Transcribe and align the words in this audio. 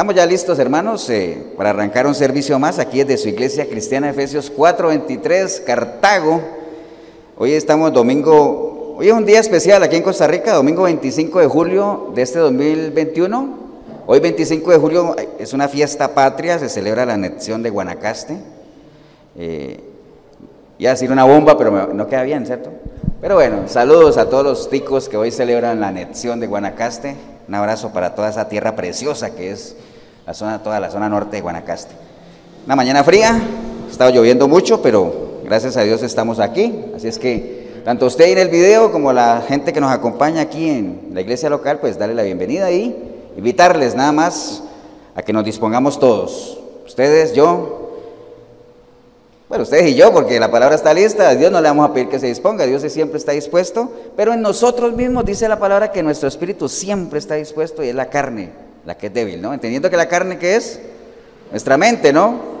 Estamos 0.00 0.14
ya 0.14 0.24
listos, 0.24 0.58
hermanos, 0.58 1.10
eh, 1.10 1.52
para 1.58 1.68
arrancar 1.68 2.06
un 2.06 2.14
servicio 2.14 2.58
más 2.58 2.78
aquí 2.78 3.04
desde 3.04 3.18
su 3.18 3.28
iglesia 3.28 3.68
cristiana 3.68 4.08
Efesios 4.08 4.50
4:23, 4.50 5.60
Cartago. 5.60 6.40
Hoy 7.36 7.52
estamos 7.52 7.92
domingo, 7.92 8.94
hoy 8.96 9.08
es 9.08 9.12
un 9.12 9.26
día 9.26 9.38
especial 9.40 9.82
aquí 9.82 9.96
en 9.96 10.02
Costa 10.02 10.26
Rica, 10.26 10.54
domingo 10.54 10.84
25 10.84 11.40
de 11.40 11.46
julio 11.48 12.12
de 12.14 12.22
este 12.22 12.38
2021. 12.38 13.58
Hoy 14.06 14.20
25 14.20 14.70
de 14.70 14.78
julio 14.78 15.16
es 15.38 15.52
una 15.52 15.68
fiesta 15.68 16.14
patria, 16.14 16.58
se 16.58 16.70
celebra 16.70 17.04
la 17.04 17.12
anexión 17.12 17.62
de 17.62 17.68
Guanacaste. 17.68 18.38
Eh, 19.36 19.80
iba 20.78 20.92
a 20.92 20.94
decir 20.94 21.12
una 21.12 21.24
bomba, 21.24 21.58
pero 21.58 21.92
no 21.92 22.06
queda 22.06 22.22
bien, 22.22 22.46
¿cierto? 22.46 22.70
Pero 23.20 23.34
bueno, 23.34 23.64
saludos 23.66 24.16
a 24.16 24.30
todos 24.30 24.44
los 24.44 24.70
ticos 24.70 25.10
que 25.10 25.18
hoy 25.18 25.30
celebran 25.30 25.78
la 25.78 25.88
anexión 25.88 26.40
de 26.40 26.46
Guanacaste. 26.46 27.16
Un 27.46 27.54
abrazo 27.54 27.92
para 27.92 28.14
toda 28.14 28.30
esa 28.30 28.48
tierra 28.48 28.76
preciosa 28.76 29.34
que 29.34 29.50
es 29.50 29.76
la 30.30 30.34
zona, 30.34 30.62
toda 30.62 30.78
la 30.78 30.88
zona 30.92 31.08
norte 31.08 31.34
de 31.34 31.42
Guanacaste. 31.42 31.92
Una 32.64 32.76
mañana 32.76 33.02
fría, 33.02 33.30
ha 33.34 33.90
estado 33.90 34.12
lloviendo 34.12 34.46
mucho, 34.46 34.80
pero 34.80 35.40
gracias 35.42 35.76
a 35.76 35.82
Dios 35.82 36.04
estamos 36.04 36.38
aquí. 36.38 36.84
Así 36.94 37.08
es 37.08 37.18
que 37.18 37.82
tanto 37.84 38.06
usted 38.06 38.26
en 38.26 38.38
el 38.38 38.48
video 38.48 38.92
como 38.92 39.12
la 39.12 39.42
gente 39.48 39.72
que 39.72 39.80
nos 39.80 39.90
acompaña 39.90 40.42
aquí 40.42 40.70
en 40.70 41.10
la 41.12 41.20
iglesia 41.20 41.50
local, 41.50 41.80
pues 41.80 41.98
darle 41.98 42.14
la 42.14 42.22
bienvenida 42.22 42.70
y 42.70 42.96
invitarles 43.36 43.96
nada 43.96 44.12
más 44.12 44.62
a 45.16 45.22
que 45.22 45.32
nos 45.32 45.44
dispongamos 45.44 45.98
todos. 45.98 46.60
Ustedes, 46.86 47.32
yo, 47.32 47.96
bueno, 49.48 49.64
ustedes 49.64 49.90
y 49.90 49.96
yo, 49.96 50.12
porque 50.12 50.38
la 50.38 50.48
palabra 50.48 50.76
está 50.76 50.94
lista, 50.94 51.28
a 51.28 51.34
Dios 51.34 51.50
no 51.50 51.60
le 51.60 51.66
vamos 51.66 51.90
a 51.90 51.92
pedir 51.92 52.08
que 52.08 52.20
se 52.20 52.28
disponga, 52.28 52.66
Dios 52.66 52.82
siempre 52.82 53.18
está 53.18 53.32
dispuesto, 53.32 53.90
pero 54.16 54.32
en 54.32 54.42
nosotros 54.42 54.92
mismos 54.92 55.24
dice 55.24 55.48
la 55.48 55.58
palabra 55.58 55.90
que 55.90 56.04
nuestro 56.04 56.28
espíritu 56.28 56.68
siempre 56.68 57.18
está 57.18 57.34
dispuesto 57.34 57.82
y 57.82 57.88
es 57.88 57.96
la 57.96 58.06
carne 58.06 58.69
la 58.84 58.96
que 58.96 59.08
es 59.08 59.14
débil, 59.14 59.40
¿no? 59.40 59.52
Entendiendo 59.52 59.90
que 59.90 59.96
la 59.96 60.08
carne 60.08 60.38
que 60.38 60.56
es 60.56 60.80
nuestra 61.50 61.76
mente, 61.76 62.12
¿no? 62.12 62.60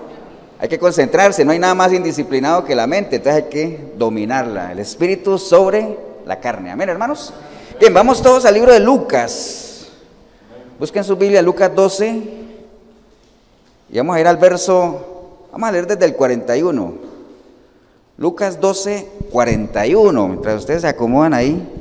Hay 0.58 0.68
que 0.68 0.78
concentrarse, 0.78 1.44
no 1.44 1.52
hay 1.52 1.58
nada 1.58 1.74
más 1.74 1.92
indisciplinado 1.92 2.64
que 2.64 2.74
la 2.74 2.86
mente, 2.86 3.16
entonces 3.16 3.44
hay 3.44 3.50
que 3.50 3.92
dominarla, 3.96 4.72
el 4.72 4.78
espíritu 4.78 5.38
sobre 5.38 5.96
la 6.26 6.38
carne. 6.38 6.70
Amén, 6.70 6.88
hermanos. 6.88 7.32
Bien, 7.78 7.94
vamos 7.94 8.22
todos 8.22 8.44
al 8.44 8.54
libro 8.54 8.72
de 8.72 8.80
Lucas. 8.80 9.88
Busquen 10.78 11.04
su 11.04 11.16
Biblia, 11.16 11.42
Lucas 11.42 11.74
12, 11.74 12.22
y 13.90 13.96
vamos 13.96 14.16
a 14.16 14.20
ir 14.20 14.26
al 14.26 14.36
verso 14.36 15.10
Vamos 15.52 15.68
a 15.68 15.72
leer 15.72 15.86
desde 15.86 16.04
el 16.04 16.14
41. 16.14 16.94
Lucas 18.18 18.60
12, 18.60 19.08
41. 19.30 20.28
Mientras 20.28 20.60
ustedes 20.60 20.82
se 20.82 20.88
acomodan 20.88 21.34
ahí. 21.34 21.79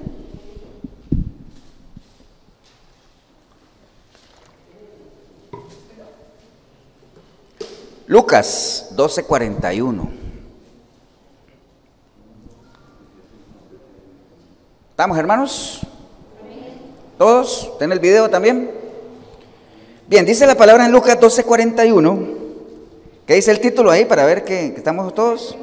Lucas 8.10 8.88
12, 8.96 9.24
41. 9.24 10.10
¿Estamos 14.90 15.16
hermanos? 15.16 15.82
¿Todos? 17.20 17.78
¿Ten 17.78 17.92
el 17.92 18.00
video 18.00 18.28
también? 18.28 18.72
Bien, 20.08 20.26
dice 20.26 20.48
la 20.48 20.56
palabra 20.56 20.88
en 20.88 20.92
Lucas 20.92 21.20
12, 21.20 21.44
41. 21.44 22.20
¿Qué 23.28 23.36
dice 23.36 23.52
el 23.52 23.60
título 23.60 23.92
ahí 23.92 24.06
para 24.06 24.26
ver 24.26 24.44
que, 24.44 24.74
estamos 24.76 25.14
todos? 25.14 25.56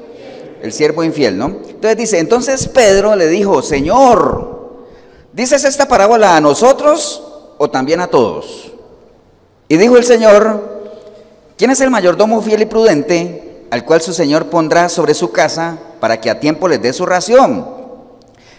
El 0.63 0.73
siervo 0.73 1.03
infiel, 1.03 1.37
¿no? 1.37 1.47
Entonces 1.47 1.97
dice, 1.97 2.21
entonces 2.21 2.69
Pedro 2.69 3.17
le 3.17 3.27
dijo, 3.27 3.61
Señor, 3.61 4.85
¿dices 5.33 5.65
esta 5.65 5.89
parábola 5.89 6.37
a 6.37 6.41
nosotros 6.41 7.25
o 7.59 7.69
también 7.69 7.99
a 7.99 8.07
todos? 8.07 8.73
Y 9.67 9.79
dijo 9.79 9.97
el 9.97 10.05
Señor, 10.05 10.76
¿quién 11.57 11.71
es 11.71 11.81
el 11.81 11.91
mayordomo 11.91 12.43
fiel 12.43 12.63
y 12.63 12.67
prudente 12.67 13.67
al 13.71 13.85
cual 13.85 14.01
su 14.01 14.13
Señor 14.13 14.47
pondrá 14.47 14.89
sobre 14.89 15.15
su 15.15 15.33
casa 15.33 15.79
para 16.01 16.21
que 16.21 16.31
a 16.31 16.41
tiempo 16.41 16.69
les 16.69 16.81
dé 16.81 16.93
su 16.93 17.07
ración? 17.07 17.67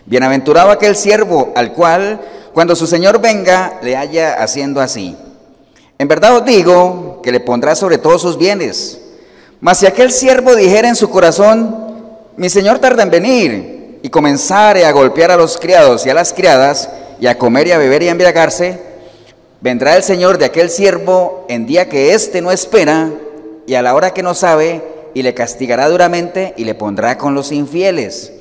Bienaventurado 0.05 0.71
aquel 0.71 0.95
siervo 0.95 1.51
al 1.55 1.73
cual 1.73 2.21
cuando 2.53 2.75
su 2.75 2.87
Señor 2.87 3.19
venga 3.19 3.79
le 3.81 3.95
haya 3.95 4.41
haciendo 4.41 4.81
así. 4.81 5.15
En 5.99 6.07
verdad 6.07 6.37
os 6.37 6.45
digo 6.45 7.21
que 7.23 7.31
le 7.31 7.39
pondrá 7.39 7.75
sobre 7.75 7.97
todos 7.97 8.21
sus 8.21 8.37
bienes. 8.37 8.99
Mas 9.59 9.79
si 9.79 9.87
aquel 9.87 10.11
siervo 10.11 10.55
dijera 10.55 10.87
en 10.87 10.95
su 10.95 11.09
corazón, 11.09 11.87
mi 12.35 12.49
señor 12.49 12.77
tarda 12.77 13.01
en 13.01 13.09
venir, 13.09 13.99
y 14.03 14.09
comenzare 14.09 14.85
a 14.85 14.91
golpear 14.91 15.31
a 15.31 15.37
los 15.37 15.57
criados 15.57 16.05
y 16.05 16.09
a 16.11 16.13
las 16.13 16.33
criadas, 16.33 16.89
y 17.19 17.25
a 17.25 17.37
comer 17.37 17.67
y 17.67 17.71
a 17.71 17.79
beber 17.79 18.03
y 18.03 18.09
a 18.09 18.11
embriagarse, 18.11 18.79
vendrá 19.62 19.95
el 19.95 20.03
señor 20.03 20.38
de 20.38 20.45
aquel 20.45 20.69
siervo 20.69 21.45
en 21.50 21.66
día 21.66 21.90
que 21.90 22.13
éste 22.13 22.41
no 22.41 22.51
espera, 22.51 23.12
y 23.66 23.75
a 23.75 23.81
la 23.81 23.95
hora 23.95 24.13
que 24.13 24.23
no 24.23 24.34
sabe, 24.34 24.81
y 25.13 25.23
le 25.23 25.34
castigará 25.34 25.90
duramente 25.90 26.53
y 26.57 26.63
le 26.63 26.75
pondrá 26.75 27.18
con 27.18 27.34
los 27.34 27.51
infieles. 27.51 28.34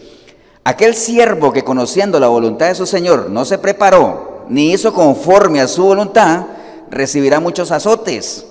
Aquel 0.64 0.94
siervo 0.94 1.52
que 1.52 1.64
conociendo 1.64 2.20
la 2.20 2.28
voluntad 2.28 2.68
de 2.68 2.74
su 2.74 2.86
señor 2.86 3.30
no 3.30 3.44
se 3.44 3.58
preparó, 3.58 4.44
ni 4.48 4.72
hizo 4.72 4.92
conforme 4.92 5.60
a 5.60 5.68
su 5.68 5.84
voluntad, 5.84 6.46
recibirá 6.90 7.40
muchos 7.40 7.70
azotes. 7.70 8.46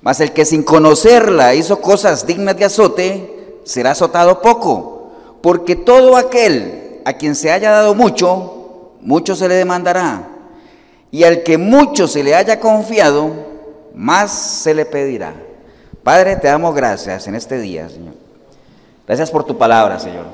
Mas 0.00 0.20
el 0.20 0.32
que 0.32 0.44
sin 0.44 0.62
conocerla 0.62 1.54
hizo 1.54 1.80
cosas 1.80 2.26
dignas 2.26 2.56
de 2.56 2.64
azote, 2.64 3.58
será 3.64 3.90
azotado 3.90 4.40
poco. 4.40 5.10
Porque 5.42 5.76
todo 5.76 6.16
aquel 6.16 7.00
a 7.04 7.14
quien 7.14 7.34
se 7.34 7.50
haya 7.50 7.70
dado 7.70 7.94
mucho, 7.94 8.94
mucho 9.00 9.36
se 9.36 9.48
le 9.48 9.56
demandará. 9.56 10.28
Y 11.10 11.24
al 11.24 11.42
que 11.42 11.58
mucho 11.58 12.06
se 12.06 12.22
le 12.22 12.34
haya 12.34 12.60
confiado, 12.60 13.30
más 13.94 14.30
se 14.30 14.74
le 14.74 14.84
pedirá. 14.84 15.34
Padre, 16.02 16.36
te 16.36 16.48
damos 16.48 16.74
gracias 16.74 17.26
en 17.26 17.34
este 17.34 17.58
día, 17.58 17.88
Señor. 17.88 18.14
Gracias 19.06 19.30
por 19.30 19.44
tu 19.44 19.58
palabra, 19.58 19.98
Señor. 19.98 20.26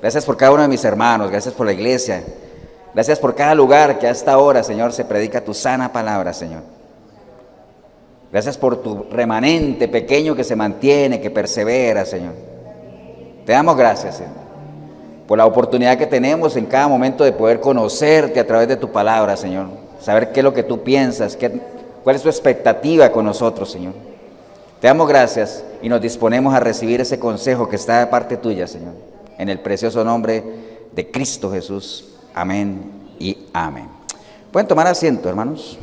Gracias 0.00 0.24
por 0.24 0.36
cada 0.36 0.52
uno 0.52 0.62
de 0.62 0.68
mis 0.68 0.84
hermanos, 0.84 1.30
gracias 1.30 1.54
por 1.54 1.66
la 1.66 1.72
iglesia. 1.72 2.24
Gracias 2.94 3.18
por 3.18 3.34
cada 3.34 3.54
lugar 3.54 3.98
que 3.98 4.06
a 4.06 4.10
esta 4.10 4.36
hora, 4.38 4.62
Señor, 4.62 4.92
se 4.92 5.04
predica 5.04 5.42
tu 5.42 5.54
sana 5.54 5.92
palabra, 5.92 6.32
Señor. 6.32 6.62
Gracias 8.32 8.56
por 8.56 8.82
tu 8.82 9.04
remanente 9.10 9.88
pequeño 9.88 10.34
que 10.34 10.42
se 10.42 10.56
mantiene, 10.56 11.20
que 11.20 11.30
persevera, 11.30 12.04
Señor. 12.04 12.32
Te 13.44 13.52
damos 13.52 13.76
gracias, 13.76 14.16
Señor, 14.16 14.32
por 15.26 15.38
la 15.38 15.46
oportunidad 15.46 15.98
que 15.98 16.06
tenemos 16.06 16.56
en 16.56 16.66
cada 16.66 16.88
momento 16.88 17.24
de 17.24 17.32
poder 17.32 17.60
conocerte 17.60 18.40
a 18.40 18.46
través 18.46 18.68
de 18.68 18.76
tu 18.76 18.90
palabra, 18.90 19.36
Señor. 19.36 19.81
Saber 20.02 20.32
qué 20.32 20.40
es 20.40 20.44
lo 20.44 20.52
que 20.52 20.64
tú 20.64 20.82
piensas, 20.82 21.36
qué, 21.36 21.60
cuál 22.02 22.16
es 22.16 22.22
tu 22.22 22.28
expectativa 22.28 23.12
con 23.12 23.24
nosotros, 23.24 23.70
Señor. 23.70 23.94
Te 24.80 24.88
damos 24.88 25.08
gracias 25.08 25.62
y 25.80 25.88
nos 25.88 26.00
disponemos 26.00 26.52
a 26.54 26.60
recibir 26.60 27.00
ese 27.00 27.20
consejo 27.20 27.68
que 27.68 27.76
está 27.76 28.00
de 28.00 28.06
parte 28.08 28.36
tuya, 28.36 28.66
Señor. 28.66 28.94
En 29.38 29.48
el 29.48 29.60
precioso 29.60 30.04
nombre 30.04 30.42
de 30.92 31.10
Cristo 31.10 31.52
Jesús. 31.52 32.08
Amén 32.34 32.82
y 33.18 33.46
amén. 33.52 33.88
Pueden 34.50 34.66
tomar 34.66 34.88
asiento, 34.88 35.28
hermanos. 35.28 35.78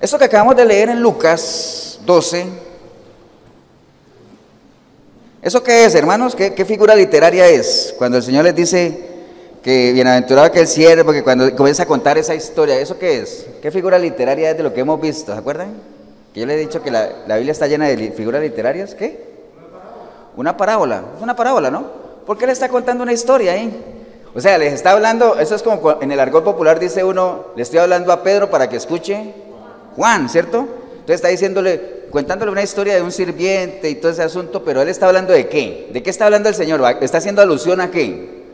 Eso 0.00 0.18
que 0.18 0.24
acabamos 0.24 0.56
de 0.56 0.64
leer 0.64 0.88
en 0.88 1.02
Lucas 1.02 2.00
12, 2.06 2.46
¿eso 5.42 5.62
qué 5.62 5.84
es, 5.84 5.94
hermanos? 5.94 6.34
¿Qué, 6.34 6.64
figura 6.64 6.94
literaria 6.94 7.46
es? 7.48 7.94
Cuando 7.98 8.18
el 8.18 8.22
Señor 8.22 8.44
les 8.44 8.54
dice 8.54 9.15
que 9.66 9.92
bienaventurado 9.92 10.52
que 10.52 10.60
el 10.60 10.68
siervo, 10.68 11.10
que 11.10 11.24
cuando 11.24 11.52
comienza 11.56 11.82
a 11.82 11.86
contar 11.86 12.16
esa 12.16 12.36
historia, 12.36 12.78
¿eso 12.78 13.00
qué 13.00 13.18
es? 13.18 13.48
¿Qué 13.60 13.72
figura 13.72 13.98
literaria 13.98 14.52
es 14.52 14.56
de 14.56 14.62
lo 14.62 14.72
que 14.72 14.82
hemos 14.82 15.00
visto? 15.00 15.32
¿Se 15.32 15.38
acuerdan? 15.40 15.74
Que 16.32 16.38
yo 16.38 16.46
les 16.46 16.54
he 16.54 16.60
dicho 16.60 16.84
que 16.84 16.92
la, 16.92 17.10
la 17.26 17.34
Biblia 17.34 17.50
está 17.50 17.66
llena 17.66 17.88
de 17.88 18.12
figuras 18.12 18.40
literarias. 18.40 18.94
¿Qué? 18.94 19.26
Una 20.36 20.56
parábola, 20.56 21.02
es 21.16 21.20
una 21.20 21.34
parábola, 21.34 21.72
¿no? 21.72 21.84
¿Por 22.24 22.38
qué 22.38 22.46
le 22.46 22.52
está 22.52 22.68
contando 22.68 23.02
una 23.02 23.12
historia 23.12 23.54
ahí? 23.54 23.76
O 24.36 24.40
sea, 24.40 24.56
les 24.56 24.72
está 24.72 24.92
hablando, 24.92 25.36
eso 25.36 25.56
es 25.56 25.64
como 25.64 26.00
en 26.00 26.12
el 26.12 26.20
argot 26.20 26.44
popular 26.44 26.78
dice 26.78 27.02
uno, 27.02 27.46
le 27.56 27.62
estoy 27.64 27.80
hablando 27.80 28.12
a 28.12 28.22
Pedro 28.22 28.48
para 28.48 28.68
que 28.68 28.76
escuche 28.76 29.34
Juan, 29.96 30.28
¿cierto? 30.28 30.58
Entonces 30.60 31.16
está 31.16 31.26
diciéndole, 31.26 32.04
contándole 32.12 32.52
una 32.52 32.62
historia 32.62 32.94
de 32.94 33.02
un 33.02 33.10
sirviente 33.10 33.90
y 33.90 33.96
todo 33.96 34.12
ese 34.12 34.22
asunto, 34.22 34.62
pero 34.62 34.80
él 34.80 34.88
está 34.88 35.08
hablando 35.08 35.32
de 35.32 35.48
qué? 35.48 35.88
¿De 35.92 36.04
qué 36.04 36.10
está 36.10 36.26
hablando 36.26 36.48
el 36.48 36.54
Señor? 36.54 36.80
¿Está 37.00 37.18
haciendo 37.18 37.42
alusión 37.42 37.80
a 37.80 37.90
qué? 37.90 38.45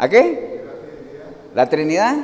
¿A 0.00 0.08
qué? 0.08 0.62
¿La 1.54 1.68
Trinidad? 1.68 2.16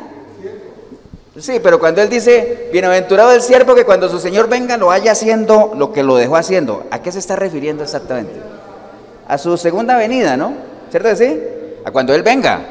Sí, 1.38 1.60
pero 1.62 1.78
cuando 1.78 2.00
él 2.00 2.08
dice, 2.08 2.70
bienaventurado 2.72 3.32
el 3.32 3.42
siervo 3.42 3.74
que 3.74 3.84
cuando 3.84 4.08
su 4.08 4.18
Señor 4.18 4.48
venga 4.48 4.78
lo 4.78 4.90
haya 4.90 5.12
haciendo 5.12 5.74
lo 5.76 5.92
que 5.92 6.02
lo 6.02 6.16
dejó 6.16 6.36
haciendo, 6.36 6.86
¿a 6.90 7.02
qué 7.02 7.12
se 7.12 7.18
está 7.18 7.36
refiriendo 7.36 7.82
exactamente? 7.82 8.32
A 9.28 9.36
su 9.36 9.58
segunda 9.58 9.98
venida, 9.98 10.38
¿no? 10.38 10.54
¿Cierto 10.90 11.14
sí? 11.16 11.38
A 11.84 11.90
cuando 11.90 12.14
Él 12.14 12.22
venga. 12.22 12.62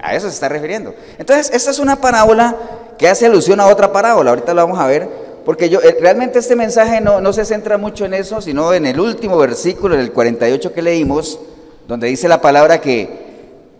A 0.00 0.14
eso 0.14 0.28
se 0.28 0.34
está 0.34 0.48
refiriendo. 0.48 0.94
Entonces, 1.18 1.50
esta 1.52 1.72
es 1.72 1.80
una 1.80 1.96
parábola 1.96 2.54
que 2.98 3.08
hace 3.08 3.26
alusión 3.26 3.58
a 3.58 3.66
otra 3.66 3.90
parábola, 3.90 4.30
ahorita 4.30 4.54
lo 4.54 4.62
vamos 4.62 4.78
a 4.78 4.86
ver, 4.86 5.08
porque 5.44 5.68
yo, 5.68 5.80
eh, 5.80 5.96
realmente 6.00 6.38
este 6.38 6.54
mensaje 6.54 7.00
no, 7.00 7.20
no 7.20 7.32
se 7.32 7.44
centra 7.44 7.78
mucho 7.78 8.04
en 8.04 8.14
eso, 8.14 8.40
sino 8.40 8.72
en 8.72 8.86
el 8.86 9.00
último 9.00 9.38
versículo, 9.38 9.96
en 9.96 10.02
el 10.02 10.12
48 10.12 10.72
que 10.72 10.82
leímos, 10.82 11.40
donde 11.88 12.06
dice 12.06 12.28
la 12.28 12.40
palabra 12.40 12.80
que 12.80 13.25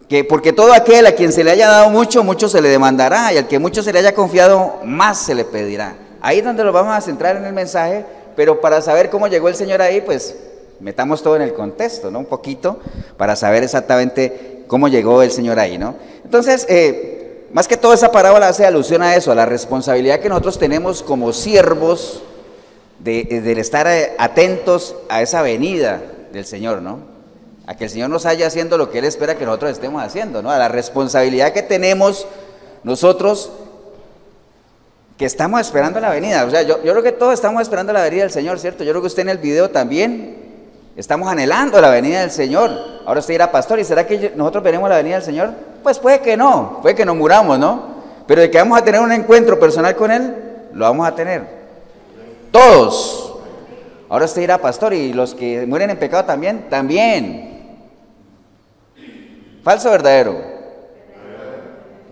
que 0.08 0.24
porque 0.24 0.52
todo 0.52 0.72
aquel 0.72 1.06
a 1.06 1.12
quien 1.12 1.32
se 1.32 1.42
le 1.42 1.50
haya 1.50 1.68
dado 1.68 1.90
mucho, 1.90 2.22
mucho 2.22 2.48
se 2.48 2.60
le 2.60 2.68
demandará, 2.68 3.32
y 3.32 3.38
al 3.38 3.48
que 3.48 3.58
mucho 3.58 3.82
se 3.82 3.92
le 3.92 3.98
haya 3.98 4.14
confiado, 4.14 4.80
más 4.84 5.18
se 5.18 5.34
le 5.34 5.44
pedirá. 5.44 5.96
Ahí 6.20 6.38
es 6.38 6.44
donde 6.44 6.64
lo 6.64 6.72
vamos 6.72 6.94
a 6.94 7.00
centrar 7.00 7.36
en 7.36 7.44
el 7.44 7.52
mensaje, 7.52 8.04
pero 8.36 8.60
para 8.60 8.80
saber 8.82 9.10
cómo 9.10 9.26
llegó 9.26 9.48
el 9.48 9.56
Señor 9.56 9.82
ahí, 9.82 10.00
pues 10.00 10.36
metamos 10.80 11.22
todo 11.22 11.36
en 11.36 11.42
el 11.42 11.54
contexto, 11.54 12.10
¿no? 12.10 12.20
Un 12.20 12.26
poquito, 12.26 12.78
para 13.16 13.34
saber 13.34 13.64
exactamente 13.64 14.64
cómo 14.68 14.88
llegó 14.88 15.22
el 15.22 15.30
Señor 15.30 15.58
ahí, 15.58 15.78
¿no? 15.78 15.96
Entonces, 16.24 16.66
eh, 16.68 17.46
más 17.52 17.66
que 17.66 17.76
todo 17.76 17.92
esa 17.92 18.12
parábola 18.12 18.48
hace 18.48 18.66
alusión 18.66 19.02
a 19.02 19.16
eso, 19.16 19.32
a 19.32 19.34
la 19.34 19.46
responsabilidad 19.46 20.20
que 20.20 20.28
nosotros 20.28 20.58
tenemos 20.58 21.02
como 21.02 21.32
siervos 21.32 22.22
de, 22.98 23.26
estar 23.58 23.88
atentos 24.18 24.96
a 25.08 25.22
esa 25.22 25.42
venida 25.42 26.02
del 26.32 26.44
Señor, 26.44 26.82
¿no? 26.82 27.15
A 27.66 27.74
que 27.76 27.84
el 27.84 27.90
Señor 27.90 28.10
nos 28.10 28.26
haya 28.26 28.46
haciendo 28.46 28.78
lo 28.78 28.90
que 28.90 29.00
Él 29.00 29.04
espera 29.04 29.36
que 29.36 29.44
nosotros 29.44 29.72
estemos 29.72 30.02
haciendo, 30.02 30.40
¿no? 30.42 30.50
A 30.50 30.58
la 30.58 30.68
responsabilidad 30.68 31.52
que 31.52 31.62
tenemos 31.62 32.26
nosotros 32.84 33.50
que 35.18 35.24
estamos 35.24 35.60
esperando 35.60 35.98
la 35.98 36.10
venida. 36.10 36.44
O 36.44 36.50
sea, 36.50 36.62
yo, 36.62 36.82
yo 36.84 36.92
creo 36.92 37.02
que 37.02 37.12
todos 37.12 37.34
estamos 37.34 37.62
esperando 37.62 37.92
la 37.92 38.02
venida 38.02 38.22
del 38.22 38.30
Señor, 38.30 38.58
¿cierto? 38.60 38.84
Yo 38.84 38.92
creo 38.92 39.02
que 39.02 39.08
usted 39.08 39.22
en 39.22 39.30
el 39.30 39.38
video 39.38 39.70
también 39.70 40.36
estamos 40.96 41.28
anhelando 41.28 41.80
la 41.80 41.90
venida 41.90 42.20
del 42.20 42.30
Señor. 42.30 42.70
Ahora 43.04 43.20
usted 43.20 43.34
dirá, 43.34 43.50
pastor, 43.50 43.80
¿y 43.80 43.84
será 43.84 44.06
que 44.06 44.32
nosotros 44.36 44.62
veremos 44.62 44.88
la 44.88 44.96
venida 44.96 45.16
del 45.16 45.24
Señor? 45.24 45.50
Pues 45.82 45.98
puede 45.98 46.20
que 46.20 46.36
no, 46.36 46.78
puede 46.82 46.94
que 46.94 47.04
nos 47.04 47.16
muramos, 47.16 47.58
¿no? 47.58 47.96
Pero 48.26 48.42
de 48.42 48.50
que 48.50 48.58
vamos 48.58 48.78
a 48.78 48.84
tener 48.84 49.00
un 49.00 49.12
encuentro 49.12 49.58
personal 49.58 49.96
con 49.96 50.10
Él, 50.10 50.34
lo 50.72 50.84
vamos 50.84 51.08
a 51.08 51.14
tener. 51.14 51.42
Todos. 52.52 53.34
Ahora 54.08 54.26
usted 54.26 54.42
dirá, 54.42 54.58
pastor, 54.58 54.94
¿y 54.94 55.12
los 55.12 55.34
que 55.34 55.66
mueren 55.66 55.90
en 55.90 55.98
pecado 55.98 56.24
también? 56.24 56.66
También. 56.68 57.55
¿Falso 59.66 59.88
o 59.88 59.90
verdadero? 59.90 60.36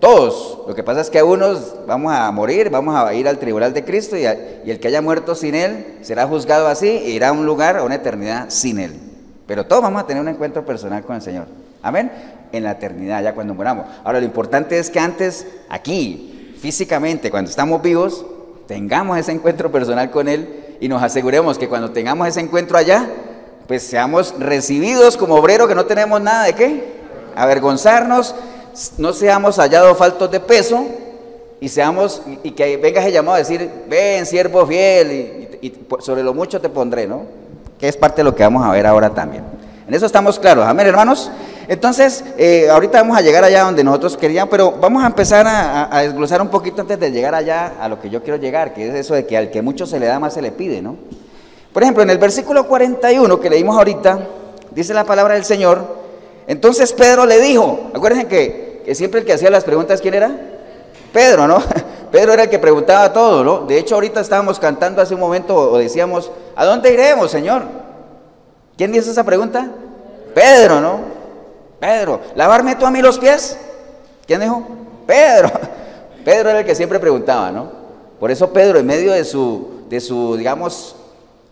Todos. 0.01 0.59
Lo 0.67 0.75
que 0.75 0.83
pasa 0.83 1.03
es 1.03 1.09
que 1.09 1.21
a 1.21 1.25
unos 1.25 1.77
vamos 1.87 2.13
a 2.13 2.29
morir, 2.33 2.69
vamos 2.69 2.97
a 2.97 3.15
ir 3.15 3.29
al 3.29 3.39
tribunal 3.39 3.73
de 3.73 3.85
Cristo 3.85 4.17
y, 4.17 4.25
el 4.25 4.81
que 4.81 4.89
haya 4.89 5.01
muerto 5.01 5.37
sin 5.37 5.55
Él 5.55 5.99
será 6.03 6.27
juzgado 6.27 6.67
así 6.67 6.89
e 6.89 7.11
irá 7.11 7.29
a 7.29 7.33
un 7.33 7.47
lugar, 7.47 7.77
a 7.77 7.85
una 7.85 7.95
eternidad 7.95 8.47
sin 8.49 8.81
Él. 8.81 8.99
Pero 9.47 9.67
todos 9.67 9.83
vamos 9.83 10.03
a 10.03 10.07
tener 10.09 10.21
un 10.21 10.27
encuentro 10.27 10.67
personal 10.67 11.05
con 11.05 11.15
el 11.15 11.23
Señor. 11.23 11.47
Amén. 11.81 12.11
En 12.51 12.65
la 12.65 12.73
eternidad, 12.73 13.23
ya 13.23 13.35
cuando 13.37 13.55
muramos. 13.55 13.87
Ahora, 14.03 14.19
lo 14.19 14.27
importante 14.27 14.77
es 14.77 14.91
que 14.91 14.99
antes, 14.99 15.47
aquí, 15.69 16.57
físicamente, 16.61 17.31
cuando 17.31 17.51
estamos 17.51 17.81
vivos, 17.81 18.27
tengamos 18.67 19.17
ese 19.17 19.31
encuentro 19.31 19.71
personal 19.71 20.11
con 20.11 20.27
Él 20.27 20.77
y 20.81 20.89
nos 20.89 21.05
aseguremos 21.05 21.57
que 21.57 21.69
cuando 21.69 21.93
tengamos 21.93 22.27
ese 22.27 22.41
encuentro 22.41 22.77
allá, 22.77 23.09
pues 23.69 23.85
seamos 23.85 24.35
recibidos 24.41 25.17
como 25.17 25.37
obrero 25.37 25.69
que 25.69 25.77
no 25.77 25.87
tenemos 25.87 26.21
nada 26.21 26.47
de 26.47 26.55
qué? 26.55 27.04
Avergonzarnos, 27.37 28.35
no 28.99 29.13
seamos 29.13 29.57
hallados 29.57 29.97
faltos 29.97 30.31
de 30.31 30.41
peso 30.41 30.85
y 31.61 31.69
seamos 31.69 32.23
y 32.43 32.51
que 32.51 32.77
venga 32.77 33.01
ese 33.01 33.13
llamado 33.13 33.37
a 33.37 33.39
decir, 33.39 33.71
ven, 33.89 34.27
siervo 34.27 34.67
fiel, 34.67 35.49
y, 35.63 35.73
sobre 36.01 36.23
lo 36.23 36.35
mucho 36.35 36.61
te 36.61 36.69
pondré, 36.69 37.07
¿no? 37.07 37.23
Que 37.79 37.89
es 37.89 37.97
parte 37.97 38.17
de 38.17 38.25
lo 38.25 38.35
que 38.35 38.43
vamos 38.43 38.65
a 38.65 38.71
ver 38.71 38.87
ahora 38.87 39.11
también. 39.11 39.45
En 39.87 39.95
eso 39.95 40.07
estamos 40.07 40.39
claros, 40.39 40.67
amén, 40.67 40.87
hermanos. 40.87 41.31
Entonces, 41.69 42.25
eh, 42.37 42.69
ahorita 42.71 43.01
vamos 43.01 43.17
a 43.17 43.23
llegar 43.23 43.45
allá 43.45 43.65
donde 43.65 43.83
nosotros 43.83 44.17
queríamos, 44.17 44.51
pero 44.51 44.73
vamos 44.73 45.03
a 45.03 45.07
empezar 45.07 45.47
a, 45.47 45.97
a, 45.97 46.03
desglosar 46.03 46.43
un 46.43 46.49
poquito 46.49 46.83
antes 46.83 47.01
de 47.01 47.11
llegar 47.11 47.35
allá 47.35 47.75
a 47.81 47.89
lo 47.89 48.01
que 48.01 48.11
yo 48.11 48.23
quiero 48.23 48.39
llegar, 48.39 48.75
que 48.75 48.89
es 48.89 48.95
eso 48.95 49.15
de 49.15 49.27
que 49.27 49.37
al 49.37 49.51
que 49.51 49.63
mucho 49.63 49.87
se 49.87 49.99
le 49.99 50.07
da, 50.07 50.19
más 50.19 50.35
se 50.35 50.43
le 50.43 50.53
pide, 50.53 50.83
¿no? 50.83 50.97
Por 51.73 51.83
ejemplo, 51.83 52.03
en 52.03 52.11
el 52.11 52.19
versículo 52.19 52.69
41 52.69 53.41
que 53.41 53.51
leímos 53.51 53.77
ahorita, 53.77 54.21
dice 54.71 54.95
la 54.95 55.05
palabra 55.05 55.35
del 55.35 55.45
Señor, 55.45 56.04
entonces 56.47 56.93
Pedro 56.93 57.27
le 57.27 57.41
dijo, 57.41 57.91
acuérdense 57.95 58.27
que, 58.27 58.95
siempre 58.95 59.21
el 59.21 59.27
que 59.27 59.33
hacía 59.33 59.51
las 59.51 59.65
preguntas, 59.65 60.01
¿quién 60.01 60.15
era? 60.15 60.31
Pedro, 61.13 61.47
¿no? 61.47 61.63
Pedro 62.13 62.33
era 62.33 62.45
el 62.45 62.51
que 62.51 62.59
preguntaba 62.59 63.13
todo, 63.13 63.43
¿no? 63.43 63.61
De 63.67 63.79
hecho, 63.79 63.95
ahorita 63.95 64.21
estábamos 64.21 64.59
cantando 64.59 65.03
hace 65.03 65.15
un 65.15 65.21
momento 65.21 65.57
o 65.57 65.79
decíamos, 65.79 66.31
¿a 66.55 66.65
dónde 66.65 66.93
iremos, 66.93 67.31
Señor? 67.31 67.63
¿Quién 68.77 68.95
hizo 68.95 69.11
esa 69.11 69.25
pregunta? 69.25 69.69
Pedro, 70.35 70.81
¿no? 70.81 71.01
Pedro, 71.81 72.21
¿lavarme 72.35 72.77
tú 72.77 72.87
a 72.87 72.91
mí 72.91 73.01
los 73.01 73.19
pies? 73.19 73.59
¿Quién 74.27 74.41
dijo? 74.41 74.63
Pedro. 75.07 75.51
Pedro 76.25 76.51
era 76.51 76.61
el 76.61 76.67
que 76.67 76.75
siempre 76.75 76.99
preguntaba, 76.99 77.51
¿no? 77.51 77.71
Por 78.19 78.31
eso 78.31 78.53
Pedro, 78.53 78.79
en 78.79 78.87
medio 78.87 79.13
de 79.13 79.25
su, 79.25 79.85
de 79.89 80.01
su 80.01 80.37
digamos, 80.37 80.97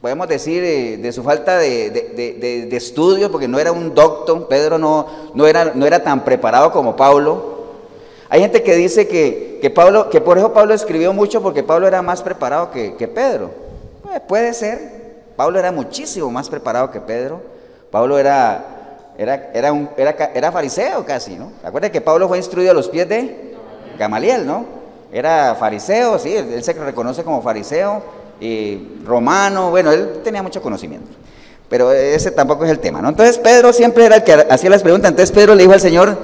podemos 0.03 0.27
decir, 0.27 0.65
eh, 0.65 0.97
de 0.97 1.13
su 1.13 1.23
falta 1.23 1.59
de, 1.59 1.91
de, 2.69 2.77
estudio, 2.77 3.31
porque 3.31 3.47
no 3.47 3.61
era 3.61 3.71
un 3.71 3.95
doctor, 3.95 4.49
Pedro 4.49 4.77
no, 4.77 5.07
no, 5.33 5.47
era, 5.47 5.73
no 5.77 5.87
era 5.87 6.03
tan 6.03 6.25
preparado 6.25 6.73
como 6.73 6.97
Pablo. 6.97 7.63
Hay 8.29 8.41
gente 8.41 8.65
que 8.65 8.75
dice 8.75 9.07
que, 9.07 9.61
que, 9.63 9.71
Pablo, 9.71 10.11
que 10.11 10.21
por 10.21 10.39
eso 10.39 10.53
Pablo 10.53 10.75
escribió 10.75 11.13
mucho 11.13 11.41
porque 11.41 11.63
Pablo 11.63 11.87
era 11.87 12.03
más 12.03 12.21
preparado 12.21 12.73
que, 12.73 13.09
Pedro. 13.15 13.53
Eh, 14.13 14.19
puede 14.27 14.53
ser, 14.55 15.23
Pablo 15.37 15.61
era 15.61 15.71
muchísimo 15.71 16.33
más 16.33 16.49
preparado 16.49 16.91
que 16.91 17.01
Pedro. 17.01 17.41
Pablo 17.93 18.19
era, 18.19 19.05
era, 19.17 19.51
era, 19.55 19.73
un, 19.73 19.89
era, 19.97 20.17
era 20.35 20.51
fariseo 20.51 21.05
casi, 21.07 21.37
¿no? 21.37 21.53
Acuérdense 21.63 21.93
que 21.93 22.01
Pablo 22.01 22.27
fue 22.27 22.39
instruido 22.39 22.73
a 22.73 22.75
los 22.75 22.89
pies 22.89 23.09
de 23.09 23.55
Gamaliel, 23.97 24.45
¿no? 24.47 24.65
Era 25.13 25.55
fariseo, 25.55 26.19
sí, 26.19 26.35
él 26.35 26.65
se 26.65 26.73
reconoce 26.73 27.23
como 27.23 27.41
fariseo 27.41 28.22
romano, 29.05 29.71
bueno, 29.71 29.93
él 29.93 30.21
tenía 30.25 30.43
mucho 30.43 30.61
conocimiento. 30.63 31.09
Pero 31.69 31.91
ese 31.91 32.31
tampoco 32.31 32.65
es 32.65 32.71
el 32.71 32.81
tema, 32.81 33.01
¿no? 33.01 33.09
Entonces 33.09 33.39
Pedro 33.39 33.73
siempre 33.73 34.05
era 34.05 34.17
el 34.17 34.25
que 34.25 34.33
hacía 34.33 34.69
las 34.69 34.83
preguntas. 34.83 35.11
Entonces 35.11 35.35
Pedro 35.35 35.55
le 35.55 35.63
dijo 35.63 35.73
al 35.73 35.81
Señor, 35.81 36.19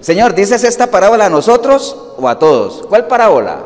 Señor, 0.00 0.34
¿dices 0.34 0.64
esta 0.64 0.88
parábola 0.88 1.26
a 1.26 1.30
nosotros 1.30 1.96
o 2.18 2.28
a 2.28 2.38
todos? 2.38 2.86
¿Cuál 2.88 3.06
parábola? 3.06 3.60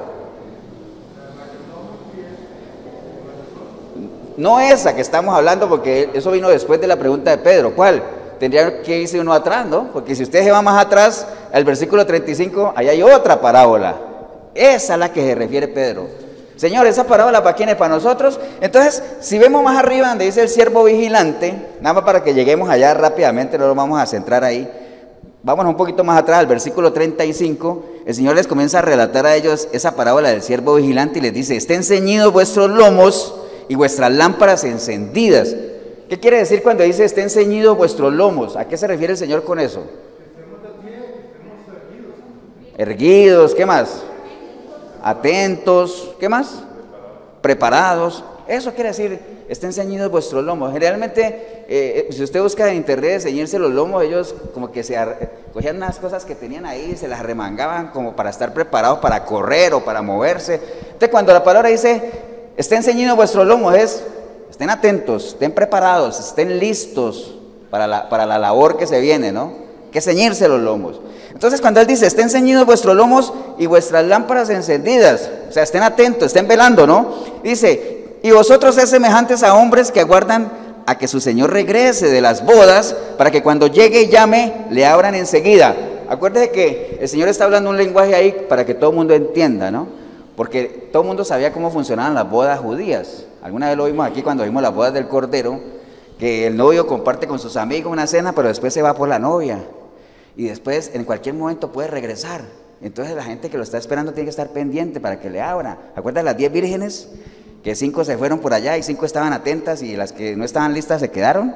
No 4.37 4.61
esa 4.61 4.95
que 4.95 5.01
estamos 5.01 5.35
hablando, 5.35 5.69
porque 5.69 6.11
eso 6.13 6.33
vino 6.33 6.49
después 6.49 6.81
de 6.81 6.89
la 6.89 6.97
pregunta 6.97 7.31
de 7.31 7.39
Pedro. 7.39 7.75
¿Cuál? 7.75 8.03
Tendría 8.39 8.83
que 8.83 8.99
irse 8.99 9.21
uno 9.21 9.33
atrás, 9.33 9.65
¿no? 9.67 9.93
Porque 9.93 10.15
si 10.17 10.25
usted 10.25 10.43
se 10.43 10.51
va 10.51 10.61
más 10.61 10.85
atrás, 10.85 11.27
al 11.53 11.65
versículo 11.65 12.05
35, 12.05 12.75
ahí 12.75 12.89
hay 12.89 13.03
otra 13.03 13.41
parábola. 13.41 13.95
Esa 14.55 14.95
es 14.95 14.99
la 14.99 15.13
que 15.13 15.21
se 15.21 15.35
refiere 15.35 15.69
Pedro. 15.69 16.24
Señor, 16.57 16.87
esa 16.87 17.05
parábola 17.05 17.43
para 17.43 17.57
quién 17.57 17.69
es, 17.69 17.77
para 17.77 17.95
nosotros. 17.95 18.39
Entonces, 18.61 19.03
si 19.21 19.39
vemos 19.39 19.63
más 19.63 19.77
arriba 19.77 20.09
donde 20.09 20.27
dice 20.27 20.43
el 20.43 20.49
siervo 20.49 20.85
vigilante, 20.85 21.55
nada 21.81 21.95
más 21.95 22.05
para 22.05 22.23
que 22.23 22.33
lleguemos 22.33 22.71
allá 22.71 22.95
rápidamente, 22.95 23.59
no 23.59 23.67
lo 23.67 23.75
vamos 23.75 24.01
a 24.01 24.07
centrar 24.07 24.45
ahí. 24.45 24.71
Vámonos 25.43 25.73
un 25.73 25.77
poquito 25.77 26.05
más 26.05 26.19
atrás, 26.19 26.39
al 26.39 26.47
versículo 26.47 26.93
35, 26.93 27.85
el 28.07 28.15
Señor 28.15 28.37
les 28.37 28.47
comienza 28.47 28.79
a 28.79 28.83
relatar 28.83 29.27
a 29.27 29.35
ellos 29.35 29.69
esa 29.73 29.95
parábola 29.95 30.31
del 30.31 30.43
siervo 30.43 30.77
vigilante 30.77 31.19
y 31.19 31.23
les 31.23 31.35
dice, 31.35 31.57
estén 31.57 31.85
ceñidos 31.85 32.33
vuestros 32.33 32.71
lomos 32.71 33.35
y 33.69 33.75
vuestras 33.75 34.11
lámparas 34.11 34.65
encendidas. 34.65 35.55
¿Qué 36.09 36.19
quiere 36.19 36.39
decir 36.39 36.63
cuando 36.63 36.85
dice 36.85 37.05
estén 37.05 37.29
ceñidos 37.29 37.77
vuestros 37.77 38.13
lomos? 38.13 38.57
¿A 38.57 38.69
qué 38.69 38.77
se 38.77 38.87
refiere 38.87 39.13
el 39.13 39.19
Señor 39.19 39.45
con 39.45 39.59
eso? 39.59 39.85
Erguidos, 42.79 43.55
¿qué 43.55 43.67
más? 43.67 44.03
Atentos, 45.05 46.13
¿qué 46.19 46.31
más? 46.31 46.63
Preparados. 47.43 48.25
Eso 48.49 48.73
quiere 48.73 48.89
decir, 48.89 49.45
estén 49.51 49.73
ceñidos 49.73 50.11
vuestros 50.11 50.43
lomos. 50.43 50.73
Generalmente, 50.73 51.65
eh, 51.69 52.09
si 52.11 52.23
usted 52.23 52.41
busca 52.41 52.69
en 52.71 52.77
internet 52.77 53.21
ceñirse 53.21 53.59
los 53.59 53.71
lomos, 53.71 54.03
ellos 54.03 54.35
como 54.55 54.73
que 54.73 54.83
se 54.83 54.97
cogían 55.53 55.77
unas 55.77 55.99
cosas 55.99 56.25
que 56.25 56.35
tenían 56.35 56.65
ahí, 56.65 56.97
se 56.97 57.07
las 57.07 57.23
remangaban 57.23 57.89
como 57.89 58.17
para 58.17 58.31
estar 58.31 58.55
preparados 58.55 58.99
para 59.01 59.27
correr 59.27 59.75
o 59.75 59.85
para 59.85 60.01
moverse. 60.01 60.55
Entonces, 60.85 61.11
cuando 61.11 61.35
la 61.35 61.45
palabra 61.45 61.69
dice, 61.69 62.11
estén 62.57 62.83
ceñidos 62.83 63.15
vuestros 63.15 63.47
lomos, 63.47 63.75
es, 63.75 64.03
estén 64.51 64.71
atentos, 64.71 65.29
estén 65.29 65.53
preparados, 65.53 66.19
estén 66.19 66.59
listos 66.59 67.35
para 67.71 67.87
la, 67.87 68.09
para 68.09 68.25
la 68.25 68.39
labor 68.39 68.79
que 68.79 68.87
se 68.87 69.01
viene, 69.01 69.33
¿no? 69.33 69.64
Que 69.95 70.01
ceñirse 70.01 70.49
los 70.49 70.61
lomos. 70.61 71.01
Entonces 71.33 71.61
cuando 71.61 71.81
Él 71.81 71.87
dice, 71.87 72.09
estén 72.09 72.29
ceñidos 72.29 72.67
vuestros 72.67 72.97
lomos 72.97 73.33
y 73.59 73.67
vuestras 73.67 74.05
lámparas 74.05 74.51
encendidas, 74.51 75.31
o 75.49 75.53
sea, 75.53 75.63
estén 75.63 75.85
atentos, 75.85 76.27
estén 76.27 76.49
velando, 76.49 76.85
¿no? 76.85 77.15
Dice, 77.45 78.17
y 78.21 78.33
vosotros 78.33 78.77
es 78.77 78.91
semejantes 78.91 79.45
a 79.45 79.55
hombres 79.55 79.93
que 79.93 80.01
aguardan 80.01 80.51
a 80.85 80.99
que 80.99 81.07
su 81.07 81.21
Señor 81.21 81.53
regrese 81.53 82.09
de 82.09 82.21
las 82.21 82.45
bodas 82.45 82.97
para 83.17 83.31
que 83.31 83.45
cuando 83.45 83.69
llegue 83.69 84.03
y 84.03 84.09
llame, 84.09 84.67
le 84.69 84.85
abran 84.85 85.15
enseguida. 85.15 85.77
Acuérdese 86.09 86.51
que 86.51 86.99
el 87.01 87.09
Señor 87.09 87.29
está 87.29 87.45
hablando 87.45 87.71
un 87.71 87.77
lenguaje 87.77 88.17
ahí 88.17 88.47
para 88.49 88.67
que 88.67 88.75
todo 88.75 88.91
el 88.91 88.97
mundo 88.97 89.15
entienda, 89.15 89.71
¿no? 89.71 89.87
Porque 90.35 90.89
todo 90.91 91.03
el 91.03 91.07
mundo 91.07 91.25
sabía 91.25 91.53
cómo 91.53 91.71
funcionaban 91.71 92.15
las 92.15 92.29
bodas 92.29 92.59
judías. 92.59 93.27
Alguna 93.45 93.69
vez 93.69 93.77
lo 93.77 93.85
vimos 93.85 94.09
aquí 94.09 94.23
cuando 94.23 94.43
vimos 94.43 94.61
las 94.61 94.75
bodas 94.75 94.93
del 94.93 95.07
Cordero, 95.07 95.61
que 96.19 96.49
el 96.49 96.57
novio 96.57 96.85
comparte 96.85 97.29
con 97.29 97.39
sus 97.39 97.57
amigos 97.57 97.93
una 97.93 98.09
cena, 98.09 98.33
pero 98.33 98.49
después 98.49 98.75
se 98.75 98.83
va 98.83 98.93
por 98.95 99.09
la 99.09 99.21
novia 99.21 99.61
y 100.37 100.47
después 100.47 100.91
en 100.95 101.05
cualquier 101.05 101.35
momento 101.35 101.73
puede 101.73 101.89
regresar. 101.89 102.43
Entonces 102.83 103.15
la 103.15 103.25
gente 103.25 103.51
que 103.51 103.57
lo 103.57 103.63
está 103.63 103.79
esperando 103.79 104.13
tiene 104.13 104.27
que 104.27 104.31
estar 104.31 104.49
pendiente 104.51 105.01
para 105.01 105.21
que 105.21 105.31
le 105.31 105.41
abra. 105.41 105.79
¿Acuerdas 105.97 106.25
las 106.25 106.37
diez 106.37 106.53
vírgenes? 106.53 107.09
Que 107.63 107.75
cinco 107.75 108.05
se 108.05 108.19
fueron 108.19 108.41
por 108.41 108.53
allá 108.53 108.77
y 108.77 108.83
cinco 108.83 109.07
estaban 109.07 109.33
atentas 109.33 109.83
y 109.83 109.97
las 109.97 110.13
que 110.13 110.37
no 110.37 110.45
estaban 110.45 110.75
listas 110.75 111.01
se 111.01 111.11
quedaron. 111.11 111.55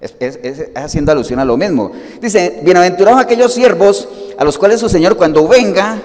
Es, 0.00 0.70
haciendo 0.74 1.12
alusión 1.12 1.40
a 1.40 1.44
lo 1.44 1.56
mismo. 1.56 1.90
Dice, 2.20 2.60
bienaventurados 2.62 3.20
aquellos 3.20 3.52
siervos 3.52 4.08
a 4.38 4.44
los 4.44 4.58
cuales 4.58 4.80
su 4.80 4.88
Señor 4.88 5.16
cuando 5.16 5.46
venga, 5.48 5.98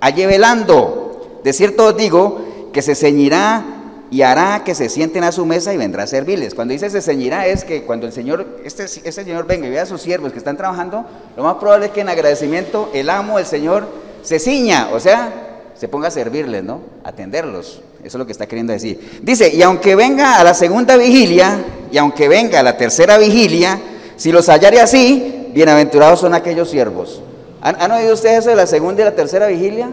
halle 0.00 0.26
velando. 0.26 1.40
De 1.44 1.52
cierto 1.52 1.86
os 1.86 1.96
digo 1.96 2.70
que 2.72 2.82
se 2.82 2.94
ceñirá 2.94 3.71
y 4.12 4.20
hará 4.20 4.62
que 4.62 4.74
se 4.74 4.90
sienten 4.90 5.24
a 5.24 5.32
su 5.32 5.46
mesa 5.46 5.72
y 5.72 5.78
vendrá 5.78 6.02
a 6.02 6.06
servirles. 6.06 6.54
Cuando 6.54 6.72
dice 6.72 6.90
se 6.90 7.00
ceñirá 7.00 7.46
es 7.46 7.64
que 7.64 7.84
cuando 7.84 8.06
el 8.06 8.12
Señor, 8.12 8.46
este, 8.62 8.84
este 8.84 9.10
Señor 9.10 9.46
venga 9.46 9.66
y 9.66 9.70
vea 9.70 9.84
a 9.84 9.86
sus 9.86 10.02
siervos 10.02 10.32
que 10.32 10.38
están 10.38 10.58
trabajando, 10.58 11.06
lo 11.34 11.42
más 11.42 11.54
probable 11.54 11.86
es 11.86 11.92
que 11.92 12.02
en 12.02 12.10
agradecimiento 12.10 12.90
el 12.92 13.08
amo, 13.08 13.38
el 13.38 13.46
Señor, 13.46 13.88
se 14.20 14.38
ciña, 14.38 14.90
o 14.92 15.00
sea, 15.00 15.32
se 15.74 15.88
ponga 15.88 16.08
a 16.08 16.10
servirles, 16.10 16.62
¿no? 16.62 16.82
Atenderlos. 17.04 17.80
Eso 18.00 18.06
es 18.06 18.14
lo 18.16 18.26
que 18.26 18.32
está 18.32 18.46
queriendo 18.46 18.74
decir. 18.74 19.20
Dice, 19.22 19.48
y 19.48 19.62
aunque 19.62 19.94
venga 19.96 20.38
a 20.38 20.44
la 20.44 20.52
segunda 20.52 20.98
vigilia, 20.98 21.64
y 21.90 21.96
aunque 21.96 22.28
venga 22.28 22.60
a 22.60 22.62
la 22.62 22.76
tercera 22.76 23.16
vigilia, 23.16 23.80
si 24.18 24.30
los 24.30 24.46
hallare 24.50 24.78
así, 24.80 25.48
bienaventurados 25.54 26.20
son 26.20 26.34
aquellos 26.34 26.68
siervos. 26.68 27.22
¿Han, 27.62 27.80
¿Han, 27.80 27.90
oído 27.92 28.12
ustedes 28.12 28.40
eso 28.40 28.50
de 28.50 28.56
la 28.56 28.66
segunda 28.66 29.00
y 29.00 29.04
la 29.06 29.14
tercera 29.14 29.46
vigilia? 29.46 29.90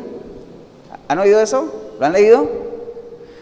¿Han 1.07 1.19
oído 1.19 1.39
eso? 1.39 1.73
¿Lo 1.97 2.05
han 2.05 2.11
leído? 2.11 2.68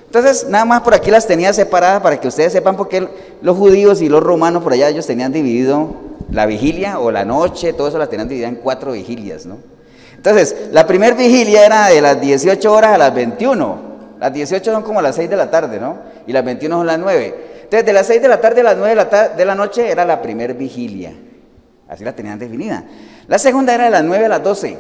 Entonces, 0.07 0.47
nada 0.49 0.65
más 0.65 0.81
por 0.81 0.93
aquí 0.93 1.11
las 1.11 1.27
tenía 1.27 1.53
separadas 1.53 2.01
para 2.01 2.19
que 2.19 2.27
ustedes 2.27 2.53
sepan 2.53 2.75
por 2.75 2.87
qué 2.87 3.07
los 3.41 3.57
judíos 3.57 4.01
y 4.01 4.09
los 4.09 4.23
romanos 4.23 4.63
por 4.63 4.73
allá 4.73 4.89
ellos 4.89 5.05
tenían 5.05 5.33
dividido 5.33 5.95
la 6.31 6.45
vigilia 6.45 6.99
o 6.99 7.11
la 7.11 7.25
noche, 7.25 7.73
todo 7.73 7.89
eso 7.89 7.97
la 7.97 8.07
tenían 8.07 8.27
dividida 8.27 8.47
en 8.47 8.55
cuatro 8.55 8.93
vigilias, 8.93 9.45
¿no? 9.45 9.57
Entonces, 10.15 10.69
la 10.71 10.87
primera 10.87 11.15
vigilia 11.15 11.65
era 11.65 11.87
de 11.87 12.01
las 12.01 12.19
18 12.19 12.73
horas 12.73 12.93
a 12.93 12.97
las 12.97 13.13
21. 13.13 13.87
Las 14.19 14.33
18 14.33 14.71
son 14.71 14.83
como 14.83 15.01
las 15.01 15.15
6 15.15 15.29
de 15.29 15.35
la 15.35 15.51
tarde, 15.51 15.79
¿no? 15.79 15.97
Y 16.25 16.33
las 16.33 16.43
21 16.43 16.77
son 16.77 16.87
las 16.87 16.99
9. 16.99 17.35
Entonces, 17.63 17.85
de 17.85 17.93
las 17.93 18.07
6 18.07 18.21
de 18.21 18.27
la 18.27 18.41
tarde 18.41 18.61
a 18.61 18.63
las 18.63 18.77
9 18.77 18.89
de 18.89 18.95
la, 18.95 19.29
de 19.29 19.45
la 19.45 19.55
noche 19.55 19.89
era 19.89 20.05
la 20.05 20.21
primera 20.21 20.53
vigilia. 20.53 21.13
Así 21.87 22.03
la 22.03 22.13
tenían 22.13 22.39
definida. 22.39 22.83
La 23.27 23.37
segunda 23.37 23.75
era 23.75 23.85
de 23.85 23.91
las 23.91 24.03
9 24.03 24.25
a 24.25 24.29
las 24.29 24.43
12. 24.43 24.77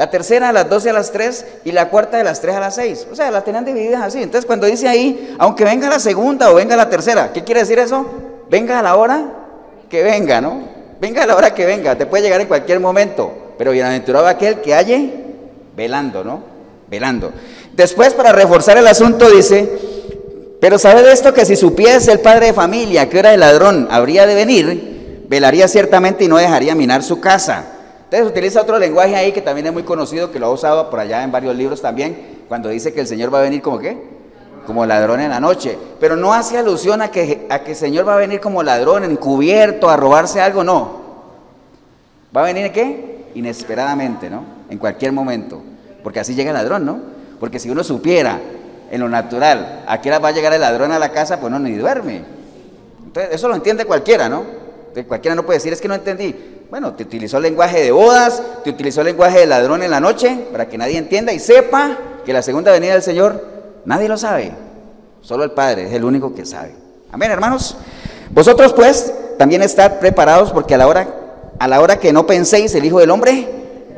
La 0.00 0.08
tercera 0.08 0.46
de 0.46 0.54
las 0.54 0.66
12 0.66 0.88
a 0.88 0.92
las 0.94 1.12
3 1.12 1.46
y 1.62 1.72
la 1.72 1.90
cuarta 1.90 2.16
de 2.16 2.24
las 2.24 2.40
3 2.40 2.56
a 2.56 2.60
las 2.60 2.74
6. 2.76 3.08
O 3.12 3.14
sea, 3.14 3.30
las 3.30 3.44
tenían 3.44 3.66
divididas 3.66 4.00
así. 4.00 4.22
Entonces, 4.22 4.46
cuando 4.46 4.66
dice 4.66 4.88
ahí, 4.88 5.36
aunque 5.38 5.62
venga 5.62 5.90
la 5.90 5.98
segunda 5.98 6.50
o 6.50 6.54
venga 6.54 6.74
la 6.74 6.88
tercera, 6.88 7.34
¿qué 7.34 7.44
quiere 7.44 7.60
decir 7.60 7.78
eso? 7.78 8.06
Venga 8.48 8.78
a 8.78 8.82
la 8.82 8.96
hora 8.96 9.26
que 9.90 10.02
venga, 10.02 10.40
¿no? 10.40 10.62
Venga 11.02 11.24
a 11.24 11.26
la 11.26 11.36
hora 11.36 11.52
que 11.52 11.66
venga. 11.66 11.98
Te 11.98 12.06
puede 12.06 12.22
llegar 12.22 12.40
en 12.40 12.46
cualquier 12.48 12.80
momento. 12.80 13.52
Pero 13.58 13.72
bienaventurado 13.72 14.26
aquel 14.26 14.62
que 14.62 14.72
halle 14.72 15.12
velando, 15.76 16.24
¿no? 16.24 16.44
Velando. 16.88 17.32
Después, 17.74 18.14
para 18.14 18.32
reforzar 18.32 18.78
el 18.78 18.86
asunto, 18.86 19.28
dice, 19.28 19.70
pero 20.62 20.78
sabe 20.78 21.02
de 21.02 21.12
esto 21.12 21.34
que 21.34 21.44
si 21.44 21.56
supiese 21.56 22.10
el 22.12 22.20
padre 22.20 22.46
de 22.46 22.52
familia 22.54 23.10
que 23.10 23.18
era 23.18 23.34
el 23.34 23.40
ladrón 23.40 23.86
habría 23.90 24.24
de 24.24 24.34
venir, 24.34 25.26
velaría 25.28 25.68
ciertamente 25.68 26.24
y 26.24 26.28
no 26.28 26.38
dejaría 26.38 26.74
minar 26.74 27.02
su 27.02 27.20
casa. 27.20 27.79
Entonces 28.10 28.28
utiliza 28.28 28.60
otro 28.60 28.76
lenguaje 28.76 29.14
ahí 29.14 29.30
que 29.30 29.40
también 29.40 29.68
es 29.68 29.72
muy 29.72 29.84
conocido, 29.84 30.32
que 30.32 30.40
lo 30.40 30.46
ha 30.46 30.50
usado 30.50 30.90
por 30.90 30.98
allá 30.98 31.22
en 31.22 31.30
varios 31.30 31.54
libros 31.54 31.80
también, 31.80 32.40
cuando 32.48 32.68
dice 32.68 32.92
que 32.92 32.98
el 33.02 33.06
Señor 33.06 33.32
va 33.32 33.38
a 33.38 33.42
venir 33.42 33.62
como 33.62 33.78
qué? 33.78 34.02
Como 34.66 34.84
ladrón 34.84 35.20
en 35.20 35.30
la 35.30 35.38
noche. 35.38 35.78
Pero 36.00 36.16
no 36.16 36.34
hace 36.34 36.58
alusión 36.58 37.02
a 37.02 37.12
que, 37.12 37.46
a 37.48 37.60
que 37.60 37.70
el 37.70 37.76
Señor 37.76 38.08
va 38.08 38.14
a 38.14 38.16
venir 38.16 38.40
como 38.40 38.64
ladrón, 38.64 39.04
encubierto, 39.04 39.88
a 39.88 39.96
robarse 39.96 40.40
algo, 40.40 40.64
no. 40.64 41.02
¿Va 42.36 42.40
a 42.40 42.44
venir 42.46 42.72
qué? 42.72 43.26
Inesperadamente, 43.36 44.28
¿no? 44.28 44.42
En 44.68 44.78
cualquier 44.78 45.12
momento. 45.12 45.62
Porque 46.02 46.18
así 46.18 46.34
llega 46.34 46.50
el 46.50 46.56
ladrón, 46.56 46.84
¿no? 46.84 46.98
Porque 47.38 47.60
si 47.60 47.70
uno 47.70 47.84
supiera 47.84 48.40
en 48.90 49.00
lo 49.00 49.08
natural 49.08 49.84
a 49.86 50.00
qué 50.00 50.08
hora 50.08 50.18
va 50.18 50.30
a 50.30 50.32
llegar 50.32 50.52
el 50.52 50.62
ladrón 50.62 50.90
a 50.90 50.98
la 50.98 51.12
casa, 51.12 51.38
pues 51.38 51.52
no, 51.52 51.60
ni 51.60 51.76
duerme. 51.76 52.24
Entonces, 53.04 53.32
eso 53.36 53.46
lo 53.46 53.54
entiende 53.54 53.84
cualquiera, 53.84 54.28
¿no? 54.28 54.58
cualquiera 55.06 55.36
no 55.36 55.44
puede 55.44 55.58
decir, 55.60 55.72
es 55.72 55.80
que 55.80 55.86
no 55.86 55.94
entendí. 55.94 56.59
Bueno, 56.70 56.94
te 56.94 57.02
utilizó 57.02 57.38
el 57.38 57.42
lenguaje 57.42 57.82
de 57.82 57.90
bodas, 57.90 58.40
te 58.62 58.70
utilizó 58.70 59.00
el 59.00 59.08
lenguaje 59.08 59.40
de 59.40 59.46
ladrón 59.46 59.82
en 59.82 59.90
la 59.90 59.98
noche, 59.98 60.46
para 60.52 60.68
que 60.68 60.78
nadie 60.78 60.98
entienda 60.98 61.32
y 61.32 61.40
sepa 61.40 61.98
que 62.24 62.32
la 62.32 62.42
segunda 62.42 62.70
venida 62.70 62.92
del 62.92 63.02
Señor, 63.02 63.44
nadie 63.84 64.08
lo 64.08 64.16
sabe. 64.16 64.52
Solo 65.20 65.42
el 65.42 65.50
Padre 65.50 65.86
es 65.86 65.92
el 65.92 66.04
único 66.04 66.32
que 66.32 66.46
sabe. 66.46 66.74
Amén, 67.10 67.32
hermanos. 67.32 67.76
Vosotros 68.30 68.72
pues 68.72 69.12
también 69.36 69.62
estad 69.62 69.98
preparados 69.98 70.52
porque 70.52 70.76
a 70.76 70.78
la 70.78 70.86
hora, 70.86 71.08
a 71.58 71.66
la 71.66 71.80
hora 71.80 71.98
que 71.98 72.12
no 72.12 72.24
penséis, 72.24 72.72
el 72.76 72.84
Hijo 72.84 73.00
del 73.00 73.10
Hombre 73.10 73.48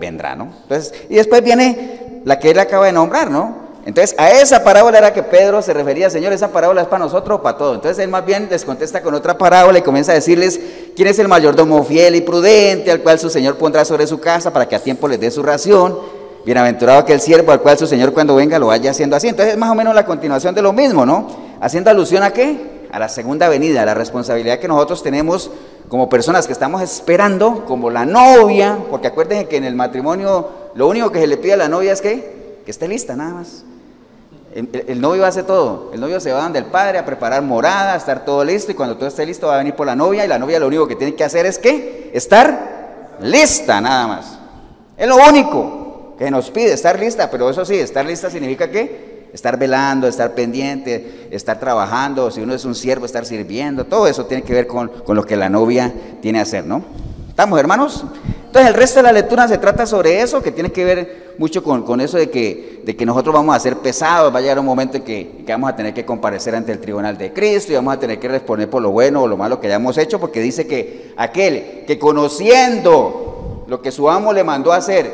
vendrá, 0.01 0.35
¿no? 0.35 0.49
Entonces, 0.63 0.95
y 1.11 1.17
después 1.17 1.45
viene 1.45 2.23
la 2.25 2.39
que 2.39 2.53
él 2.53 2.59
acaba 2.59 2.87
de 2.87 2.93
nombrar, 2.93 3.31
¿no? 3.31 3.55
Entonces, 3.85 4.15
a 4.17 4.31
esa 4.31 4.63
parábola 4.63 4.99
era 4.99 5.13
que 5.13 5.25
Pedro 5.25 5.61
se 5.61 5.73
refería, 5.73 6.09
Señor, 6.09 6.33
esa 6.33 6.49
parábola 6.49 6.83
es 6.83 6.87
para 6.87 7.05
nosotros 7.05 7.41
o 7.41 7.43
para 7.43 7.59
todos. 7.59 7.75
Entonces, 7.75 7.99
él 8.03 8.11
más 8.11 8.25
bien 8.25 8.47
les 8.49 8.65
contesta 8.65 9.03
con 9.03 9.13
otra 9.15 9.37
parábola 9.37 9.79
y 9.79 9.83
comienza 9.83 10.13
a 10.13 10.15
decirles 10.15 10.61
quién 10.95 11.09
es 11.09 11.19
el 11.19 11.27
mayordomo 11.27 11.83
fiel 11.83 12.15
y 12.15 12.21
prudente 12.21 12.93
al 12.93 13.01
cual 13.01 13.19
su 13.19 13.29
Señor 13.29 13.57
pondrá 13.57 13.85
sobre 13.85 14.07
su 14.07 14.21
casa 14.21 14.53
para 14.53 14.69
que 14.69 14.77
a 14.77 14.79
tiempo 14.79 15.09
les 15.09 15.19
dé 15.19 15.31
su 15.33 15.43
ración. 15.43 15.99
Bienaventurado 16.45 17.01
aquel 17.01 17.21
siervo 17.21 17.51
al 17.51 17.61
cual 17.61 17.77
su 17.77 17.87
Señor 17.87 18.13
cuando 18.13 18.37
venga 18.37 18.59
lo 18.59 18.69
vaya 18.69 18.93
haciendo 18.93 19.17
así. 19.17 19.29
Entonces, 19.29 19.55
es 19.55 19.59
más 19.59 19.71
o 19.71 19.75
menos 19.75 19.95
la 19.97 20.07
continuación 20.07 20.55
de 20.55 20.63
lo 20.63 20.73
mismo, 20.73 21.05
¿no? 21.05 21.27
Haciendo 21.61 21.91
alusión 21.91 22.23
a 22.23 22.31
qué? 22.33 22.87
A 22.93 23.01
la 23.01 23.09
segunda 23.09 23.49
venida, 23.49 23.83
a 23.83 23.87
la 23.87 23.95
responsabilidad 23.95 24.61
que 24.61 24.69
nosotros 24.69 25.03
tenemos 25.03 25.51
como 25.89 26.09
personas 26.09 26.47
que 26.47 26.53
estamos 26.53 26.83
esperando, 26.83 27.65
como 27.65 27.91
la 27.91 28.07
novia, 28.07 28.79
porque 28.91 29.09
acuérdense 29.09 29.47
que 29.47 29.57
en 29.57 29.65
el 29.65 29.75
matrimonio 29.75 30.49
lo 30.75 30.89
único 30.89 31.11
que 31.11 31.21
se 31.21 31.27
le 31.27 31.37
pide 31.37 31.55
a 31.55 31.57
la 31.57 31.69
novia 31.69 31.93
es 31.93 32.01
que, 32.01 32.61
que 32.65 32.71
esté 32.71 32.87
lista, 32.87 33.17
nada 33.17 33.35
más. 33.35 33.65
El, 34.55 35.01
novio 35.01 35.25
hace 35.25 35.43
todo. 35.43 35.91
El 35.95 36.01
novio 36.01 36.21
se 36.21 36.31
va 36.31 36.43
donde 36.43 36.59
el 36.59 36.67
padre 36.67 36.99
a 36.99 37.05
preparar 37.05 37.43
morada, 37.43 37.95
a 37.95 37.97
estar 37.97 38.25
todo 38.25 38.45
listo 38.45 38.71
y 38.71 38.75
cuando 38.75 38.97
todo 38.97 39.09
esté 39.09 39.25
listo 39.25 39.47
va 39.47 39.55
a 39.55 39.59
venir 39.59 39.75
por 39.75 39.87
la 39.87 39.97
novia 39.97 40.25
y 40.25 40.29
la 40.29 40.39
novia 40.39 40.61
lo 40.61 40.67
único 40.67 40.87
que 40.87 40.97
tiene 40.97 41.15
que 41.15 41.25
hacer 41.25 41.47
es 41.47 41.59
que 41.59 42.11
estar 42.13 43.17
lista 43.21 43.81
nada 43.81 44.07
más. 44.07 44.39
Es 44.97 45.09
lo 45.09 45.17
único 45.17 46.17
que 46.19 46.31
nos 46.31 46.51
pide, 46.51 46.73
estar 46.73 46.99
lista, 46.99 47.31
pero 47.31 47.49
eso 47.49 47.65
sí, 47.65 47.77
estar 47.77 48.05
lista 48.05 48.31
significa 48.31 48.71
que 48.71 49.31
estar 49.33 49.59
velando, 49.59 50.07
estar 50.07 50.35
pendiente, 50.35 51.29
estar 51.31 51.59
trabajando, 51.59 52.31
si 52.31 52.43
uno 52.43 52.55
es 52.55 52.67
un 52.67 52.75
siervo, 52.75 53.07
estar 53.07 53.25
sirviendo, 53.25 53.87
todo 53.87 54.07
eso 54.07 54.27
tiene 54.27 54.43
que 54.43 54.53
ver 54.53 54.67
con, 54.67 54.89
con 54.89 55.17
lo 55.17 55.25
que 55.25 55.37
la 55.37 55.49
novia 55.49 55.93
tiene 56.21 56.39
que 56.39 56.43
hacer, 56.43 56.67
¿no? 56.67 56.85
¿Estamos 57.33 57.59
hermanos? 57.59 58.05
Entonces 58.45 58.69
el 58.69 58.75
resto 58.75 58.99
de 58.99 59.05
la 59.05 59.13
lectura 59.13 59.49
se 59.49 59.57
trata 59.57 59.87
sobre 59.87 60.21
eso, 60.21 60.43
que 60.43 60.53
tiene 60.53 60.71
que 60.71 60.85
ver 60.85 61.35
mucho 61.39 61.65
con, 61.65 61.99
eso 62.03 62.19
de 62.19 62.29
que, 62.29 62.83
de 62.85 62.95
que, 62.95 63.07
nosotros 63.07 63.35
vamos 63.35 63.57
a 63.57 63.59
ser 63.59 63.79
pesados, 63.79 64.35
va 64.35 64.39
a 64.39 64.43
llegar 64.43 64.59
un 64.59 64.67
momento 64.67 64.99
en 64.99 65.03
que, 65.03 65.43
vamos 65.49 65.71
a 65.71 65.75
tener 65.75 65.95
que 65.95 66.05
comparecer 66.05 66.55
ante 66.55 66.73
el 66.73 66.79
tribunal 66.79 67.17
de 67.17 67.33
Cristo 67.33 67.73
y 67.73 67.77
vamos 67.77 67.95
a 67.95 67.99
tener 67.99 68.21
que 68.21 68.29
responder 68.29 68.69
por 68.69 68.83
lo 68.83 68.91
bueno 68.91 69.23
o 69.23 69.27
lo 69.27 69.39
malo 69.39 69.59
que 69.61 69.69
hayamos 69.69 69.97
hecho, 69.97 70.21
porque 70.21 70.41
dice 70.41 70.67
que 70.67 71.15
aquel 71.17 71.85
que 71.87 71.99
conociendo 71.99 73.65
lo 73.67 73.81
que 73.81 73.91
su 73.91 74.11
amo 74.11 74.35
le 74.35 74.45
mandó 74.45 74.71
a 74.71 74.77
hacer 74.77 75.11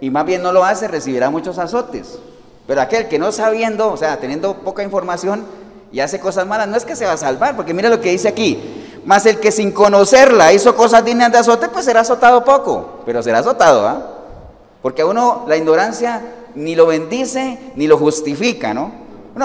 y 0.00 0.08
más 0.08 0.24
bien 0.24 0.44
no 0.44 0.52
lo 0.52 0.64
hace, 0.64 0.86
recibirá 0.86 1.30
muchos 1.30 1.58
azotes. 1.58 2.20
Pero 2.68 2.80
aquel 2.80 3.08
que 3.08 3.18
no 3.18 3.32
sabiendo, 3.32 3.92
o 3.92 3.96
sea, 3.96 4.20
teniendo 4.20 4.58
poca 4.58 4.84
información 4.84 5.44
y 5.90 5.98
hace 5.98 6.20
cosas 6.20 6.46
malas, 6.46 6.68
no 6.68 6.76
es 6.76 6.84
que 6.84 6.94
se 6.94 7.06
va 7.06 7.14
a 7.14 7.16
salvar, 7.16 7.56
porque 7.56 7.74
mira 7.74 7.88
lo 7.88 8.00
que 8.00 8.12
dice 8.12 8.28
aquí, 8.28 8.85
más 9.06 9.24
el 9.24 9.38
que 9.38 9.52
sin 9.52 9.70
conocerla 9.70 10.52
hizo 10.52 10.74
cosas 10.74 11.04
dignas 11.04 11.30
de 11.30 11.38
azote, 11.38 11.68
pues 11.68 11.84
será 11.84 12.00
azotado 12.00 12.44
poco, 12.44 13.00
pero 13.06 13.22
será 13.22 13.38
azotado, 13.38 13.86
¿ah? 13.86 14.02
Porque 14.82 15.02
a 15.02 15.06
uno 15.06 15.44
la 15.46 15.56
ignorancia 15.56 16.20
ni 16.56 16.74
lo 16.74 16.86
bendice 16.86 17.58
ni 17.76 17.86
lo 17.86 17.98
justifica, 17.98 18.74
¿no? 18.74 18.92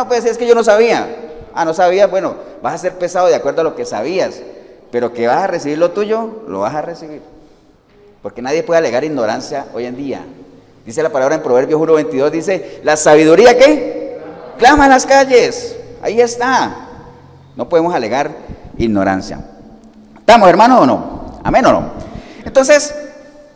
Puede 0.08 0.22
decir, 0.22 0.32
es 0.32 0.38
que 0.38 0.48
yo 0.48 0.56
no 0.56 0.64
sabía. 0.64 1.16
Ah, 1.54 1.64
no 1.64 1.74
sabía, 1.74 2.08
bueno, 2.08 2.36
vas 2.64 2.74
a 2.74 2.78
ser 2.80 2.94
pesado 2.98 3.28
de 3.28 3.36
acuerdo 3.36 3.62
a 3.62 3.64
lo 3.64 3.76
que 3.76 3.86
sabías, 3.86 4.42
pero 4.90 5.14
que 5.14 5.28
vas 5.28 5.44
a 5.44 5.48
recibir 5.48 5.78
lo 5.78 5.92
tuyo, 5.92 6.44
lo 6.48 6.62
vas 6.62 6.74
a 6.74 6.82
recibir. 6.82 7.22
Porque 8.24 8.42
nadie 8.42 8.64
puede 8.64 8.80
alegar 8.80 9.04
ignorancia 9.04 9.68
hoy 9.74 9.86
en 9.86 9.96
día. 9.96 10.26
Dice 10.86 11.04
la 11.04 11.10
palabra 11.10 11.36
en 11.36 11.44
Proverbios 11.44 11.80
1.22, 11.80 12.30
dice, 12.32 12.82
la 12.84 12.98
sabiduría 12.98 13.58
¿qué? 13.58 14.18
clama 14.58 14.86
en 14.86 14.92
las 14.92 15.06
calles. 15.06 15.76
Ahí 16.02 16.20
está. 16.20 16.88
No 17.56 17.70
podemos 17.70 17.94
alegar 17.94 18.32
ignorancia. 18.86 19.40
¿Estamos, 20.20 20.50
hermanos, 20.50 20.82
o 20.82 20.86
no? 20.86 21.40
Amén 21.44 21.66
o 21.66 21.72
no. 21.72 21.92
Entonces, 22.46 22.94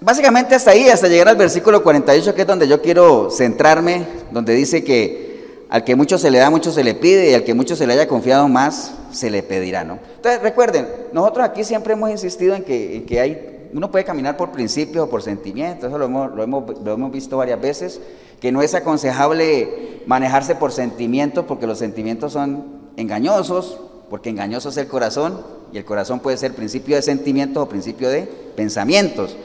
básicamente 0.02 0.56
hasta 0.56 0.72
ahí, 0.72 0.90
hasta 0.90 1.08
llegar 1.08 1.30
al 1.30 1.36
versículo 1.36 1.84
48, 1.84 2.36
que 2.36 2.42
es 2.42 2.48
donde 2.48 2.68
yo 2.68 2.82
quiero 2.82 3.30
centrarme, 3.32 4.06
donde 4.32 4.54
dice 4.54 4.84
que 4.84 5.26
al 5.70 5.84
que 5.84 5.96
mucho 5.96 6.18
se 6.18 6.30
le 6.32 6.38
da, 6.38 6.50
mucho 6.50 6.72
se 6.72 6.84
le 6.84 6.94
pide, 6.94 7.32
y 7.32 7.34
al 7.34 7.44
que 7.44 7.54
mucho 7.54 7.76
se 7.76 7.88
le 7.88 7.94
haya 7.94 8.08
confiado 8.08 8.48
más, 8.48 8.94
se 9.12 9.30
le 9.30 9.44
pedirá, 9.44 9.84
¿no? 9.84 10.00
Entonces, 10.16 10.42
recuerden, 10.42 10.88
nosotros 11.12 11.46
aquí 11.46 11.64
siempre 11.64 11.94
hemos 11.94 12.10
insistido 12.12 12.56
en 12.56 12.64
que, 12.64 13.04
que 13.08 13.20
hay, 13.20 13.70
uno 13.74 13.90
puede 13.90 14.06
caminar 14.06 14.38
por 14.38 14.52
principios 14.52 15.06
o 15.06 15.10
por 15.10 15.22
sentimientos, 15.24 15.90
eso 15.90 15.98
lo 15.98 16.06
hemos, 16.06 16.32
lo 16.34 16.44
hemos, 16.44 16.80
lo 16.84 16.94
hemos 16.94 17.12
visto 17.12 17.38
varias 17.38 17.60
veces, 17.60 18.00
que 18.40 18.52
no 18.52 18.62
es 18.62 18.76
aconsejable 18.76 20.02
manejarse 20.06 20.56
por 20.56 20.72
sentimientos, 20.72 21.46
porque 21.46 21.68
los 21.68 21.80
sentimientos 21.80 22.34
son 22.34 22.64
engañosos, 22.96 23.80
porque 24.10 24.30
engañoso 24.30 24.70
es 24.70 24.78
el 24.78 24.88
corazón 24.88 25.42
y 25.72 25.78
el 25.78 25.86
corazón 25.86 26.20
puede 26.20 26.38
ser 26.38 26.54
principio 26.54 26.96
de 26.96 27.02
sentimientos 27.02 27.64
o 27.64 27.70
principio 27.70 28.10
de 28.10 28.24
pensamientos. 28.56 29.36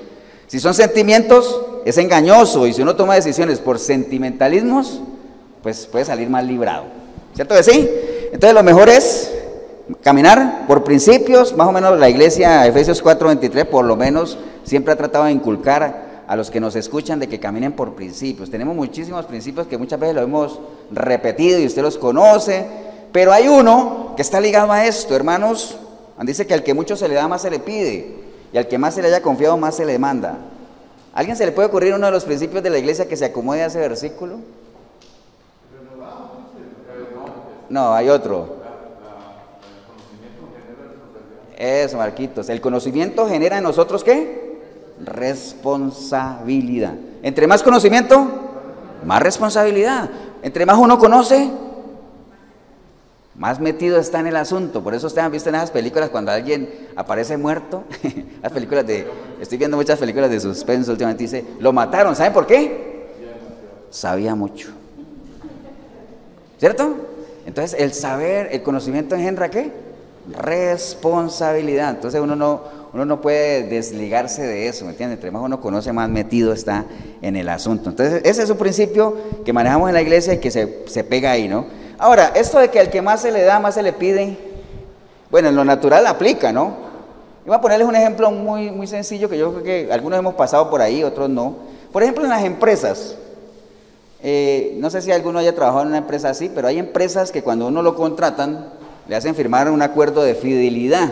Si 0.46 0.58
son 0.60 0.74
sentimientos, 0.74 1.60
es 1.84 1.96
engañoso 1.98 2.66
y 2.66 2.72
si 2.72 2.82
uno 2.82 2.96
toma 2.96 3.14
decisiones 3.14 3.58
por 3.58 3.78
sentimentalismos, 3.78 5.00
pues 5.62 5.86
puede 5.86 6.04
salir 6.04 6.28
mal 6.28 6.46
librado. 6.46 6.84
¿Cierto 7.34 7.54
que 7.54 7.62
sí? 7.62 7.88
Entonces 8.32 8.54
lo 8.54 8.62
mejor 8.62 8.88
es 8.88 9.32
caminar 10.02 10.66
por 10.66 10.84
principios, 10.84 11.56
más 11.56 11.68
o 11.68 11.72
menos 11.72 11.98
la 11.98 12.08
iglesia, 12.08 12.66
Efesios 12.66 13.02
4:23, 13.02 13.64
por 13.66 13.84
lo 13.84 13.96
menos 13.96 14.38
siempre 14.64 14.92
ha 14.92 14.96
tratado 14.96 15.24
de 15.24 15.32
inculcar 15.32 16.24
a 16.26 16.36
los 16.36 16.50
que 16.50 16.60
nos 16.60 16.76
escuchan 16.76 17.18
de 17.18 17.28
que 17.28 17.40
caminen 17.40 17.72
por 17.72 17.94
principios. 17.94 18.50
Tenemos 18.50 18.76
muchísimos 18.76 19.26
principios 19.26 19.66
que 19.66 19.78
muchas 19.78 19.98
veces 19.98 20.14
lo 20.14 20.22
hemos 20.22 20.60
repetido 20.92 21.58
y 21.58 21.66
usted 21.66 21.82
los 21.82 21.98
conoce, 21.98 22.66
pero 23.12 23.32
hay 23.32 23.48
uno 23.48 24.14
que 24.16 24.22
está 24.22 24.40
ligado 24.40 24.70
a 24.72 24.84
esto, 24.86 25.14
hermanos. 25.14 25.76
Dice 26.22 26.46
que 26.46 26.54
al 26.54 26.62
que 26.62 26.74
mucho 26.74 26.96
se 26.96 27.08
le 27.08 27.14
da, 27.14 27.26
más 27.28 27.42
se 27.42 27.50
le 27.50 27.58
pide, 27.58 28.14
y 28.52 28.58
al 28.58 28.68
que 28.68 28.78
más 28.78 28.94
se 28.94 29.02
le 29.02 29.08
haya 29.08 29.22
confiado, 29.22 29.56
más 29.56 29.76
se 29.76 29.86
le 29.86 29.92
demanda. 29.92 30.38
¿Alguien 31.14 31.36
se 31.36 31.46
le 31.46 31.52
puede 31.52 31.68
ocurrir 31.68 31.94
uno 31.94 32.06
de 32.06 32.12
los 32.12 32.24
principios 32.24 32.62
de 32.62 32.70
la 32.70 32.78
iglesia 32.78 33.08
que 33.08 33.16
se 33.16 33.24
acomode 33.24 33.62
a 33.62 33.66
ese 33.66 33.78
versículo? 33.78 34.36
No, 37.68 37.94
hay 37.94 38.08
otro. 38.08 38.56
Eso, 41.56 41.98
Marquitos. 41.98 42.48
El 42.48 42.60
conocimiento 42.60 43.28
genera 43.28 43.58
en 43.58 43.64
nosotros 43.64 44.02
qué? 44.02 44.58
Responsabilidad. 45.04 46.94
Entre 47.22 47.46
más 47.46 47.62
conocimiento, 47.62 48.26
más 49.04 49.22
responsabilidad. 49.22 50.10
Entre 50.42 50.64
más 50.64 50.78
uno 50.78 50.98
conoce, 50.98 51.50
más 53.36 53.60
metido 53.60 53.98
está 53.98 54.20
en 54.20 54.26
el 54.26 54.36
asunto. 54.36 54.82
Por 54.82 54.94
eso 54.94 55.06
ustedes 55.06 55.24
han 55.24 55.32
visto 55.32 55.48
en 55.48 55.54
esas 55.54 55.70
películas 55.70 56.10
cuando 56.10 56.32
alguien 56.32 56.68
aparece 56.96 57.36
muerto. 57.36 57.84
Las 58.42 58.52
películas 58.52 58.86
de. 58.86 59.06
Estoy 59.40 59.58
viendo 59.58 59.76
muchas 59.76 59.98
películas 59.98 60.30
de 60.30 60.40
suspenso 60.40 60.92
últimamente. 60.92 61.24
Dice: 61.24 61.44
Lo 61.58 61.72
mataron. 61.72 62.14
¿Saben 62.16 62.32
por 62.32 62.46
qué? 62.46 63.06
Sabía 63.90 64.34
mucho. 64.34 64.68
¿Cierto? 66.58 66.94
Entonces, 67.46 67.80
el 67.80 67.92
saber, 67.94 68.48
el 68.52 68.62
conocimiento 68.62 69.14
engendra 69.14 69.50
qué? 69.50 69.72
Responsabilidad. 70.38 71.90
Entonces, 71.90 72.20
uno 72.20 72.36
no, 72.36 72.62
uno 72.92 73.04
no 73.06 73.20
puede 73.20 73.62
desligarse 73.62 74.42
de 74.42 74.68
eso, 74.68 74.84
¿me 74.84 74.90
entiende? 74.90 75.14
Entre 75.14 75.30
más 75.30 75.42
uno 75.42 75.60
conoce, 75.60 75.92
más 75.92 76.10
metido 76.10 76.52
está 76.52 76.84
en 77.22 77.36
el 77.36 77.48
asunto. 77.48 77.88
Entonces, 77.88 78.20
ese 78.24 78.42
es 78.42 78.50
un 78.50 78.58
principio 78.58 79.16
que 79.44 79.52
manejamos 79.52 79.88
en 79.88 79.94
la 79.94 80.02
iglesia 80.02 80.34
y 80.34 80.38
que 80.38 80.50
se, 80.50 80.84
se 80.86 81.02
pega 81.02 81.30
ahí, 81.30 81.48
¿no? 81.48 81.64
Ahora, 82.00 82.32
esto 82.34 82.58
de 82.58 82.70
que 82.70 82.80
al 82.80 82.88
que 82.88 83.02
más 83.02 83.20
se 83.20 83.30
le 83.30 83.42
da, 83.42 83.60
más 83.60 83.74
se 83.74 83.82
le 83.82 83.92
pide, 83.92 84.38
bueno, 85.30 85.50
en 85.50 85.54
lo 85.54 85.66
natural 85.66 86.06
aplica, 86.06 86.50
¿no? 86.50 86.88
voy 87.44 87.54
a 87.54 87.60
ponerles 87.60 87.86
un 87.86 87.94
ejemplo 87.94 88.30
muy, 88.30 88.70
muy 88.70 88.86
sencillo 88.86 89.28
que 89.28 89.36
yo 89.36 89.52
creo 89.52 89.62
que 89.62 89.92
algunos 89.92 90.18
hemos 90.18 90.34
pasado 90.34 90.70
por 90.70 90.80
ahí, 90.80 91.04
otros 91.04 91.28
no. 91.28 91.56
Por 91.92 92.02
ejemplo, 92.02 92.24
en 92.24 92.30
las 92.30 92.44
empresas. 92.44 93.16
Eh, 94.22 94.76
no 94.78 94.88
sé 94.88 95.02
si 95.02 95.12
alguno 95.12 95.40
haya 95.40 95.54
trabajado 95.54 95.82
en 95.82 95.88
una 95.88 95.98
empresa 95.98 96.30
así, 96.30 96.50
pero 96.54 96.68
hay 96.68 96.78
empresas 96.78 97.30
que 97.30 97.42
cuando 97.42 97.66
uno 97.66 97.82
lo 97.82 97.94
contratan, 97.94 98.72
le 99.06 99.16
hacen 99.16 99.34
firmar 99.34 99.70
un 99.70 99.82
acuerdo 99.82 100.22
de 100.22 100.34
fidelidad. 100.34 101.10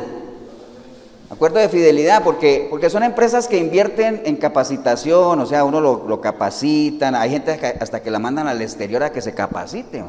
Acuerdo 1.28 1.58
de 1.58 1.68
fidelidad, 1.68 2.22
porque, 2.22 2.66
porque 2.70 2.88
son 2.88 3.02
empresas 3.02 3.46
que 3.46 3.58
invierten 3.58 4.22
en 4.24 4.36
capacitación, 4.36 5.38
o 5.38 5.44
sea, 5.44 5.64
uno 5.64 5.82
lo, 5.82 6.20
capacitan, 6.22 7.14
hay 7.14 7.28
gente 7.28 7.76
hasta 7.78 8.00
que 8.00 8.10
la 8.10 8.18
mandan 8.18 8.48
al 8.48 8.62
exterior 8.62 9.02
a 9.02 9.12
que 9.12 9.20
se 9.20 9.34
capacite. 9.34 10.02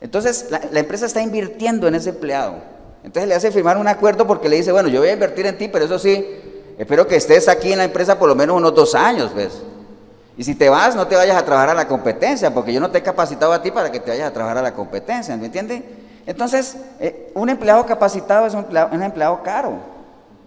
Entonces, 0.00 0.46
la, 0.50 0.80
empresa 0.80 1.06
está 1.06 1.20
invirtiendo 1.20 1.86
en 1.86 1.94
ese 1.94 2.10
empleado. 2.10 2.54
Entonces 3.04 3.28
le 3.28 3.34
hace 3.34 3.50
firmar 3.50 3.78
un 3.78 3.88
acuerdo 3.88 4.26
porque 4.26 4.48
le 4.48 4.56
dice, 4.56 4.72
bueno, 4.72 4.88
yo 4.88 5.00
voy 5.00 5.08
a 5.08 5.12
invertir 5.12 5.46
en 5.46 5.56
ti, 5.56 5.68
pero 5.68 5.84
eso 5.84 5.98
sí, 5.98 6.26
espero 6.78 7.06
que 7.06 7.16
estés 7.16 7.48
aquí 7.48 7.72
en 7.72 7.78
la 7.78 7.84
empresa 7.84 8.18
por 8.18 8.28
lo 8.28 8.34
menos 8.34 8.56
unos 8.56 8.74
dos 8.74 8.94
años, 8.94 9.34
¿ves? 9.34 9.62
Y 10.36 10.44
si 10.44 10.54
te 10.54 10.68
vas, 10.68 10.96
no 10.96 11.06
te 11.06 11.16
vayas 11.16 11.36
a 11.36 11.44
trabajar 11.44 11.70
a 11.70 11.74
la 11.74 11.88
competencia, 11.88 12.52
porque 12.52 12.72
yo 12.72 12.80
no 12.80 12.90
te 12.90 12.98
he 12.98 13.02
capacitado 13.02 13.52
a 13.52 13.62
ti 13.62 13.70
para 13.70 13.90
que 13.90 14.00
te 14.00 14.10
vayas 14.10 14.30
a 14.30 14.32
trabajar 14.32 14.58
a 14.58 14.62
la 14.62 14.74
competencia, 14.74 15.36
¿me 15.36 15.46
entiendes? 15.46 15.82
Entonces, 16.26 16.76
eh, 16.98 17.30
un 17.34 17.48
empleado 17.48 17.84
capacitado 17.84 18.46
es 18.46 18.54
un 18.54 18.66
un 18.92 19.02
empleado 19.02 19.42
caro. 19.42 19.78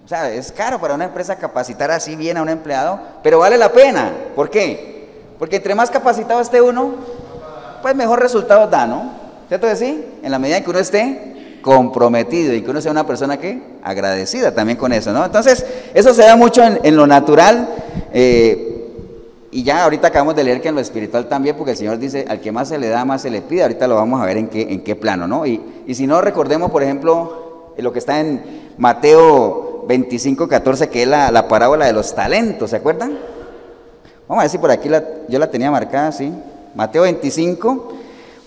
O 0.04 0.08
sea, 0.08 0.30
es 0.32 0.52
caro 0.52 0.80
para 0.80 0.96
una 0.96 1.06
empresa 1.06 1.36
capacitar 1.38 1.90
así 1.92 2.16
bien 2.16 2.38
a 2.38 2.42
un 2.42 2.50
empleado, 2.50 3.00
pero 3.22 3.40
vale 3.40 3.58
la 3.58 3.72
pena. 3.72 4.12
¿Por 4.36 4.50
qué? 4.50 5.10
Porque 5.40 5.58
entre 5.58 5.76
más 5.76 5.90
capacitado 5.90 6.42
esté 6.42 6.62
uno, 6.62 6.96
pues 7.82 7.96
mejor 7.96 8.20
resultados 8.20 8.70
da, 8.70 8.86
¿no? 8.86 9.23
¿Cierto 9.48 9.68
que 9.68 9.76
sí? 9.76 10.04
En 10.22 10.32
la 10.32 10.40
medida 10.40 10.58
en 10.58 10.64
que 10.64 10.70
uno 10.70 10.80
esté 10.80 11.60
comprometido 11.62 12.54
y 12.54 12.62
que 12.62 12.70
uno 12.70 12.82
sea 12.82 12.92
una 12.92 13.08
persona 13.08 13.38
que 13.38 13.62
agradecida 13.84 14.54
también 14.54 14.78
con 14.78 14.94
eso, 14.94 15.12
¿no? 15.12 15.26
Entonces, 15.26 15.66
eso 15.94 16.14
se 16.14 16.24
da 16.24 16.36
mucho 16.36 16.62
en, 16.64 16.96
lo 16.96 17.08
natural. 17.08 17.70
Eh, 18.14 18.70
y 19.52 19.64
ya 19.64 19.84
ahorita 19.84 20.08
acabamos 20.08 20.36
de 20.36 20.44
leer 20.44 20.62
que 20.62 20.70
en 20.70 20.76
lo 20.76 20.82
espiritual 20.82 21.28
también, 21.28 21.56
porque 21.56 21.72
el 21.72 21.78
Señor 21.78 22.00
dice, 22.00 22.26
al 22.28 22.42
que 22.42 22.52
más 22.52 22.70
se 22.70 22.78
le 22.78 22.90
da, 22.90 23.06
más 23.06 23.22
se 23.22 23.30
le 23.30 23.42
pide. 23.42 23.64
Ahorita 23.64 23.88
lo 23.88 23.96
vamos 23.96 24.22
a 24.22 24.26
ver 24.26 24.38
en 24.38 24.48
qué, 24.48 24.62
en 24.62 24.84
qué 24.84 24.96
plano, 24.96 25.28
¿no? 25.28 25.46
Y, 25.46 25.62
y 25.88 25.96
si 25.96 26.08
no, 26.08 26.22
recordemos, 26.22 26.72
por 26.72 26.84
ejemplo, 26.84 27.72
lo 27.78 27.94
que 27.94 28.00
está 28.00 28.20
en 28.20 28.42
Mateo 28.78 29.86
25, 29.88 30.48
14, 30.48 30.90
que 30.90 31.04
es 31.04 31.08
la, 31.08 31.32
la 31.32 31.48
parábola 31.48 31.86
de 31.86 31.94
los 31.94 32.14
talentos, 32.16 32.72
¿se 32.72 32.78
acuerdan? 32.78 33.18
Vamos 34.28 34.42
a 34.42 34.46
ver 34.46 34.50
si 34.50 34.58
por 34.58 34.72
aquí 34.72 34.90
la, 34.90 35.04
yo 35.28 35.38
la 35.38 35.52
tenía 35.52 35.70
marcada, 35.70 36.12
¿sí? 36.12 36.32
Mateo 36.76 37.04
25, 37.04 37.94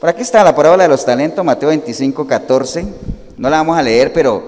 por 0.01 0.11
aquí 0.11 0.23
está 0.23 0.45
la 0.45 0.55
parábola 0.55 0.85
de 0.85 0.89
los 0.89 1.05
talentos, 1.05 1.45
Mateo 1.45 1.71
25, 1.71 2.27
14. 2.27 2.87
No 3.37 3.51
la 3.51 3.59
vamos 3.59 3.79
a 3.79 3.83
leer, 3.83 4.13
pero 4.13 4.45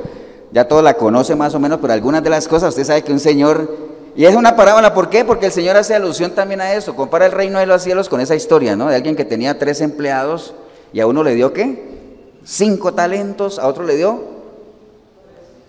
ya 0.53 0.67
todos 0.67 0.83
la 0.83 0.95
conocen 0.95 1.39
más 1.39 1.55
o 1.55 1.61
menos, 1.61 1.79
pero 1.81 1.93
algunas 1.93 2.23
de 2.23 2.31
las 2.31 2.49
cosas, 2.49 2.71
usted 2.71 2.85
sabe 2.85 3.03
que 3.03 3.13
un 3.13 3.21
señor, 3.21 3.89
y 4.17 4.25
es 4.25 4.35
una 4.35 4.57
parábola, 4.57 4.95
¿por 4.95 5.09
qué? 5.11 5.25
Porque 5.25 5.47
el 5.47 5.53
Señor 5.53 5.77
hace 5.77 5.95
alusión 5.95 6.33
también 6.33 6.61
a 6.61 6.73
eso, 6.73 6.97
compara 6.97 7.27
el 7.27 7.33
reino 7.33 7.59
de 7.59 7.67
los 7.67 7.83
cielos 7.83 8.09
con 8.09 8.21
esa 8.21 8.35
historia, 8.35 8.75
¿no? 8.75 8.89
De 8.89 8.97
alguien 8.97 9.15
que 9.15 9.25
tenía 9.25 9.59
tres 9.59 9.81
empleados 9.81 10.55
y 10.93 11.01
a 11.01 11.07
uno 11.07 11.23
le 11.23 11.35
dio 11.35 11.53
qué? 11.53 12.35
Cinco 12.45 12.95
talentos, 12.95 13.59
a 13.59 13.69
otro 13.69 13.85
le 13.85 13.97
dio 13.97 14.39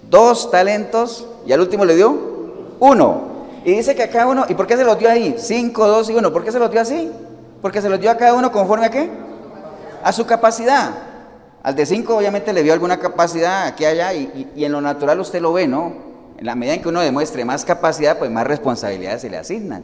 dos 0.10 0.50
talentos 0.50 1.28
y 1.46 1.54
al 1.54 1.62
último 1.62 1.86
le 1.86 1.96
dio 1.96 2.18
uno. 2.80 3.30
Y 3.64 3.74
dice 3.74 3.96
que 3.96 4.04
a 4.04 4.10
cada 4.10 4.28
uno, 4.28 4.46
¿y 4.48 4.54
por 4.56 4.66
qué 4.66 4.78
se 4.78 4.84
los 4.84 4.98
dio 4.98 5.10
ahí? 5.10 5.36
Cinco, 5.38 5.88
dos 5.88 6.10
y 6.10 6.16
uno. 6.16 6.32
¿Por 6.32 6.44
qué 6.44 6.52
se 6.52 6.60
los 6.60 6.72
dio 6.72 6.82
así? 6.82 7.12
Porque 7.62 7.82
se 7.82 7.90
los 7.90 8.00
dio 8.00 8.10
a 8.10 8.16
cada 8.16 8.34
uno 8.34 8.52
conforme 8.52 8.86
a 8.86 8.90
qué? 8.90 9.10
A 10.04 10.12
su 10.12 10.26
capacidad. 10.26 10.92
Al 11.62 11.76
de 11.76 11.86
5 11.86 12.16
obviamente 12.16 12.54
le 12.54 12.64
dio 12.64 12.74
alguna 12.74 12.98
capacidad 12.98 13.66
aquí 13.66 13.86
allá 13.86 14.14
y, 14.14 14.50
en 14.56 14.72
lo 14.72 14.82
natural 14.82 15.20
usted 15.20 15.42
lo 15.42 15.54
ve, 15.54 15.68
¿no? 15.68 15.94
En 16.38 16.46
la 16.46 16.56
medida 16.56 16.76
en 16.76 16.82
que 16.82 16.88
uno 16.88 17.02
demuestre 17.02 17.44
más 17.44 17.66
capacidad, 17.66 18.18
pues 18.18 18.32
más 18.32 18.48
responsabilidades 18.48 19.22
se 19.22 19.30
le 19.30 19.38
asignan. 19.38 19.84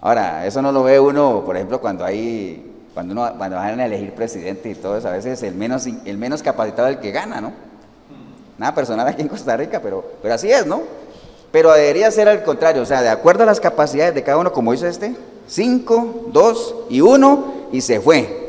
Ahora, 0.00 0.46
eso 0.46 0.60
no 0.60 0.72
lo 0.72 0.82
ve 0.82 0.98
uno, 0.98 1.42
por 1.46 1.56
ejemplo, 1.56 1.80
cuando 1.80 2.04
hay, 2.04 2.86
cuando, 2.92 3.12
uno, 3.12 3.32
cuando 3.38 3.56
van 3.56 3.78
a 3.78 3.86
elegir 3.86 4.12
presidente 4.14 4.68
y 4.68 4.74
todo 4.74 4.98
eso, 4.98 5.08
a 5.08 5.12
veces 5.12 5.42
el 5.44 5.54
menos, 5.54 5.86
el 5.86 6.18
menos 6.18 6.42
capacitado 6.42 6.88
es 6.88 6.96
el 6.96 7.00
que 7.00 7.12
gana, 7.12 7.40
¿no? 7.40 7.52
Nada 8.58 8.74
personal 8.74 9.06
aquí 9.06 9.22
en 9.22 9.28
Costa 9.28 9.56
Rica, 9.56 9.80
pero, 9.80 10.04
pero 10.20 10.34
así 10.34 10.50
es, 10.50 10.66
¿no? 10.66 10.82
Pero 11.52 11.72
debería 11.72 12.10
ser 12.10 12.28
al 12.28 12.42
contrario, 12.42 12.82
o 12.82 12.86
sea, 12.86 13.00
de 13.00 13.08
acuerdo 13.08 13.44
a 13.44 13.46
las 13.46 13.60
capacidades 13.60 14.14
de 14.14 14.24
cada 14.24 14.38
uno, 14.38 14.52
como 14.52 14.74
hizo 14.74 14.88
este, 14.88 15.14
5, 15.46 16.30
2 16.32 16.74
y 16.90 17.00
1, 17.00 17.54
y 17.70 17.80
se 17.80 18.00
fue. 18.00 18.43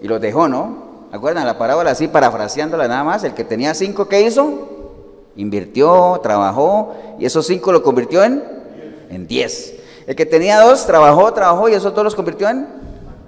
Y 0.00 0.08
los 0.08 0.20
dejó, 0.20 0.48
¿no? 0.48 0.86
¿Acuerdan 1.12 1.46
la 1.46 1.56
parábola 1.56 1.92
así, 1.92 2.08
parafraseándola 2.08 2.88
nada 2.88 3.04
más? 3.04 3.24
El 3.24 3.34
que 3.34 3.44
tenía 3.44 3.74
cinco, 3.74 4.08
¿qué 4.08 4.22
hizo? 4.22 4.68
Invirtió, 5.36 6.20
trabajó, 6.22 6.94
y 7.18 7.24
esos 7.26 7.46
cinco 7.46 7.72
lo 7.72 7.82
convirtió 7.82 8.24
en, 8.24 8.42
en 9.10 9.26
diez. 9.26 9.74
El 10.06 10.14
que 10.16 10.26
tenía 10.26 10.60
dos, 10.60 10.86
trabajó, 10.86 11.32
trabajó, 11.32 11.68
y 11.68 11.74
esos 11.74 11.94
dos 11.94 12.04
los 12.04 12.14
convirtió 12.14 12.48
en 12.48 12.66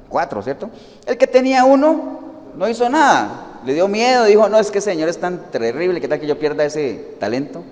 cuatro, 0.08 0.42
¿cierto? 0.42 0.70
El 1.06 1.16
que 1.16 1.26
tenía 1.26 1.64
uno, 1.64 2.20
no 2.56 2.68
hizo 2.68 2.88
nada. 2.88 3.60
Le 3.64 3.74
dio 3.74 3.88
miedo, 3.88 4.24
dijo, 4.24 4.48
no, 4.48 4.58
es 4.58 4.70
que 4.70 4.80
Señor 4.80 5.08
es 5.08 5.18
tan 5.18 5.50
terrible, 5.50 6.00
¿qué 6.00 6.08
tal 6.08 6.20
que 6.20 6.26
yo 6.26 6.38
pierda 6.38 6.64
ese 6.64 7.14
talento? 7.18 7.62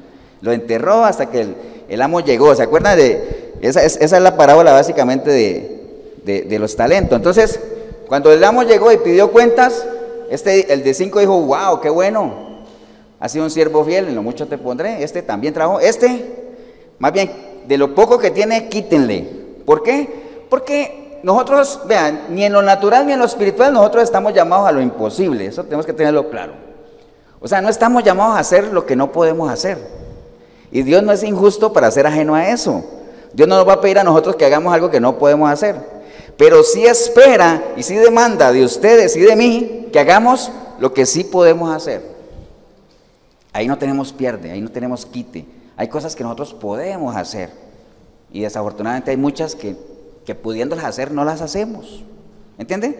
Lo 0.40 0.52
enterró 0.52 1.04
hasta 1.04 1.26
que 1.26 1.54
el, 1.88 2.02
amo 2.02 2.20
llegó. 2.20 2.54
¿Se 2.54 2.62
acuerdan 2.62 2.96
de...? 2.96 3.54
Esa 3.62 3.82
es, 3.82 3.96
esa 3.96 4.16
es 4.18 4.22
la 4.22 4.36
parábola 4.36 4.72
básicamente 4.72 5.30
de, 5.30 6.12
de, 6.24 6.42
de 6.42 6.58
los 6.58 6.76
talentos. 6.76 7.16
Entonces, 7.16 7.58
cuando 8.08 8.32
el 8.32 8.42
amo 8.44 8.62
llegó 8.62 8.92
y 8.92 8.98
pidió 8.98 9.32
cuentas, 9.32 9.84
este, 10.30 10.72
el 10.72 10.84
de 10.84 10.94
cinco 10.94 11.18
dijo, 11.18 11.40
wow, 11.40 11.80
qué 11.80 11.90
bueno, 11.90 12.32
ha 13.18 13.28
sido 13.28 13.44
un 13.44 13.50
siervo 13.50 13.84
fiel, 13.84 14.08
en 14.08 14.14
lo 14.14 14.22
mucho 14.22 14.46
te 14.46 14.58
pondré, 14.58 15.02
este 15.02 15.22
también 15.22 15.52
trajo, 15.52 15.80
este, 15.80 16.54
más 16.98 17.12
bien, 17.12 17.30
de 17.66 17.78
lo 17.78 17.94
poco 17.94 18.18
que 18.18 18.30
tiene, 18.30 18.68
quítenle. 18.68 19.26
¿Por 19.64 19.82
qué? 19.82 20.44
Porque 20.48 21.18
nosotros, 21.24 21.80
vean, 21.86 22.26
ni 22.30 22.44
en 22.44 22.52
lo 22.52 22.62
natural 22.62 23.06
ni 23.06 23.12
en 23.12 23.18
lo 23.18 23.24
espiritual 23.24 23.72
nosotros 23.72 24.04
estamos 24.04 24.32
llamados 24.32 24.68
a 24.68 24.72
lo 24.72 24.80
imposible, 24.80 25.46
eso 25.46 25.64
tenemos 25.64 25.84
que 25.84 25.92
tenerlo 25.92 26.30
claro. 26.30 26.52
O 27.40 27.48
sea, 27.48 27.60
no 27.60 27.68
estamos 27.68 28.04
llamados 28.04 28.36
a 28.36 28.40
hacer 28.40 28.72
lo 28.72 28.86
que 28.86 28.96
no 28.96 29.12
podemos 29.12 29.50
hacer. 29.50 29.78
Y 30.70 30.82
Dios 30.82 31.02
no 31.02 31.12
es 31.12 31.22
injusto 31.22 31.72
para 31.72 31.90
ser 31.90 32.06
ajeno 32.06 32.34
a 32.34 32.48
eso. 32.48 32.84
Dios 33.32 33.48
no 33.48 33.56
nos 33.56 33.68
va 33.68 33.74
a 33.74 33.80
pedir 33.80 33.98
a 33.98 34.04
nosotros 34.04 34.36
que 34.36 34.44
hagamos 34.44 34.72
algo 34.72 34.90
que 34.90 35.00
no 35.00 35.18
podemos 35.18 35.50
hacer 35.50 35.95
pero 36.36 36.62
sí 36.62 36.84
espera 36.86 37.62
y 37.76 37.82
sí 37.82 37.94
demanda 37.96 38.52
de 38.52 38.64
ustedes 38.64 39.16
y 39.16 39.20
de 39.20 39.36
mí 39.36 39.88
que 39.92 39.98
hagamos 39.98 40.50
lo 40.78 40.92
que 40.92 41.06
sí 41.06 41.24
podemos 41.24 41.74
hacer. 41.74 42.02
Ahí 43.52 43.66
no 43.66 43.78
tenemos 43.78 44.12
pierde, 44.12 44.50
ahí 44.50 44.60
no 44.60 44.70
tenemos 44.70 45.06
quite. 45.06 45.46
Hay 45.76 45.88
cosas 45.88 46.14
que 46.14 46.22
nosotros 46.22 46.54
podemos 46.54 47.16
hacer 47.16 47.50
y 48.30 48.42
desafortunadamente 48.42 49.10
hay 49.10 49.16
muchas 49.16 49.54
que, 49.54 49.76
que 50.24 50.34
pudiéndolas 50.34 50.84
hacer 50.84 51.10
no 51.10 51.24
las 51.24 51.40
hacemos. 51.40 52.04
¿Entiende? 52.58 52.98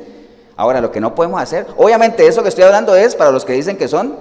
Ahora, 0.57 0.81
lo 0.81 0.91
que 0.91 1.01
no 1.01 1.15
podemos 1.15 1.41
hacer, 1.41 1.67
obviamente 1.77 2.27
eso 2.27 2.43
que 2.43 2.49
estoy 2.49 2.65
hablando 2.65 2.95
es 2.95 3.15
para 3.15 3.31
los 3.31 3.45
que 3.45 3.53
dicen 3.53 3.77
que 3.77 3.89
son 3.89 4.15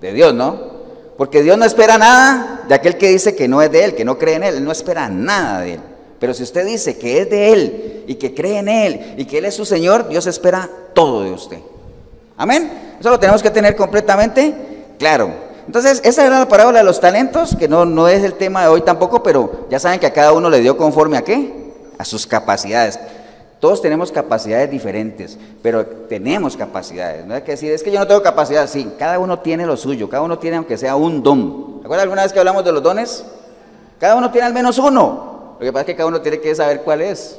de 0.00 0.12
Dios, 0.12 0.32
¿no? 0.32 0.80
Porque 1.18 1.42
Dios 1.42 1.58
no 1.58 1.66
espera 1.66 1.98
nada 1.98 2.62
de 2.66 2.74
aquel 2.74 2.96
que 2.96 3.08
dice 3.08 3.36
que 3.36 3.46
no 3.46 3.60
es 3.60 3.70
de 3.70 3.84
Él, 3.84 3.94
que 3.94 4.06
no 4.06 4.16
cree 4.16 4.36
en 4.36 4.42
Él. 4.44 4.54
Él 4.54 4.64
no 4.64 4.72
espera 4.72 5.10
nada 5.10 5.60
de 5.60 5.74
Él. 5.74 5.80
Pero 6.20 6.34
si 6.34 6.42
usted 6.42 6.66
dice 6.66 6.98
que 6.98 7.22
es 7.22 7.30
de 7.30 7.52
Él 7.52 8.04
y 8.06 8.14
que 8.16 8.34
cree 8.34 8.58
en 8.58 8.68
Él 8.68 9.14
y 9.16 9.24
que 9.24 9.38
Él 9.38 9.46
es 9.46 9.54
su 9.54 9.64
Señor, 9.64 10.06
Dios 10.08 10.26
espera 10.26 10.68
todo 10.94 11.22
de 11.22 11.32
usted. 11.32 11.58
Amén. 12.36 12.70
Eso 13.00 13.08
lo 13.08 13.18
tenemos 13.18 13.42
que 13.42 13.50
tener 13.50 13.74
completamente 13.74 14.54
claro. 14.98 15.30
Entonces, 15.66 16.02
esa 16.04 16.26
era 16.26 16.40
la 16.40 16.48
parábola 16.48 16.80
de 16.80 16.84
los 16.84 17.00
talentos, 17.00 17.56
que 17.56 17.68
no, 17.68 17.84
no 17.84 18.08
es 18.08 18.22
el 18.22 18.34
tema 18.34 18.62
de 18.62 18.68
hoy 18.68 18.82
tampoco, 18.82 19.22
pero 19.22 19.66
ya 19.70 19.78
saben 19.78 19.98
que 19.98 20.06
a 20.06 20.12
cada 20.12 20.32
uno 20.32 20.50
le 20.50 20.60
dio 20.60 20.76
conforme 20.76 21.16
a 21.16 21.22
qué? 21.22 21.72
A 21.96 22.04
sus 22.04 22.26
capacidades. 22.26 22.98
Todos 23.60 23.80
tenemos 23.80 24.10
capacidades 24.10 24.70
diferentes, 24.70 25.38
pero 25.62 25.86
tenemos 25.86 26.56
capacidades. 26.56 27.24
No 27.24 27.34
hay 27.34 27.42
que 27.42 27.52
decir, 27.52 27.72
es 27.72 27.82
que 27.82 27.90
yo 27.90 27.98
no 27.98 28.06
tengo 28.06 28.22
capacidad. 28.22 28.66
Sí, 28.68 28.90
cada 28.98 29.18
uno 29.18 29.38
tiene 29.38 29.64
lo 29.64 29.76
suyo, 29.76 30.08
cada 30.08 30.22
uno 30.22 30.38
tiene 30.38 30.56
aunque 30.56 30.76
sea 30.76 30.96
un 30.96 31.22
don. 31.22 31.80
¿Recuerda 31.82 32.02
alguna 32.02 32.22
vez 32.22 32.32
que 32.32 32.38
hablamos 32.38 32.64
de 32.64 32.72
los 32.72 32.82
dones? 32.82 33.24
Cada 33.98 34.16
uno 34.16 34.30
tiene 34.30 34.46
al 34.46 34.54
menos 34.54 34.78
uno. 34.78 35.29
Lo 35.60 35.66
que 35.66 35.72
pasa 35.72 35.80
es 35.82 35.86
que 35.88 35.96
cada 35.96 36.08
uno 36.08 36.22
tiene 36.22 36.40
que 36.40 36.54
saber 36.54 36.80
cuál 36.80 37.02
es. 37.02 37.36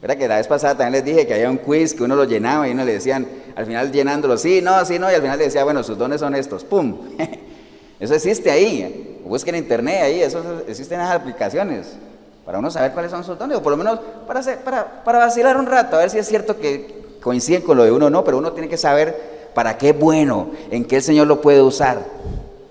Verá 0.00 0.16
que 0.16 0.26
la 0.26 0.38
vez 0.38 0.46
pasada 0.46 0.78
también 0.78 0.92
les 0.92 1.04
dije 1.04 1.26
que 1.26 1.34
había 1.34 1.50
un 1.50 1.58
quiz 1.58 1.92
que 1.92 2.02
uno 2.02 2.16
lo 2.16 2.24
llenaba 2.24 2.66
y 2.66 2.70
uno 2.70 2.86
le 2.86 2.94
decían, 2.94 3.28
al 3.54 3.66
final 3.66 3.92
llenándolo, 3.92 4.38
sí, 4.38 4.62
no, 4.62 4.82
sí, 4.86 4.98
no, 4.98 5.10
y 5.10 5.14
al 5.14 5.20
final 5.20 5.36
le 5.36 5.44
decía, 5.44 5.62
bueno, 5.62 5.82
sus 5.82 5.98
dones 5.98 6.20
son 6.20 6.34
estos, 6.34 6.64
¡pum! 6.64 6.96
Eso 8.00 8.14
existe 8.14 8.50
ahí. 8.50 9.20
Busquen 9.26 9.56
en 9.56 9.64
internet 9.64 10.02
ahí, 10.02 10.22
eso 10.22 10.62
existen 10.68 10.98
las 10.98 11.10
aplicaciones 11.10 11.96
para 12.44 12.60
uno 12.60 12.70
saber 12.70 12.92
cuáles 12.92 13.10
son 13.10 13.24
sus 13.24 13.36
dones, 13.36 13.58
o 13.58 13.62
por 13.62 13.72
lo 13.72 13.76
menos 13.76 13.98
para, 14.26 14.40
para, 14.62 15.02
para 15.02 15.18
vacilar 15.18 15.56
un 15.56 15.66
rato, 15.66 15.96
a 15.96 15.98
ver 15.98 16.10
si 16.10 16.18
es 16.18 16.28
cierto 16.28 16.56
que 16.58 17.18
coinciden 17.20 17.62
con 17.62 17.76
lo 17.76 17.82
de 17.82 17.90
uno 17.90 18.06
o 18.06 18.10
no, 18.10 18.22
pero 18.22 18.38
uno 18.38 18.52
tiene 18.52 18.68
que 18.68 18.76
saber 18.76 19.50
para 19.52 19.76
qué 19.76 19.88
es 19.88 19.98
bueno, 19.98 20.50
en 20.70 20.84
qué 20.84 20.96
el 20.96 21.02
Señor 21.02 21.26
lo 21.26 21.40
puede 21.40 21.60
usar. 21.60 21.98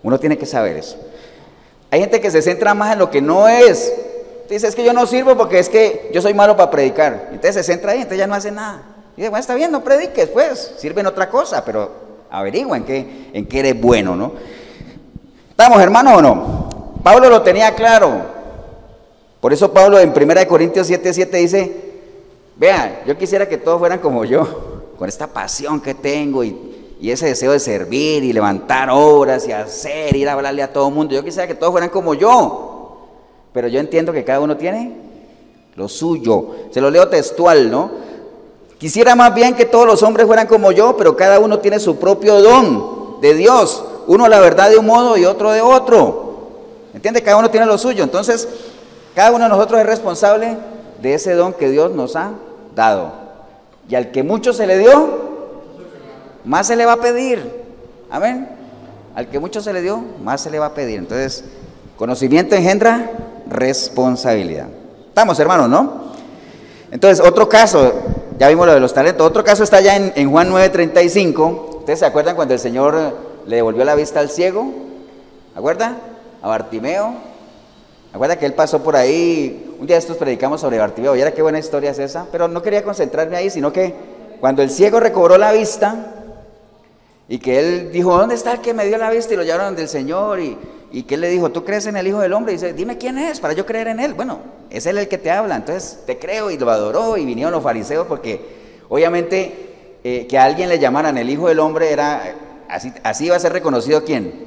Uno 0.02 0.18
tiene 0.18 0.38
que 0.38 0.46
saber 0.46 0.78
eso. 0.78 0.98
Hay 1.92 2.00
gente 2.00 2.22
que 2.22 2.32
se 2.32 2.42
centra 2.42 2.74
más 2.74 2.94
en 2.94 3.00
lo 3.00 3.10
que 3.10 3.22
no 3.22 3.50
es. 3.50 3.94
Dice, 4.50 4.68
es 4.68 4.76
que 4.76 4.84
yo 4.84 4.94
no 4.94 5.08
sirvo 5.08 5.36
porque 5.36 5.60
es 5.60 5.70
que 5.70 6.12
yo 6.14 6.22
soy 6.22 6.34
malo 6.34 6.56
para 6.56 6.70
predicar. 6.70 7.30
Entonces 7.32 7.56
se 7.56 7.64
centra 7.72 7.92
ahí, 7.92 8.00
entonces 8.00 8.20
ya 8.20 8.28
no 8.28 8.36
hace 8.36 8.52
nada. 8.52 8.84
Y 9.16 9.22
dice, 9.22 9.30
bueno, 9.30 9.42
está 9.42 9.56
bien, 9.56 9.72
no 9.72 9.84
prediques, 9.84 10.30
pues, 10.30 10.74
sirve 10.78 11.02
en 11.02 11.08
otra 11.08 11.30
cosa, 11.30 11.64
pero 11.64 11.90
averigua 12.30 12.78
en 12.78 12.84
qué, 12.84 13.30
en 13.34 13.46
qué 13.46 13.60
eres 13.60 13.80
bueno, 13.80 14.16
¿no? 14.16 14.34
¿Estamos 15.50 15.82
hermanos 15.82 16.14
o 16.18 16.22
no? 16.22 16.70
Pablo 17.02 17.30
lo 17.30 17.42
tenía 17.42 17.74
claro. 17.74 18.36
Por 19.40 19.54
eso 19.54 19.72
Pablo 19.72 20.00
en 20.00 20.10
1 20.10 20.48
Corintios 20.48 20.88
7, 20.88 21.14
7 21.14 21.38
dice, 21.38 21.76
vean, 22.56 23.00
yo 23.06 23.18
quisiera 23.18 23.48
que 23.48 23.58
todos 23.58 23.80
fueran 23.80 24.00
como 24.00 24.26
yo, 24.26 24.94
con 24.98 25.08
esta 25.08 25.28
pasión 25.28 25.80
que 25.80 25.94
tengo 25.94 26.44
y, 26.44 26.76
y 27.00 27.12
ese 27.12 27.28
deseo 27.28 27.52
de 27.52 27.60
servir 27.60 28.24
y 28.24 28.34
levantar 28.34 28.90
obras 28.92 29.48
y 29.48 29.52
hacer, 29.52 30.16
ir 30.16 30.28
a 30.30 30.34
hablarle 30.34 30.64
a 30.64 30.72
todo 30.74 30.88
el 30.90 30.94
mundo. 30.94 31.14
Yo 31.14 31.24
quisiera 31.24 31.48
que 31.48 31.56
todos 31.56 31.72
fueran 31.72 31.90
como 31.90 32.14
yo, 32.16 32.75
pero 33.56 33.70
yo 33.70 33.80
entiendo 33.80 34.12
que 34.12 34.26
cada 34.26 34.42
uno 34.42 34.58
tiene 34.58 34.92
lo 35.78 35.88
suyo. 35.88 36.48
Se 36.72 36.82
lo 36.82 36.90
leo 36.90 37.08
textual, 37.08 37.72
¿no? 37.72 37.90
Quisiera 38.78 39.16
más 39.16 39.34
bien 39.34 39.56
que 39.56 39.64
todos 39.64 39.88
los 39.88 40.04
hombres 40.04 40.28
fueran 40.28 40.46
como 40.46 40.74
yo, 40.74 40.98
pero 40.98 41.16
cada 41.16 41.40
uno 41.40 41.60
tiene 41.60 41.80
su 41.80 41.96
propio 41.96 42.42
don 42.42 43.22
de 43.22 43.34
Dios. 43.34 43.82
Uno 44.08 44.28
la 44.28 44.42
verdad 44.42 44.70
de 44.70 44.78
un 44.78 44.86
modo 44.86 45.16
y 45.16 45.24
otro 45.24 45.54
de 45.54 45.62
otro. 45.62 46.50
¿Entiende? 46.94 47.24
Cada 47.24 47.38
uno 47.38 47.50
tiene 47.50 47.66
lo 47.66 47.78
suyo. 47.78 48.04
Entonces, 48.04 48.46
cada 49.16 49.32
uno 49.32 49.46
de 49.46 49.50
nosotros 49.50 49.80
es 49.80 49.86
responsable 49.86 50.58
de 51.02 51.14
ese 51.14 51.34
don 51.34 51.54
que 51.54 51.70
Dios 51.70 51.92
nos 51.92 52.18
ha 52.18 52.32
dado. 52.76 53.14
Y 53.88 53.96
al 53.96 54.12
que 54.12 54.22
mucho 54.22 54.52
se 54.52 54.68
le 54.68 54.78
dio, 54.78 55.08
más 56.44 56.68
se 56.68 56.76
le 56.76 56.86
va 56.86 56.94
a 56.94 57.00
pedir. 57.00 57.64
Amén. 58.12 58.50
Al 59.16 59.30
que 59.30 59.40
mucho 59.40 59.62
se 59.62 59.72
le 59.72 59.82
dio, 59.82 60.04
más 60.22 60.42
se 60.42 60.52
le 60.52 60.60
va 60.60 60.66
a 60.66 60.74
pedir. 60.74 61.00
Entonces, 61.00 61.46
conocimiento 61.96 62.54
engendra 62.54 63.12
responsabilidad. 63.48 64.68
Estamos, 65.08 65.40
hermanos, 65.40 65.70
¿no? 65.70 66.06
Entonces, 66.92 67.26
otro 67.26 67.50
caso, 67.50 67.94
ya 68.38 68.50
vimos 68.50 68.68
lo 68.68 68.74
de 68.74 68.80
los 68.80 68.94
talentos, 68.94 69.26
otro 69.26 69.44
caso 69.44 69.64
está 69.64 69.82
ya 69.82 69.96
en, 69.96 70.14
en 70.16 70.32
Juan 70.32 70.52
9:35. 70.52 71.80
¿Ustedes 71.80 72.00
se 72.00 72.06
acuerdan 72.06 72.36
cuando 72.36 72.54
el 72.54 72.60
Señor 72.60 73.16
le 73.48 73.56
devolvió 73.56 73.84
la 73.84 73.96
vista 73.96 74.20
al 74.20 74.30
ciego? 74.30 74.72
¿Acuerdan? 75.56 75.98
A 76.42 76.48
Bartimeo. 76.48 77.14
Acuerda 78.14 78.38
que 78.38 78.46
él 78.46 78.54
pasó 78.54 78.82
por 78.82 78.96
ahí, 78.96 79.76
un 79.78 79.88
día 79.88 79.98
estos 79.98 80.16
predicamos 80.16 80.62
sobre 80.62 80.78
Bartimeo, 80.78 81.16
y 81.16 81.22
era 81.22 81.34
qué 81.34 81.42
buena 81.42 81.60
historia 81.60 81.92
es 81.92 82.00
esa, 82.00 82.28
pero 82.32 82.48
no 82.48 82.62
quería 82.62 82.82
concentrarme 82.84 83.36
ahí, 83.36 83.50
sino 83.50 83.74
que 83.74 83.94
cuando 84.40 84.62
el 84.62 84.70
ciego 84.70 85.00
recobró 85.00 85.38
la 85.38 85.52
vista 85.52 86.14
y 87.28 87.40
que 87.40 87.60
él 87.60 87.92
dijo, 87.92 88.18
¿dónde 88.18 88.36
está 88.36 88.54
el 88.54 88.62
que 88.62 88.74
me 88.74 88.86
dio 88.86 88.98
la 88.98 89.10
vista? 89.10 89.34
Y 89.34 89.38
lo 89.38 89.44
llevaron 89.44 89.76
del 89.76 89.90
Señor 89.90 90.40
y, 90.40 90.58
y 90.96 91.04
que 91.04 91.16
él 91.16 91.22
le 91.22 91.28
dijo, 91.28 91.52
¿tú 91.52 91.66
crees 91.66 91.86
en 91.88 91.98
el 91.98 92.08
Hijo 92.08 92.22
del 92.22 92.32
Hombre? 92.32 92.54
Y 92.54 92.56
dice, 92.56 92.72
dime 92.72 92.98
quién 92.98 93.18
es 93.18 93.42
para 93.42 93.54
yo 93.54 93.66
creer 93.66 93.90
en 93.90 94.00
él. 94.00 94.14
Bueno, 94.14 94.40
es 94.70 94.86
él 94.86 94.98
el 94.98 95.10
que 95.10 95.18
te 95.18 95.30
habla, 95.30 95.58
entonces 95.58 96.00
te 96.06 96.18
creo 96.18 96.50
y 96.52 96.58
lo 96.58 96.72
adoró 96.72 97.18
y 97.18 97.26
vinieron 97.26 97.52
los 97.52 97.62
fariseos 97.62 98.08
porque 98.08 98.40
obviamente 98.88 99.98
eh, 100.06 100.26
que 100.26 100.38
a 100.38 100.46
alguien 100.46 100.70
le 100.70 100.80
llamaran 100.80 101.18
el 101.18 101.30
Hijo 101.30 101.50
del 101.50 101.60
Hombre 101.60 101.92
era, 101.92 102.24
así, 102.70 102.94
así 103.04 103.26
iba 103.26 103.36
a 103.36 103.40
ser 103.40 103.52
reconocido 103.52 104.06
quién, 104.06 104.46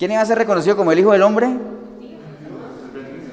¿Quién 0.00 0.10
iba 0.10 0.20
a 0.20 0.26
ser 0.26 0.36
reconocido 0.36 0.76
como 0.76 0.90
el 0.90 0.98
Hijo 0.98 1.12
del 1.12 1.22
Hombre? 1.22 1.48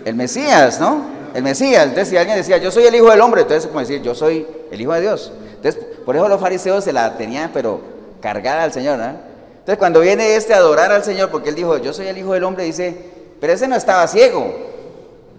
El 0.06 0.14
Mesías, 0.14 0.80
¿no? 0.80 1.04
El 1.34 1.42
Mesías. 1.42 1.86
Entonces, 1.86 2.10
si 2.10 2.18
alguien 2.18 2.38
decía, 2.38 2.60
yo 2.60 2.70
soy 2.70 2.84
el 2.84 2.94
Hijo 2.94 3.10
del 3.10 3.22
Hombre, 3.22 3.42
entonces, 3.42 3.66
como 3.66 3.80
decir, 3.80 4.04
yo 4.04 4.14
soy 4.14 4.46
el 4.70 4.80
Hijo 4.80 4.94
de 4.94 5.02
Dios. 5.02 5.34
Entonces, 5.56 5.84
por 6.06 6.16
eso 6.16 6.30
los 6.30 6.40
fariseos 6.40 6.84
se 6.84 6.94
la 6.94 7.18
tenían, 7.18 7.50
pero 7.52 7.82
cargada 8.22 8.62
al 8.62 8.72
Señor, 8.72 9.00
¿no? 9.00 9.31
Entonces, 9.62 9.78
cuando 9.78 10.02
viene 10.02 10.36
este 10.36 10.54
a 10.54 10.58
adorar 10.58 10.92
al 10.92 11.04
Señor, 11.04 11.30
porque 11.30 11.50
él 11.50 11.56
dijo, 11.56 11.78
yo 11.78 11.94
soy 11.94 12.08
el 12.08 12.18
Hijo 12.18 12.34
del 12.34 12.44
Hombre, 12.44 12.64
dice, 12.64 12.96
pero 13.40 13.54
ese 13.54 13.68
no 13.68 13.76
estaba 13.76 14.08
ciego. 14.08 14.54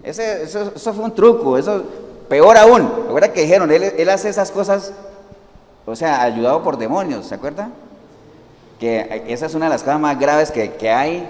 Ese, 0.03 0.43
eso, 0.43 0.71
fue 0.75 1.03
un 1.03 1.13
truco, 1.13 1.57
eso, 1.57 1.83
peor 2.27 2.57
aún. 2.57 2.89
¿Recuerda 3.05 3.31
que 3.31 3.41
dijeron, 3.41 3.71
él, 3.71 3.83
él 3.83 4.09
hace 4.09 4.29
esas 4.29 4.51
cosas, 4.51 4.91
o 5.85 5.95
sea, 5.95 6.23
ayudado 6.23 6.63
por 6.63 6.77
demonios, 6.77 7.27
¿se 7.27 7.35
acuerda? 7.35 7.69
que 8.83 9.23
esa 9.29 9.45
es 9.45 9.55
una 9.55 9.67
de 9.67 9.71
las 9.71 9.81
cosas 9.81 9.99
más 9.99 10.19
graves 10.19 10.51
que, 10.51 10.89
hay 10.89 11.25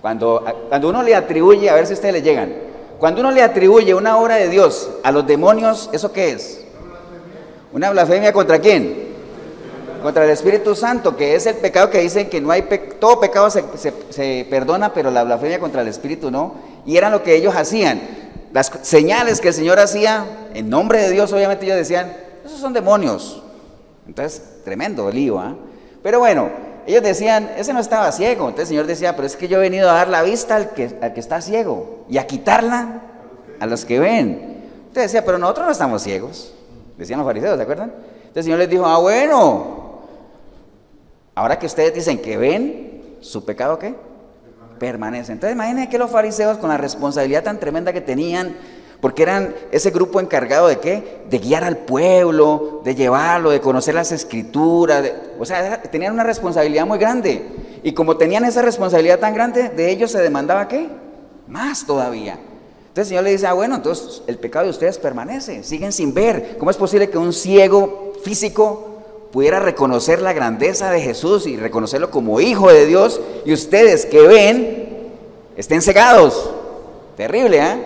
cuando, 0.00 0.42
cuando 0.70 0.88
uno 0.88 1.02
le 1.02 1.14
atribuye, 1.14 1.68
a 1.68 1.74
ver 1.74 1.86
si 1.86 1.92
ustedes 1.92 2.14
le 2.14 2.22
llegan, 2.22 2.54
cuando 2.98 3.20
uno 3.20 3.30
le 3.32 3.42
atribuye 3.42 3.92
una 3.94 4.16
obra 4.16 4.36
de 4.36 4.48
Dios 4.48 4.90
a 5.02 5.12
los 5.12 5.26
demonios, 5.26 5.90
¿eso 5.92 6.10
qué 6.12 6.30
es? 6.30 6.64
Una 7.72 7.90
blasfemia 7.90 8.32
contra 8.32 8.58
quién? 8.60 9.15
Contra 10.06 10.22
el 10.22 10.30
Espíritu 10.30 10.76
Santo, 10.76 11.16
que 11.16 11.34
es 11.34 11.46
el 11.46 11.56
pecado 11.56 11.90
que 11.90 11.98
dicen 11.98 12.30
que 12.30 12.40
no 12.40 12.52
hay, 12.52 12.62
todo 13.00 13.18
pecado 13.18 13.50
se, 13.50 13.64
se 14.10 14.46
perdona, 14.48 14.94
pero 14.94 15.10
la 15.10 15.24
blasfemia 15.24 15.58
contra 15.58 15.82
el 15.82 15.88
Espíritu 15.88 16.30
no. 16.30 16.54
Y 16.86 16.96
era 16.96 17.10
lo 17.10 17.24
que 17.24 17.34
ellos 17.34 17.56
hacían. 17.56 18.00
Las 18.52 18.70
señales 18.82 19.40
que 19.40 19.48
el 19.48 19.54
Señor 19.54 19.80
hacía, 19.80 20.24
en 20.54 20.70
nombre 20.70 21.00
de 21.00 21.10
Dios, 21.10 21.32
obviamente 21.32 21.64
ellos 21.64 21.78
decían, 21.78 22.16
esos 22.44 22.60
son 22.60 22.72
demonios. 22.72 23.42
Entonces, 24.06 24.40
tremendo 24.64 25.10
lío, 25.10 25.40
¿ah? 25.40 25.56
Pero 26.04 26.20
bueno, 26.20 26.50
ellos 26.86 27.02
decían, 27.02 27.50
ese 27.56 27.72
no 27.72 27.80
estaba 27.80 28.12
ciego. 28.12 28.44
Entonces 28.44 28.68
el 28.68 28.76
Señor 28.76 28.86
decía, 28.86 29.16
pero 29.16 29.26
es 29.26 29.34
que 29.34 29.48
yo 29.48 29.58
he 29.58 29.60
venido 29.60 29.90
a 29.90 29.94
dar 29.94 30.06
la 30.06 30.22
vista 30.22 30.54
al 30.54 30.70
que, 30.70 30.96
al 31.02 31.14
que 31.14 31.18
está 31.20 31.40
ciego 31.40 32.04
y 32.08 32.18
a 32.18 32.28
quitarla 32.28 33.02
a 33.58 33.66
los 33.66 33.84
que 33.84 33.98
ven. 33.98 34.62
Entonces 34.86 35.10
decía, 35.10 35.24
pero 35.24 35.36
nosotros 35.36 35.66
no 35.66 35.72
estamos 35.72 36.00
ciegos. 36.00 36.54
Decían 36.96 37.18
los 37.18 37.26
fariseos, 37.26 37.56
¿se 37.56 37.62
acuerdan? 37.62 37.88
Entonces 37.88 38.36
el 38.36 38.42
Señor 38.44 38.58
les 38.60 38.70
dijo, 38.70 38.86
ah, 38.86 38.98
bueno, 38.98 39.85
ahora 41.36 41.58
que 41.58 41.66
ustedes 41.66 41.94
dicen 41.94 42.18
que 42.18 42.36
ven, 42.36 43.18
¿su 43.20 43.44
pecado 43.44 43.78
qué? 43.78 43.94
Permanece. 44.80 45.32
Entonces 45.32 45.54
imagínense 45.54 45.88
que 45.88 45.98
los 45.98 46.10
fariseos 46.10 46.58
con 46.58 46.70
la 46.70 46.78
responsabilidad 46.78 47.44
tan 47.44 47.60
tremenda 47.60 47.92
que 47.92 48.00
tenían, 48.00 48.56
porque 49.00 49.22
eran 49.22 49.54
ese 49.70 49.90
grupo 49.90 50.18
encargado 50.18 50.66
de 50.66 50.78
qué? 50.78 51.20
De 51.28 51.38
guiar 51.38 51.62
al 51.62 51.76
pueblo, 51.76 52.80
de 52.84 52.94
llevarlo, 52.94 53.50
de 53.50 53.60
conocer 53.60 53.94
las 53.94 54.10
escrituras. 54.12 55.04
o 55.38 55.44
sea, 55.44 55.82
tenían 55.82 56.14
una 56.14 56.24
responsabilidad 56.24 56.86
muy 56.86 56.98
grande. 56.98 57.46
Y 57.82 57.92
como 57.92 58.16
tenían 58.16 58.44
esa 58.46 58.62
responsabilidad 58.62 59.20
tan 59.20 59.34
grande, 59.34 59.68
de 59.68 59.90
ellos 59.90 60.10
se 60.10 60.22
demandaba 60.22 60.66
qué? 60.66 60.88
Más 61.46 61.86
todavía. 61.86 62.32
Entonces 62.32 62.96
el 62.96 63.06
Señor 63.08 63.24
le 63.24 63.30
dice, 63.32 63.46
ah, 63.46 63.52
bueno, 63.52 63.76
entonces 63.76 64.22
el 64.26 64.38
pecado 64.38 64.64
de 64.64 64.70
ustedes 64.70 64.96
permanece, 64.96 65.62
siguen 65.62 65.92
sin 65.92 66.14
ver. 66.14 66.56
¿Cómo 66.58 66.70
es 66.70 66.78
posible 66.78 67.10
que 67.10 67.18
un 67.18 67.34
ciego 67.34 68.14
físico 68.24 68.95
pudiera 69.32 69.60
reconocer 69.60 70.22
la 70.22 70.32
grandeza 70.32 70.90
de 70.90 71.00
Jesús 71.00 71.46
y 71.46 71.56
reconocerlo 71.56 72.10
como 72.10 72.40
hijo 72.40 72.72
de 72.72 72.86
Dios 72.86 73.20
y 73.44 73.52
ustedes 73.52 74.06
que 74.06 74.20
ven 74.26 75.12
estén 75.56 75.82
cegados? 75.82 76.50
Terrible, 77.16 77.58
¿eh? 77.58 77.76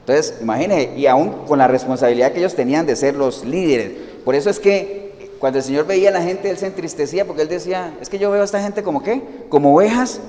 Entonces, 0.00 0.38
imagínense, 0.40 0.96
y 0.96 1.06
aún 1.06 1.46
con 1.46 1.58
la 1.58 1.68
responsabilidad 1.68 2.32
que 2.32 2.40
ellos 2.40 2.54
tenían 2.54 2.86
de 2.86 2.96
ser 2.96 3.14
los 3.14 3.44
líderes. 3.44 3.92
Por 4.24 4.34
eso 4.34 4.50
es 4.50 4.58
que 4.58 5.30
cuando 5.38 5.58
el 5.58 5.64
Señor 5.64 5.86
veía 5.86 6.10
a 6.10 6.12
la 6.12 6.22
gente, 6.22 6.50
Él 6.50 6.58
se 6.58 6.66
entristecía 6.66 7.24
porque 7.26 7.42
Él 7.42 7.48
decía, 7.48 7.94
es 8.00 8.08
que 8.08 8.18
yo 8.18 8.30
veo 8.30 8.42
a 8.42 8.44
esta 8.44 8.60
gente 8.60 8.82
como 8.82 9.02
qué, 9.02 9.22
como 9.48 9.74
ovejas 9.74 10.20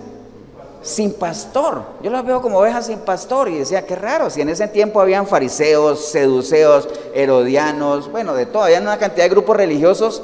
sin 0.81 1.13
pastor. 1.13 1.83
Yo 2.01 2.09
las 2.09 2.25
veo 2.25 2.41
como 2.41 2.59
ovejas 2.59 2.87
sin 2.87 2.99
pastor 2.99 3.49
y 3.49 3.57
decía, 3.59 3.85
qué 3.85 3.95
raro, 3.95 4.29
si 4.29 4.41
en 4.41 4.49
ese 4.49 4.67
tiempo 4.67 4.99
habían 4.99 5.27
fariseos, 5.27 6.05
seduceos, 6.05 6.87
herodianos, 7.13 8.11
bueno, 8.11 8.33
de 8.33 8.45
todo, 8.45 8.63
había 8.63 8.81
una 8.81 8.97
cantidad 8.97 9.25
de 9.25 9.29
grupos 9.29 9.57
religiosos 9.57 10.21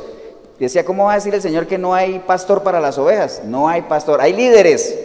decía, 0.65 0.83
¿cómo 0.83 1.05
va 1.05 1.13
a 1.13 1.15
decir 1.15 1.33
el 1.33 1.41
Señor 1.41 1.67
que 1.67 1.77
no 1.77 1.93
hay 1.93 2.19
pastor 2.19 2.63
para 2.63 2.79
las 2.79 2.97
ovejas? 2.97 3.41
No 3.45 3.69
hay 3.69 3.83
pastor, 3.83 4.21
hay 4.21 4.33
líderes. 4.33 4.97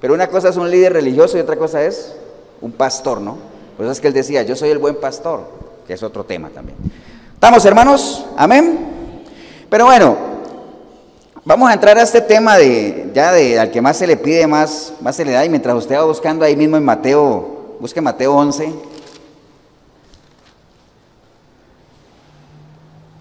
Pero 0.00 0.14
una 0.14 0.26
cosa 0.28 0.48
es 0.48 0.56
un 0.56 0.70
líder 0.70 0.92
religioso 0.92 1.38
y 1.38 1.40
otra 1.40 1.56
cosa 1.56 1.82
es 1.84 2.14
un 2.60 2.72
pastor, 2.72 3.20
¿no? 3.20 3.38
Por 3.76 3.86
eso 3.86 3.92
es 3.92 4.00
que 4.00 4.08
él 4.08 4.14
decía, 4.14 4.42
yo 4.42 4.56
soy 4.56 4.70
el 4.70 4.78
buen 4.78 4.96
pastor, 4.96 5.42
que 5.86 5.94
es 5.94 6.02
otro 6.02 6.24
tema 6.24 6.50
también. 6.50 6.76
¿Estamos 7.32 7.64
hermanos? 7.64 8.26
Amén. 8.36 9.22
Pero 9.70 9.86
bueno, 9.86 10.16
vamos 11.44 11.68
a 11.68 11.74
entrar 11.74 11.98
a 11.98 12.02
este 12.02 12.20
tema 12.20 12.56
de 12.56 13.10
ya 13.12 13.32
de 13.32 13.58
al 13.58 13.70
que 13.70 13.82
más 13.82 13.96
se 13.96 14.06
le 14.06 14.16
pide, 14.16 14.46
más, 14.46 14.94
más 15.00 15.14
se 15.16 15.24
le 15.24 15.32
da. 15.32 15.44
Y 15.44 15.48
mientras 15.48 15.76
usted 15.76 15.96
va 15.96 16.04
buscando 16.04 16.44
ahí 16.44 16.56
mismo 16.56 16.76
en 16.76 16.84
Mateo, 16.84 17.76
busque 17.80 18.00
Mateo 18.00 18.34
11. 18.34 18.72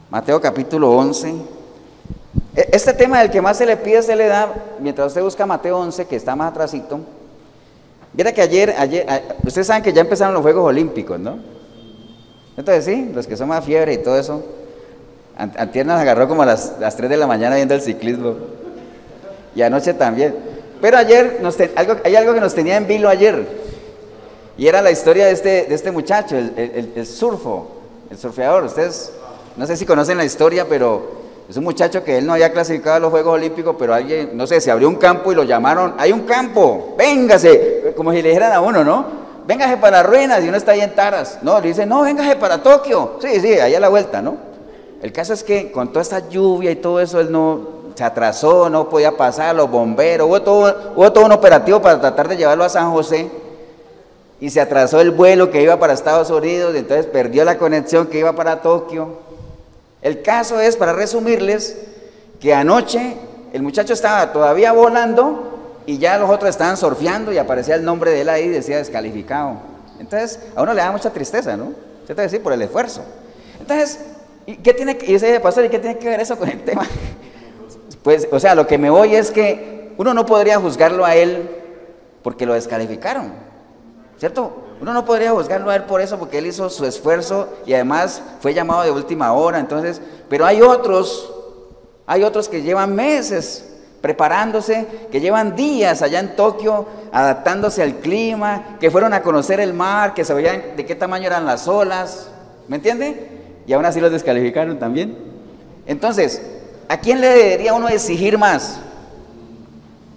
Mateo 0.10 0.40
capítulo 0.40 0.92
11. 0.92 1.34
E, 2.56 2.70
este 2.72 2.94
tema 2.94 3.20
del 3.20 3.32
que 3.32 3.42
más 3.42 3.58
se 3.58 3.66
le 3.66 3.78
pide 3.78 4.02
se 4.02 4.16
le 4.16 4.28
da, 4.28 4.54
mientras 4.80 5.08
usted 5.08 5.22
busca 5.22 5.46
Mateo 5.46 5.78
11, 5.80 6.06
que 6.06 6.16
está 6.16 6.36
más 6.36 6.52
atrásito. 6.52 7.00
Mira 8.14 8.32
que 8.32 8.42
ayer, 8.42 8.76
ayer, 8.78 9.06
ustedes 9.44 9.66
saben 9.68 9.82
que 9.82 9.92
ya 9.92 10.02
empezaron 10.02 10.36
los 10.36 10.44
Juegos 10.44 10.66
Olímpicos, 10.66 11.20
¿no? 11.20 11.40
Entonces 12.56 12.86
sí, 12.86 13.12
los 13.12 13.26
que 13.26 13.36
son 13.36 13.48
más 13.48 13.66
fiebre 13.66 13.94
y 13.94 13.98
todo 13.98 14.20
eso. 14.20 14.44
Antier 15.38 15.86
nos 15.86 16.00
agarró 16.00 16.28
como 16.28 16.44
a 16.44 16.46
las, 16.46 16.74
las 16.80 16.96
3 16.96 17.10
de 17.10 17.18
la 17.18 17.28
mañana 17.28 17.56
viendo 17.56 17.74
el 17.74 17.82
ciclismo. 17.82 18.36
Y 19.56 19.62
anoche 19.62 19.94
también. 19.94 20.36
Pero 20.82 20.98
ayer 20.98 21.40
nos 21.42 21.58
algo, 21.76 21.96
hay 22.04 22.16
algo 22.16 22.34
que 22.34 22.42
nos 22.42 22.54
tenía 22.54 22.78
en 22.78 22.88
vilo 22.88 23.10
ayer. 23.10 23.48
Y 24.58 24.68
era 24.68 24.82
la 24.82 24.92
historia 24.92 25.26
de 25.26 25.32
este, 25.32 25.74
este 25.74 25.92
muchacho, 25.92 26.38
el, 26.38 26.92
el, 26.96 27.08
surfo, 27.08 27.72
el 28.12 28.18
surfeador. 28.18 28.66
Ustedes 28.66 29.12
no 29.56 29.66
sé 29.66 29.76
si 29.78 29.86
conocen 29.86 30.18
la 30.18 30.26
historia, 30.26 30.68
pero 30.68 31.24
es 31.50 31.58
un 31.58 31.64
muchacho 31.64 32.04
que 32.04 32.18
él 32.18 32.28
no 32.28 32.34
había 32.34 32.52
clasificado 32.52 32.98
a 32.98 33.00
los 33.00 33.10
Juegos 33.10 33.34
Olímpicos, 33.34 33.76
pero 33.80 33.94
alguien, 33.94 34.32
no 34.34 34.46
sé, 34.46 34.62
se 34.62 34.70
abrió 34.70 34.88
un 34.88 34.96
campo 34.96 35.32
y 35.32 35.36
lo 35.36 35.44
llamaron, 35.44 35.96
hay 35.98 36.12
un 36.12 36.22
campo, 36.22 36.96
véngase, 36.98 37.94
como 37.96 38.12
si 38.12 38.22
le 38.22 38.30
dijeran 38.30 38.52
a 38.52 38.62
uno, 38.62 38.84
¿no? 38.84 39.24
Véngase 39.48 39.78
para 39.78 40.04
ruinas 40.04 40.44
y 40.44 40.48
uno 40.48 40.58
está 40.58 40.74
ahí 40.74 40.82
en 40.82 40.94
Taras. 40.94 41.40
No, 41.42 41.60
le 41.60 41.70
dice, 41.70 41.86
no, 41.86 42.02
véngase 42.02 42.36
para 42.36 42.62
Tokio. 42.62 43.18
Sí, 43.22 43.40
sí, 43.40 43.54
ahí 43.54 43.74
a 43.74 43.80
la 43.80 43.90
vuelta, 43.90 44.22
¿no? 44.22 44.53
El 45.04 45.12
caso 45.12 45.34
es 45.34 45.44
que 45.44 45.70
con 45.70 45.90
toda 45.90 46.02
esta 46.02 46.30
lluvia 46.30 46.72
y 46.72 46.78
todo 46.78 47.02
eso, 47.02 47.20
él 47.20 47.30
no 47.30 47.84
se 47.94 48.06
atrasó, 48.06 48.70
no 48.70 48.88
podía 48.88 49.18
pasar, 49.18 49.54
los 49.54 49.70
bomberos, 49.70 50.30
hubo 50.30 50.42
todo, 50.42 50.94
hubo 50.96 51.12
todo 51.12 51.26
un 51.26 51.34
operativo 51.34 51.82
para 51.82 52.00
tratar 52.00 52.30
de 52.30 52.38
llevarlo 52.38 52.64
a 52.64 52.70
San 52.70 52.90
José 52.90 53.30
y 54.40 54.50
se 54.50 54.62
atrasó 54.62 55.02
el 55.02 55.12
vuelo 55.12 55.52
que 55.52 55.62
iba 55.62 55.78
para 55.78 55.92
Estados 55.92 56.30
Unidos, 56.30 56.74
y 56.74 56.78
entonces 56.78 57.06
perdió 57.06 57.44
la 57.44 57.58
conexión 57.58 58.08
que 58.08 58.20
iba 58.20 58.32
para 58.32 58.62
Tokio. 58.62 59.10
El 60.02 60.22
caso 60.22 60.62
es, 60.62 60.78
para 60.78 60.94
resumirles, 60.94 61.78
que 62.40 62.54
anoche 62.54 63.18
el 63.52 63.62
muchacho 63.62 63.92
estaba 63.92 64.32
todavía 64.32 64.72
volando 64.72 65.82
y 65.86 65.98
ya 65.98 66.18
los 66.18 66.30
otros 66.30 66.50
estaban 66.50 66.78
surfeando 66.78 67.34
y 67.34 67.38
aparecía 67.38 67.76
el 67.76 67.84
nombre 67.84 68.12
de 68.12 68.22
él 68.22 68.30
ahí 68.30 68.46
y 68.46 68.50
decía 68.50 68.78
descalificado. 68.78 69.58
Entonces, 70.00 70.40
a 70.56 70.62
uno 70.62 70.74
le 70.74 70.82
da 70.82 70.94
mucha 70.94 71.10
tristeza, 71.10 71.58
¿no? 71.58 71.74
Se 72.08 72.16
te 72.16 72.22
decir 72.22 72.42
por 72.42 72.54
el 72.54 72.62
esfuerzo. 72.62 73.02
Entonces, 73.60 74.00
¿y 74.46 74.58
qué 74.58 74.74
tiene 74.74 74.98
que, 74.98 75.40
pastor, 75.40 75.66
¿y 75.66 75.70
qué 75.70 75.80
tiene 75.80 75.98
que 75.98 76.10
ver 76.10 76.20
eso 76.20 76.38
con 76.38 76.50
el 76.50 76.64
tema? 76.64 76.88
Pues, 78.04 78.28
o 78.32 78.40
sea, 78.40 78.54
lo 78.54 78.68
que 78.68 78.78
me 78.78 78.90
voy 78.90 79.16
es 79.16 79.32
que 79.32 79.94
uno 79.98 80.14
no 80.14 80.26
podría 80.26 80.60
juzgarlo 80.60 81.06
a 81.06 81.16
él 81.16 81.50
porque 82.22 82.46
lo 82.46 82.54
descalificaron, 82.54 83.32
¿cierto? 84.18 84.64
Uno 84.82 84.94
no 84.94 85.06
podría 85.06 85.32
juzgarlo 85.32 85.70
a 85.70 85.76
él 85.76 85.84
por 85.84 86.02
eso, 86.02 86.20
porque 86.20 86.40
él 86.40 86.48
hizo 86.48 86.70
su 86.70 86.86
esfuerzo 86.86 87.48
y 87.66 87.74
además 87.74 88.22
fue 88.42 88.54
llamado 88.54 88.84
de 88.84 88.92
última 88.92 89.32
hora. 89.32 89.60
Entonces, 89.60 90.02
pero 90.30 90.46
hay 90.46 90.62
otros, 90.62 91.34
hay 92.06 92.24
otros 92.24 92.50
que 92.50 92.62
llevan 92.62 92.94
meses 92.94 93.70
preparándose, 94.02 94.86
que 95.10 95.22
llevan 95.22 95.56
días 95.56 96.02
allá 96.02 96.20
en 96.20 96.36
Tokio 96.36 96.86
adaptándose 97.14 97.82
al 97.82 97.96
clima, 98.00 98.76
que 98.82 98.92
fueron 98.92 99.14
a 99.14 99.22
conocer 99.22 99.62
el 99.62 99.74
mar, 99.74 100.14
que 100.14 100.26
sabían 100.26 100.76
de 100.76 100.86
qué 100.86 100.96
tamaño 100.96 101.28
eran 101.28 101.46
las 101.46 101.70
olas, 101.70 102.28
¿me 102.68 102.76
entiende? 102.76 103.33
Y 103.66 103.74
aún 103.74 103.86
así 103.86 104.00
los 104.00 104.12
descalificaron 104.12 104.80
también. 104.80 105.18
Entonces, 105.86 106.42
¿a 106.90 106.98
quién 106.98 107.22
le 107.22 107.28
debería 107.28 107.74
uno 107.74 107.88
exigir 107.90 108.38
más? 108.38 108.80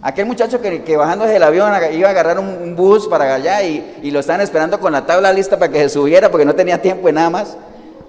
Aquel 0.02 0.26
muchacho 0.26 0.60
que, 0.60 0.82
que 0.84 0.96
bajándose 0.96 1.32
del 1.32 1.42
avión 1.42 1.72
iba 1.92 2.08
a 2.08 2.10
agarrar 2.10 2.38
un, 2.38 2.76
bus 2.76 3.08
para 3.08 3.34
allá 3.34 3.62
y, 3.62 4.10
lo 4.10 4.20
estaban 4.20 4.40
esperando 4.40 4.78
con 4.78 4.92
la 4.92 5.04
tabla 5.04 5.32
lista 5.32 5.58
para 5.58 5.72
que 5.72 5.80
se 5.80 5.88
subiera 5.88 6.30
porque 6.30 6.44
no 6.44 6.54
tenía 6.54 6.80
tiempo 6.80 7.08
y 7.08 7.12
nada 7.12 7.30
más. 7.30 7.56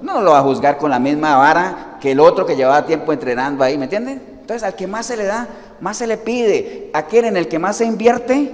No 0.02 0.22
lo 0.22 0.32
va 0.32 0.40
a 0.40 0.44
juzgar 0.44 0.78
con 0.78 0.92
la 0.92 1.00
misma 1.00 1.38
vara 1.38 1.98
que 2.00 2.12
el 2.12 2.20
otro 2.20 2.46
que 2.46 2.56
llevaba 2.56 2.86
tiempo 2.86 3.12
entrenando 3.14 3.64
ahí, 3.64 3.78
¿me 3.80 3.86
entiende? 3.86 4.12
Entonces, 4.12 4.62
al 4.62 4.76
que 4.76 4.86
más 4.86 5.08
se 5.08 5.18
le 5.18 5.26
da, 5.26 5.48
más 5.82 5.98
se 5.98 6.06
le 6.06 6.18
pide. 6.18 6.92
Aquel 6.94 7.26
en 7.26 7.36
el 7.36 7.48
que 7.48 7.58
más 7.58 7.78
se 7.78 7.86
invierte, 7.86 8.52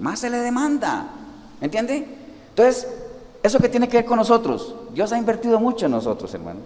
más 0.00 0.20
se 0.20 0.30
le 0.30 0.38
demanda. 0.38 1.08
¿Me 1.60 1.66
entiende? 1.66 2.06
Entonces, 2.48 2.88
¿eso 3.46 3.58
que 3.58 3.68
tiene 3.68 3.88
que 3.88 3.98
ver 3.98 4.06
con 4.06 4.18
nosotros? 4.18 4.74
Dios 4.92 5.12
ha 5.12 5.18
invertido 5.18 5.58
mucho 5.58 5.86
en 5.86 5.92
nosotros, 5.92 6.32
hermanos. 6.34 6.62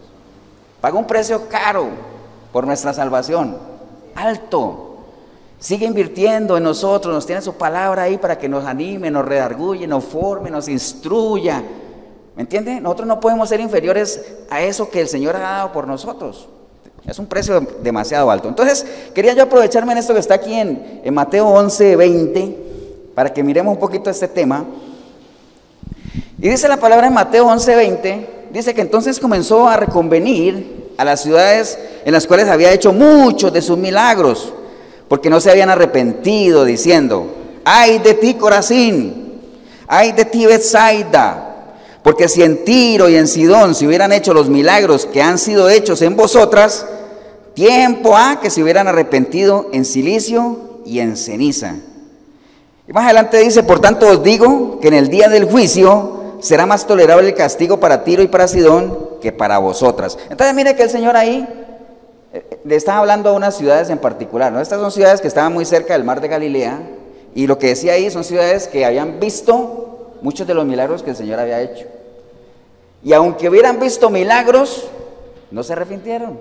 Pagó 0.80 0.98
un 0.98 1.06
precio 1.06 1.48
caro 1.48 1.88
por 2.52 2.66
nuestra 2.66 2.92
salvación, 2.92 3.56
alto. 4.14 4.86
Sigue 5.58 5.86
invirtiendo 5.86 6.56
en 6.56 6.64
nosotros, 6.64 7.14
nos 7.14 7.26
tiene 7.26 7.42
su 7.42 7.54
palabra 7.54 8.04
ahí 8.04 8.16
para 8.16 8.38
que 8.38 8.48
nos 8.48 8.64
anime, 8.64 9.10
nos 9.10 9.26
redarguye, 9.26 9.86
nos 9.86 10.04
forme, 10.04 10.50
nos 10.50 10.68
instruya. 10.68 11.62
¿Me 12.34 12.42
entiende? 12.42 12.80
Nosotros 12.80 13.08
no 13.08 13.20
podemos 13.20 13.48
ser 13.48 13.60
inferiores 13.60 14.38
a 14.48 14.62
eso 14.62 14.88
que 14.88 15.02
el 15.02 15.08
Señor 15.08 15.36
ha 15.36 15.40
dado 15.40 15.72
por 15.72 15.86
nosotros. 15.86 16.48
Es 17.06 17.18
un 17.18 17.26
precio 17.26 17.60
demasiado 17.82 18.30
alto. 18.30 18.48
Entonces, 18.48 18.86
quería 19.14 19.34
yo 19.34 19.42
aprovecharme 19.42 19.92
en 19.92 19.98
esto 19.98 20.14
que 20.14 20.20
está 20.20 20.34
aquí 20.34 20.54
en, 20.54 21.02
Mateo 21.12 21.48
11, 21.48 21.96
20, 21.96 22.58
para 23.14 23.32
que 23.32 23.42
miremos 23.42 23.74
un 23.74 23.80
poquito 23.80 24.10
este 24.10 24.28
tema. 24.28 24.64
Y 26.42 26.48
dice 26.48 26.68
la 26.68 26.78
palabra 26.78 27.06
en 27.06 27.12
Mateo 27.12 27.46
11, 27.46 27.74
20, 27.76 28.28
dice 28.50 28.72
que 28.72 28.80
entonces 28.80 29.20
comenzó 29.20 29.68
a 29.68 29.76
reconvenir 29.76 30.94
a 30.96 31.04
las 31.04 31.22
ciudades 31.22 31.78
en 32.02 32.12
las 32.12 32.26
cuales 32.26 32.48
había 32.48 32.72
hecho 32.72 32.94
muchos 32.94 33.52
de 33.52 33.60
sus 33.60 33.76
milagros 33.76 34.54
porque 35.06 35.28
no 35.28 35.38
se 35.40 35.50
habían 35.50 35.68
arrepentido, 35.68 36.64
diciendo, 36.64 37.26
ay 37.64 37.98
de 37.98 38.14
ti 38.14 38.34
Corazín, 38.34 39.38
ay 39.86 40.12
de 40.12 40.24
ti 40.24 40.46
Bethsaida, 40.46 41.74
porque 42.02 42.26
si 42.26 42.42
en 42.42 42.64
Tiro 42.64 43.10
y 43.10 43.16
en 43.16 43.28
Sidón 43.28 43.74
se 43.74 43.86
hubieran 43.86 44.10
hecho 44.10 44.32
los 44.32 44.48
milagros 44.48 45.04
que 45.04 45.20
han 45.20 45.36
sido 45.36 45.68
hechos 45.68 46.00
en 46.00 46.16
vosotras, 46.16 46.86
tiempo 47.52 48.16
ha 48.16 48.40
que 48.40 48.48
se 48.48 48.62
hubieran 48.62 48.88
arrepentido 48.88 49.68
en 49.72 49.84
silicio 49.84 50.80
y 50.86 51.00
en 51.00 51.18
ceniza. 51.18 51.74
Y 52.88 52.92
más 52.94 53.04
adelante 53.04 53.36
dice, 53.38 53.62
por 53.62 53.80
tanto 53.80 54.08
os 54.08 54.22
digo 54.22 54.80
que 54.80 54.88
en 54.88 54.94
el 54.94 55.08
día 55.08 55.28
del 55.28 55.44
juicio 55.44 56.19
será 56.40 56.66
más 56.66 56.86
tolerable 56.86 57.28
el 57.28 57.34
castigo 57.34 57.80
para 57.80 58.04
Tiro 58.04 58.22
y 58.22 58.28
para 58.28 58.48
Sidón 58.48 59.10
que 59.20 59.32
para 59.32 59.58
vosotras. 59.58 60.18
Entonces 60.30 60.54
mire 60.54 60.74
que 60.74 60.82
el 60.82 60.90
Señor 60.90 61.16
ahí 61.16 61.46
le 62.64 62.76
estaba 62.76 62.98
hablando 62.98 63.30
a 63.30 63.32
unas 63.32 63.56
ciudades 63.56 63.90
en 63.90 63.98
particular, 63.98 64.52
¿no? 64.52 64.60
Estas 64.60 64.80
son 64.80 64.92
ciudades 64.92 65.20
que 65.20 65.28
estaban 65.28 65.52
muy 65.52 65.64
cerca 65.64 65.94
del 65.94 66.04
mar 66.04 66.20
de 66.20 66.28
Galilea 66.28 66.80
y 67.34 67.46
lo 67.46 67.58
que 67.58 67.68
decía 67.68 67.94
ahí 67.94 68.10
son 68.10 68.24
ciudades 68.24 68.68
que 68.68 68.84
habían 68.84 69.20
visto 69.20 70.16
muchos 70.22 70.46
de 70.46 70.54
los 70.54 70.64
milagros 70.64 71.02
que 71.02 71.10
el 71.10 71.16
Señor 71.16 71.38
había 71.40 71.60
hecho. 71.60 71.86
Y 73.02 73.12
aunque 73.12 73.48
hubieran 73.48 73.80
visto 73.80 74.10
milagros, 74.10 74.88
no 75.50 75.62
se 75.62 75.72
arrepintieron, 75.72 76.38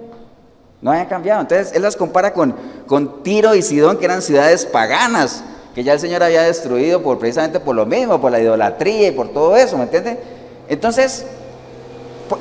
no 0.81 0.91
habían 0.91 1.07
cambiado. 1.07 1.41
Entonces 1.41 1.73
él 1.73 1.81
las 1.81 1.95
compara 1.95 2.33
con, 2.33 2.55
con 2.85 3.23
Tiro 3.23 3.55
y 3.55 3.62
Sidón, 3.62 3.97
que 3.97 4.05
eran 4.05 4.21
ciudades 4.21 4.65
paganas, 4.65 5.43
que 5.75 5.84
ya 5.84 5.93
el 5.93 5.99
Señor 5.99 6.23
había 6.23 6.43
destruido 6.43 7.01
por, 7.01 7.19
precisamente 7.19 7.60
por 7.60 7.75
lo 7.75 7.86
mismo, 7.86 8.19
por 8.19 8.32
la 8.32 8.39
idolatría 8.39 9.10
y 9.10 9.12
por 9.12 9.29
todo 9.29 9.55
eso, 9.55 9.77
¿me 9.77 9.84
entiende? 9.84 10.19
Entonces, 10.67 11.25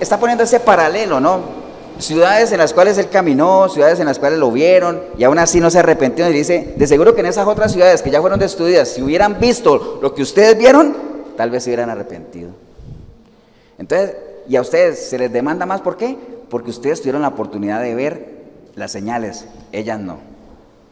está 0.01 0.19
poniendo 0.19 0.45
ese 0.45 0.61
paralelo, 0.61 1.21
¿no? 1.21 1.59
ciudades 1.99 2.53
en 2.53 2.59
las 2.59 2.73
cuales 2.73 2.97
él 2.99 3.09
caminó, 3.09 3.69
ciudades 3.69 3.99
en 4.01 4.07
las 4.07 4.19
cuales 4.19 4.39
lo 4.39 4.51
vieron 4.51 5.03
y 5.19 5.25
aún 5.25 5.39
así 5.39 5.61
no 5.61 5.71
se 5.71 5.81
arrepintió 5.81 6.29
y 6.29 6.33
dice, 6.33 6.75
de 6.77 6.87
seguro 6.87 7.15
que 7.15 7.21
en 7.21 7.27
esas 7.27 7.47
otras 7.47 7.73
ciudades 7.73 8.03
que 8.03 8.11
ya 8.11 8.21
fueron 8.21 8.39
destruidas, 8.39 8.89
si 8.89 9.03
hubieran 9.03 9.39
visto 9.41 9.99
lo 10.01 10.15
que 10.15 10.23
ustedes 10.23 10.57
vieron, 10.57 10.97
tal 11.37 11.51
vez 11.51 11.65
se 11.65 11.71
hubieran 11.71 11.91
arrepentido. 11.91 12.51
Entonces, 13.79 14.17
y 14.49 14.57
a 14.57 14.61
ustedes 14.61 15.09
se 15.09 15.19
les 15.19 15.33
demanda 15.33 15.67
más, 15.67 15.81
¿por 15.81 15.97
qué? 15.97 16.17
Porque 16.49 16.71
ustedes 16.71 17.01
tuvieron 17.01 17.23
la 17.23 17.29
oportunidad 17.29 17.83
de 17.83 17.95
ver 17.95 18.39
las 18.75 18.93
señales, 18.93 19.47
ellas 19.73 20.01
no. 20.01 20.19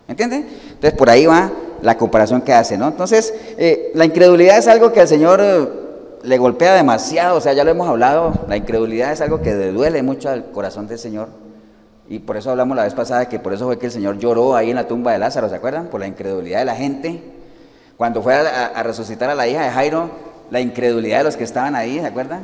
¿Entiende? 0.08 0.36
Entonces, 0.36 0.92
por 0.92 1.10
ahí 1.10 1.26
va 1.26 1.50
la 1.82 1.96
comparación 1.96 2.40
que 2.42 2.52
hace, 2.52 2.78
¿no? 2.78 2.88
Entonces, 2.88 3.34
eh, 3.58 3.90
la 3.94 4.04
incredulidad 4.04 4.58
es 4.58 4.68
algo 4.68 4.92
que 4.92 5.00
al 5.00 5.08
Señor... 5.08 5.40
Eh, 5.42 5.86
le 6.26 6.38
golpea 6.38 6.74
demasiado, 6.74 7.36
o 7.36 7.40
sea, 7.40 7.52
ya 7.52 7.62
lo 7.62 7.70
hemos 7.70 7.88
hablado, 7.88 8.32
la 8.48 8.56
incredulidad 8.56 9.12
es 9.12 9.20
algo 9.20 9.40
que 9.40 9.54
le 9.54 9.70
duele 9.70 10.02
mucho 10.02 10.28
al 10.28 10.50
corazón 10.50 10.88
del 10.88 10.98
Señor. 10.98 11.28
Y 12.08 12.18
por 12.18 12.36
eso 12.36 12.50
hablamos 12.50 12.76
la 12.76 12.82
vez 12.82 12.94
pasada 12.94 13.28
que 13.28 13.38
por 13.38 13.52
eso 13.52 13.66
fue 13.66 13.78
que 13.78 13.86
el 13.86 13.92
Señor 13.92 14.18
lloró 14.18 14.56
ahí 14.56 14.70
en 14.70 14.76
la 14.76 14.88
tumba 14.88 15.12
de 15.12 15.18
Lázaro, 15.18 15.48
¿se 15.48 15.54
acuerdan? 15.54 15.86
Por 15.86 16.00
la 16.00 16.08
incredulidad 16.08 16.60
de 16.60 16.64
la 16.64 16.74
gente. 16.74 17.22
Cuando 17.96 18.22
fue 18.22 18.34
a, 18.34 18.82
resucitar 18.82 19.30
a 19.30 19.34
la 19.34 19.46
hija 19.46 19.62
de 19.62 19.70
Jairo, 19.70 20.10
la 20.50 20.60
incredulidad 20.60 21.18
de 21.18 21.24
los 21.24 21.36
que 21.36 21.44
estaban 21.44 21.76
ahí, 21.76 22.00
¿se 22.00 22.06
acuerdan? 22.06 22.40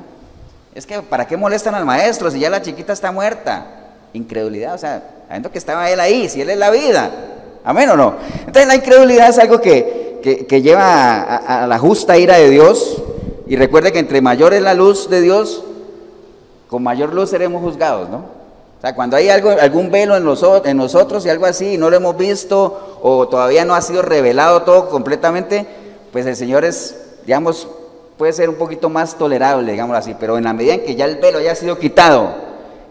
Es 0.74 0.86
que, 0.86 1.02
¿para 1.02 1.26
qué 1.26 1.36
molestan 1.36 1.74
al 1.74 1.84
maestro 1.84 2.30
si 2.30 2.38
ya 2.38 2.50
la 2.50 2.62
chiquita 2.62 2.92
está 2.92 3.10
muerta? 3.10 3.66
incredulidad, 4.14 4.74
o 4.74 4.78
sea, 4.78 5.02
sabiendo 5.26 5.50
que 5.50 5.56
estaba 5.56 5.90
él 5.90 5.98
ahí, 5.98 6.28
si 6.28 6.42
él 6.42 6.50
es 6.50 6.58
la 6.58 6.70
vida. 6.70 7.10
Amén 7.64 7.88
o 7.90 7.96
no. 7.96 8.14
Entonces 8.40 8.66
la 8.66 8.76
incredulidad 8.76 9.28
es 9.28 9.38
algo 9.38 9.60
que, 9.60 10.46
que, 10.48 10.62
lleva 10.62 11.22
a, 11.22 11.66
la 11.66 11.78
justa 11.78 12.16
ira 12.18 12.38
de 12.38 12.50
Dios. 12.50 13.02
Y 13.46 13.56
recuerde 13.56 13.92
que 13.92 13.98
entre 13.98 14.20
mayor 14.20 14.54
es 14.54 14.62
la 14.62 14.74
luz 14.74 15.10
de 15.10 15.20
Dios, 15.20 15.64
con 16.68 16.82
mayor 16.82 17.12
luz 17.12 17.30
seremos 17.30 17.62
juzgados, 17.62 18.08
¿no? 18.08 18.18
O 18.18 18.80
sea, 18.80 18.94
cuando 18.94 19.16
hay 19.16 19.28
algo, 19.28 19.50
algún 19.50 19.90
velo 19.90 20.16
en, 20.16 20.24
los, 20.24 20.44
en 20.64 20.76
nosotros 20.76 21.24
y 21.24 21.28
algo 21.28 21.46
así, 21.46 21.74
y 21.74 21.78
no 21.78 21.90
lo 21.90 21.96
hemos 21.96 22.16
visto, 22.16 22.98
o 23.02 23.28
todavía 23.28 23.64
no 23.64 23.74
ha 23.74 23.82
sido 23.82 24.02
revelado 24.02 24.62
todo 24.62 24.88
completamente, 24.88 25.66
pues 26.10 26.26
el 26.26 26.34
Señor 26.34 26.64
es, 26.64 26.96
digamos, 27.24 27.68
puede 28.16 28.32
ser 28.32 28.48
un 28.48 28.56
poquito 28.56 28.88
más 28.88 29.16
tolerable, 29.16 29.70
digámoslo 29.70 29.98
así, 29.98 30.16
pero 30.18 30.36
en 30.36 30.44
la 30.44 30.52
medida 30.52 30.74
en 30.74 30.84
que 30.84 30.96
ya 30.96 31.04
el 31.04 31.16
velo 31.16 31.38
haya 31.38 31.54
sido 31.54 31.78
quitado 31.78 32.30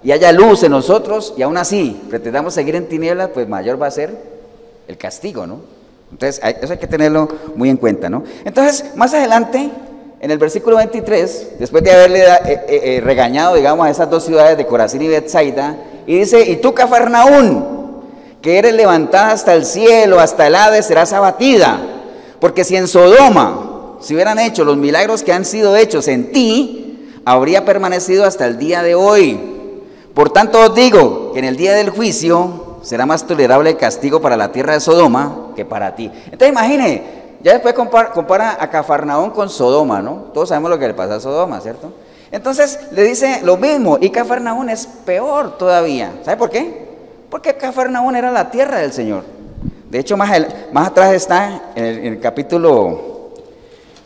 y 0.03 0.12
haya 0.12 0.31
luz 0.31 0.63
en 0.63 0.71
nosotros, 0.71 1.34
y 1.36 1.41
aún 1.41 1.57
así 1.57 2.01
pretendamos 2.10 2.53
seguir 2.53 2.75
en 2.75 2.88
tinieblas, 2.88 3.31
pues 3.34 3.49
mayor 3.49 3.81
va 3.81 3.88
a 3.88 3.91
ser 3.91 4.40
el 4.87 4.97
castigo, 4.97 5.47
¿no? 5.47 5.59
Entonces, 6.11 6.41
eso 6.61 6.73
hay 6.73 6.79
que 6.79 6.87
tenerlo 6.87 7.27
muy 7.55 7.69
en 7.69 7.77
cuenta, 7.77 8.09
¿no? 8.09 8.23
Entonces, 8.43 8.95
más 8.95 9.13
adelante, 9.13 9.69
en 10.19 10.31
el 10.31 10.37
versículo 10.37 10.77
23, 10.77 11.59
después 11.59 11.83
de 11.83 11.91
haberle 11.91 12.21
eh, 12.21 12.39
eh, 12.45 12.61
eh, 12.67 13.01
regañado, 13.01 13.55
digamos, 13.55 13.85
a 13.85 13.89
esas 13.89 14.09
dos 14.09 14.25
ciudades 14.25 14.57
de 14.57 14.67
Corazín 14.67 15.01
y 15.01 15.07
Bethsaida, 15.07 15.77
y 16.05 16.19
dice, 16.19 16.41
y 16.49 16.57
tú, 16.57 16.73
Cafarnaún, 16.73 17.81
que 18.41 18.57
eres 18.57 18.73
levantada 18.73 19.31
hasta 19.31 19.53
el 19.53 19.65
cielo, 19.65 20.19
hasta 20.19 20.47
el 20.47 20.55
Hades, 20.55 20.85
serás 20.85 21.13
abatida, 21.13 21.79
porque 22.39 22.63
si 22.63 22.75
en 22.75 22.87
Sodoma 22.87 23.71
si 24.01 24.15
hubieran 24.15 24.39
hecho 24.39 24.65
los 24.65 24.77
milagros 24.77 25.21
que 25.21 25.31
han 25.31 25.45
sido 25.45 25.75
hechos 25.75 26.07
en 26.07 26.31
ti, 26.31 27.07
habría 27.23 27.65
permanecido 27.65 28.25
hasta 28.25 28.47
el 28.47 28.57
día 28.57 28.81
de 28.81 28.95
hoy. 28.95 29.39
Por 30.15 30.31
tanto 30.31 30.59
os 30.59 30.75
digo 30.75 31.31
que 31.33 31.39
en 31.39 31.45
el 31.45 31.55
día 31.55 31.73
del 31.73 31.91
juicio 31.91 32.70
será 32.81 33.05
más 33.05 33.25
tolerable 33.25 33.71
el 33.71 33.77
castigo 33.77 34.21
para 34.21 34.37
la 34.37 34.51
tierra 34.51 34.73
de 34.73 34.79
Sodoma 34.79 35.49
que 35.55 35.65
para 35.65 35.95
ti. 35.95 36.11
Entonces 36.25 36.49
imagine, 36.49 37.03
ya 37.41 37.53
después 37.53 37.73
compara, 37.73 38.57
a 38.59 38.69
Cafarnaón 38.69 39.31
con 39.31 39.49
Sodoma, 39.49 40.01
¿no? 40.01 40.29
Todos 40.33 40.49
sabemos 40.49 40.69
lo 40.69 40.79
que 40.79 40.87
le 40.87 40.93
pasa 40.93 41.15
a 41.15 41.19
Sodoma, 41.19 41.59
¿cierto? 41.61 41.91
Entonces 42.31 42.79
le 42.91 43.03
dice 43.03 43.41
lo 43.43 43.57
mismo, 43.57 43.97
y 43.99 44.09
Cafarnaún 44.09 44.69
es 44.69 44.87
peor 44.87 45.57
todavía. 45.57 46.11
¿Sabe 46.23 46.37
por 46.37 46.49
qué? 46.49 46.89
Porque 47.29 47.55
Cafarnaún 47.55 48.15
era 48.15 48.31
la 48.31 48.49
tierra 48.49 48.79
del 48.79 48.93
Señor. 48.93 49.23
De 49.89 49.99
hecho, 49.99 50.15
más, 50.15 50.31
más 50.71 50.87
atrás 50.87 51.13
está 51.13 51.71
en 51.75 52.05
el 52.05 52.19
capítulo 52.19 53.11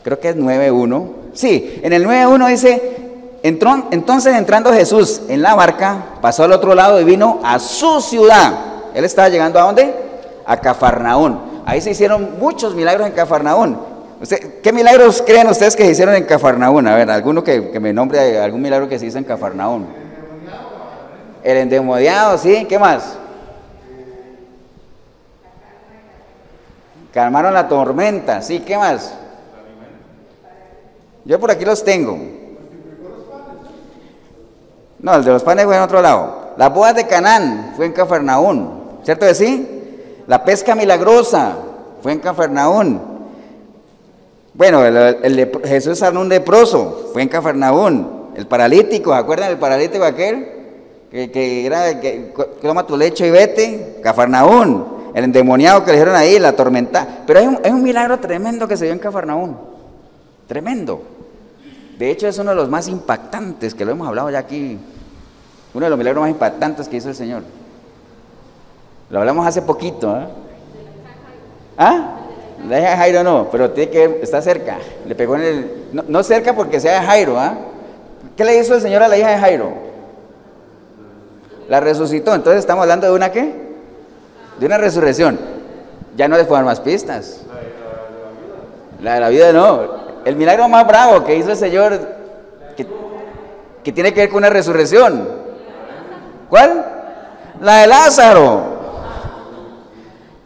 creo 0.06 0.20
que 0.20 0.28
es 0.28 0.36
9.1. 0.36 1.08
Sí, 1.32 1.80
en 1.82 1.92
el 1.92 2.06
9.1 2.06 2.48
dice, 2.48 3.05
entonces 3.46 4.34
entrando 4.34 4.72
Jesús 4.72 5.22
en 5.28 5.42
la 5.42 5.54
barca, 5.54 5.96
pasó 6.20 6.44
al 6.44 6.52
otro 6.52 6.74
lado 6.74 7.00
y 7.00 7.04
vino 7.04 7.40
a 7.44 7.58
su 7.58 8.00
ciudad. 8.00 8.52
Él 8.94 9.04
estaba 9.04 9.28
llegando 9.28 9.60
a 9.60 9.62
dónde? 9.62 9.94
A 10.44 10.56
Cafarnaún. 10.56 11.62
Ahí 11.64 11.80
se 11.80 11.90
hicieron 11.90 12.38
muchos 12.38 12.74
milagros 12.74 13.06
en 13.06 13.12
Cafarnaún. 13.12 13.78
¿Qué 14.62 14.72
milagros 14.72 15.22
creen 15.24 15.46
ustedes 15.48 15.76
que 15.76 15.84
se 15.84 15.90
hicieron 15.92 16.14
en 16.14 16.24
Cafarnaún? 16.24 16.86
A 16.88 16.94
ver, 16.94 17.10
alguno 17.10 17.44
que, 17.44 17.60
me 17.80 17.92
nombre 17.92 18.40
algún 18.40 18.62
milagro 18.62 18.88
que 18.88 18.98
se 18.98 19.06
hizo 19.06 19.18
en 19.18 19.24
Cafarnaún. 19.24 19.86
El 21.42 21.58
endemoniado, 21.58 22.38
sí. 22.38 22.66
¿Qué 22.68 22.78
más? 22.78 23.16
Calmaron 27.12 27.54
la 27.54 27.68
tormenta, 27.68 28.42
sí. 28.42 28.60
¿Qué 28.60 28.76
más? 28.76 29.14
Yo 31.24 31.38
por 31.38 31.50
aquí 31.50 31.64
los 31.64 31.84
tengo. 31.84 32.35
No, 34.98 35.14
el 35.14 35.24
de 35.24 35.32
los 35.32 35.42
panes 35.42 35.64
fue 35.66 35.76
en 35.76 35.82
otro 35.82 36.00
lado. 36.00 36.52
La 36.56 36.70
boda 36.70 36.92
de 36.92 37.06
Canaán 37.06 37.72
fue 37.76 37.86
en 37.86 37.92
Cafarnaún, 37.92 39.00
¿cierto 39.04 39.26
que 39.26 39.34
sí? 39.34 39.76
La 40.26 40.44
pesca 40.44 40.74
milagrosa 40.74 41.56
fue 42.02 42.12
en 42.12 42.18
Cafarnaún. 42.18 43.00
Bueno, 44.54 44.84
el, 44.84 45.52
Jesús 45.64 45.98
sanó 45.98 46.22
un 46.22 46.28
leproso, 46.28 47.10
fue 47.12 47.22
en 47.22 47.28
Cafarnaún. 47.28 48.30
El 48.34 48.46
paralítico, 48.46 49.12
¿se 49.12 49.18
acuerdan 49.18 49.48
del 49.50 49.58
paralítico 49.58 50.04
aquel? 50.04 50.54
Que, 51.10 51.64
era, 51.64 52.00
que, 52.00 52.34
toma 52.60 52.86
tu 52.86 52.96
lecho 52.96 53.24
y 53.24 53.30
vete, 53.30 54.00
Cafarnaún. 54.02 54.96
El 55.14 55.24
endemoniado 55.24 55.82
que 55.84 55.92
le 55.92 55.98
dijeron 55.98 56.16
ahí, 56.16 56.38
la 56.38 56.52
tormenta. 56.52 57.06
Pero 57.26 57.40
es 57.40 57.46
un, 57.46 57.58
un 57.64 57.82
milagro 57.82 58.18
tremendo 58.18 58.66
que 58.66 58.76
se 58.76 58.84
dio 58.84 58.92
en 58.92 58.98
Cafarnaún. 58.98 59.56
Tremendo. 60.46 61.15
De 61.98 62.10
hecho, 62.10 62.28
es 62.28 62.38
uno 62.38 62.50
de 62.50 62.56
los 62.56 62.68
más 62.68 62.88
impactantes, 62.88 63.74
que 63.74 63.84
lo 63.84 63.92
hemos 63.92 64.06
hablado 64.06 64.30
ya 64.30 64.38
aquí, 64.38 64.78
uno 65.72 65.86
de 65.86 65.90
los 65.90 65.98
milagros 65.98 66.22
más 66.22 66.30
impactantes 66.30 66.88
que 66.88 66.96
hizo 66.96 67.08
el 67.08 67.14
Señor. 67.14 67.42
Lo 69.10 69.20
hablamos 69.20 69.46
hace 69.46 69.62
poquito. 69.62 70.16
¿eh? 70.16 70.26
¿Ah? 71.78 72.16
La 72.68 72.80
hija 72.80 72.90
de 72.90 72.96
Jairo 72.96 73.22
no, 73.22 73.48
pero 73.50 73.70
tiene 73.70 73.90
que 73.90 74.20
está 74.22 74.42
cerca. 74.42 74.78
Le 75.06 75.14
pegó 75.14 75.36
en 75.36 75.42
el. 75.42 76.04
No, 76.08 76.22
cerca 76.22 76.54
porque 76.54 76.80
sea 76.80 77.00
de 77.00 77.06
Jairo, 77.06 77.38
¿ah? 77.38 77.54
¿Qué 78.36 78.44
le 78.44 78.58
hizo 78.58 78.74
el 78.74 78.80
Señor 78.80 79.02
a 79.02 79.08
la 79.08 79.16
hija 79.16 79.30
de 79.30 79.38
Jairo? 79.38 79.72
La 81.68 81.80
resucitó. 81.80 82.34
Entonces 82.34 82.60
estamos 82.60 82.82
hablando 82.82 83.06
de 83.06 83.12
una 83.12 83.30
qué? 83.30 83.54
De 84.58 84.66
una 84.66 84.78
resurrección. 84.78 85.38
Ya 86.16 86.28
no 86.28 86.36
les 86.36 86.46
puedo 86.46 86.56
dar 86.56 86.64
más 86.64 86.80
pistas. 86.80 87.42
La 89.02 89.14
de 89.14 89.20
la 89.20 89.28
vida 89.28 89.52
no. 89.52 90.05
El 90.26 90.34
milagro 90.34 90.68
más 90.68 90.84
bravo 90.88 91.22
que 91.22 91.36
hizo 91.36 91.52
el 91.52 91.56
Señor, 91.56 92.00
que, 93.84 93.92
tiene 93.92 94.12
que 94.12 94.22
ver 94.22 94.28
con 94.28 94.38
una 94.38 94.50
resurrección. 94.50 95.24
¿Cuál? 96.50 96.84
La 97.60 97.76
de 97.82 97.86
Lázaro. 97.86 98.60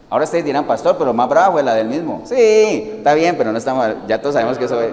Ahora 0.07 0.25
ustedes 0.25 0.45
dirán, 0.45 0.65
pastor, 0.67 0.97
pero 0.99 1.15
más 1.15 1.27
bravo 1.27 1.57
es 1.57 1.65
la 1.65 1.73
del 1.73 1.87
mismo. 1.87 2.21
Sí, 2.25 2.93
está 2.97 3.15
bien, 3.15 3.35
pero 3.35 3.51
no 3.51 3.57
estamos, 3.57 3.87
ya 4.07 4.21
todos 4.21 4.35
sabemos 4.35 4.59
que 4.59 4.65
eso 4.65 4.79
es. 4.79 4.91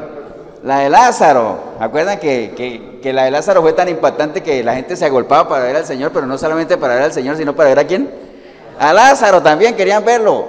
La 0.62 0.78
de 0.78 0.88
Lázaro. 0.88 1.58
¿Acuerdan 1.78 2.18
que, 2.18 2.98
que, 3.02 3.12
la 3.12 3.24
de 3.24 3.30
Lázaro 3.30 3.60
fue 3.60 3.74
tan 3.74 3.90
impactante 3.90 4.42
que 4.42 4.64
la 4.64 4.74
gente 4.74 4.96
se 4.96 5.04
agolpaba 5.04 5.50
para 5.50 5.64
ver 5.64 5.76
al 5.76 5.84
Señor, 5.84 6.12
pero 6.14 6.24
no 6.24 6.38
solamente 6.38 6.78
para 6.78 6.94
ver 6.94 7.02
al 7.02 7.12
Señor, 7.12 7.36
sino 7.36 7.54
para 7.54 7.68
ver 7.68 7.80
a 7.80 7.84
quién? 7.86 8.10
A 8.78 8.94
Lázaro 8.94 9.42
también 9.42 9.76
querían 9.76 10.02
verlo. 10.02 10.46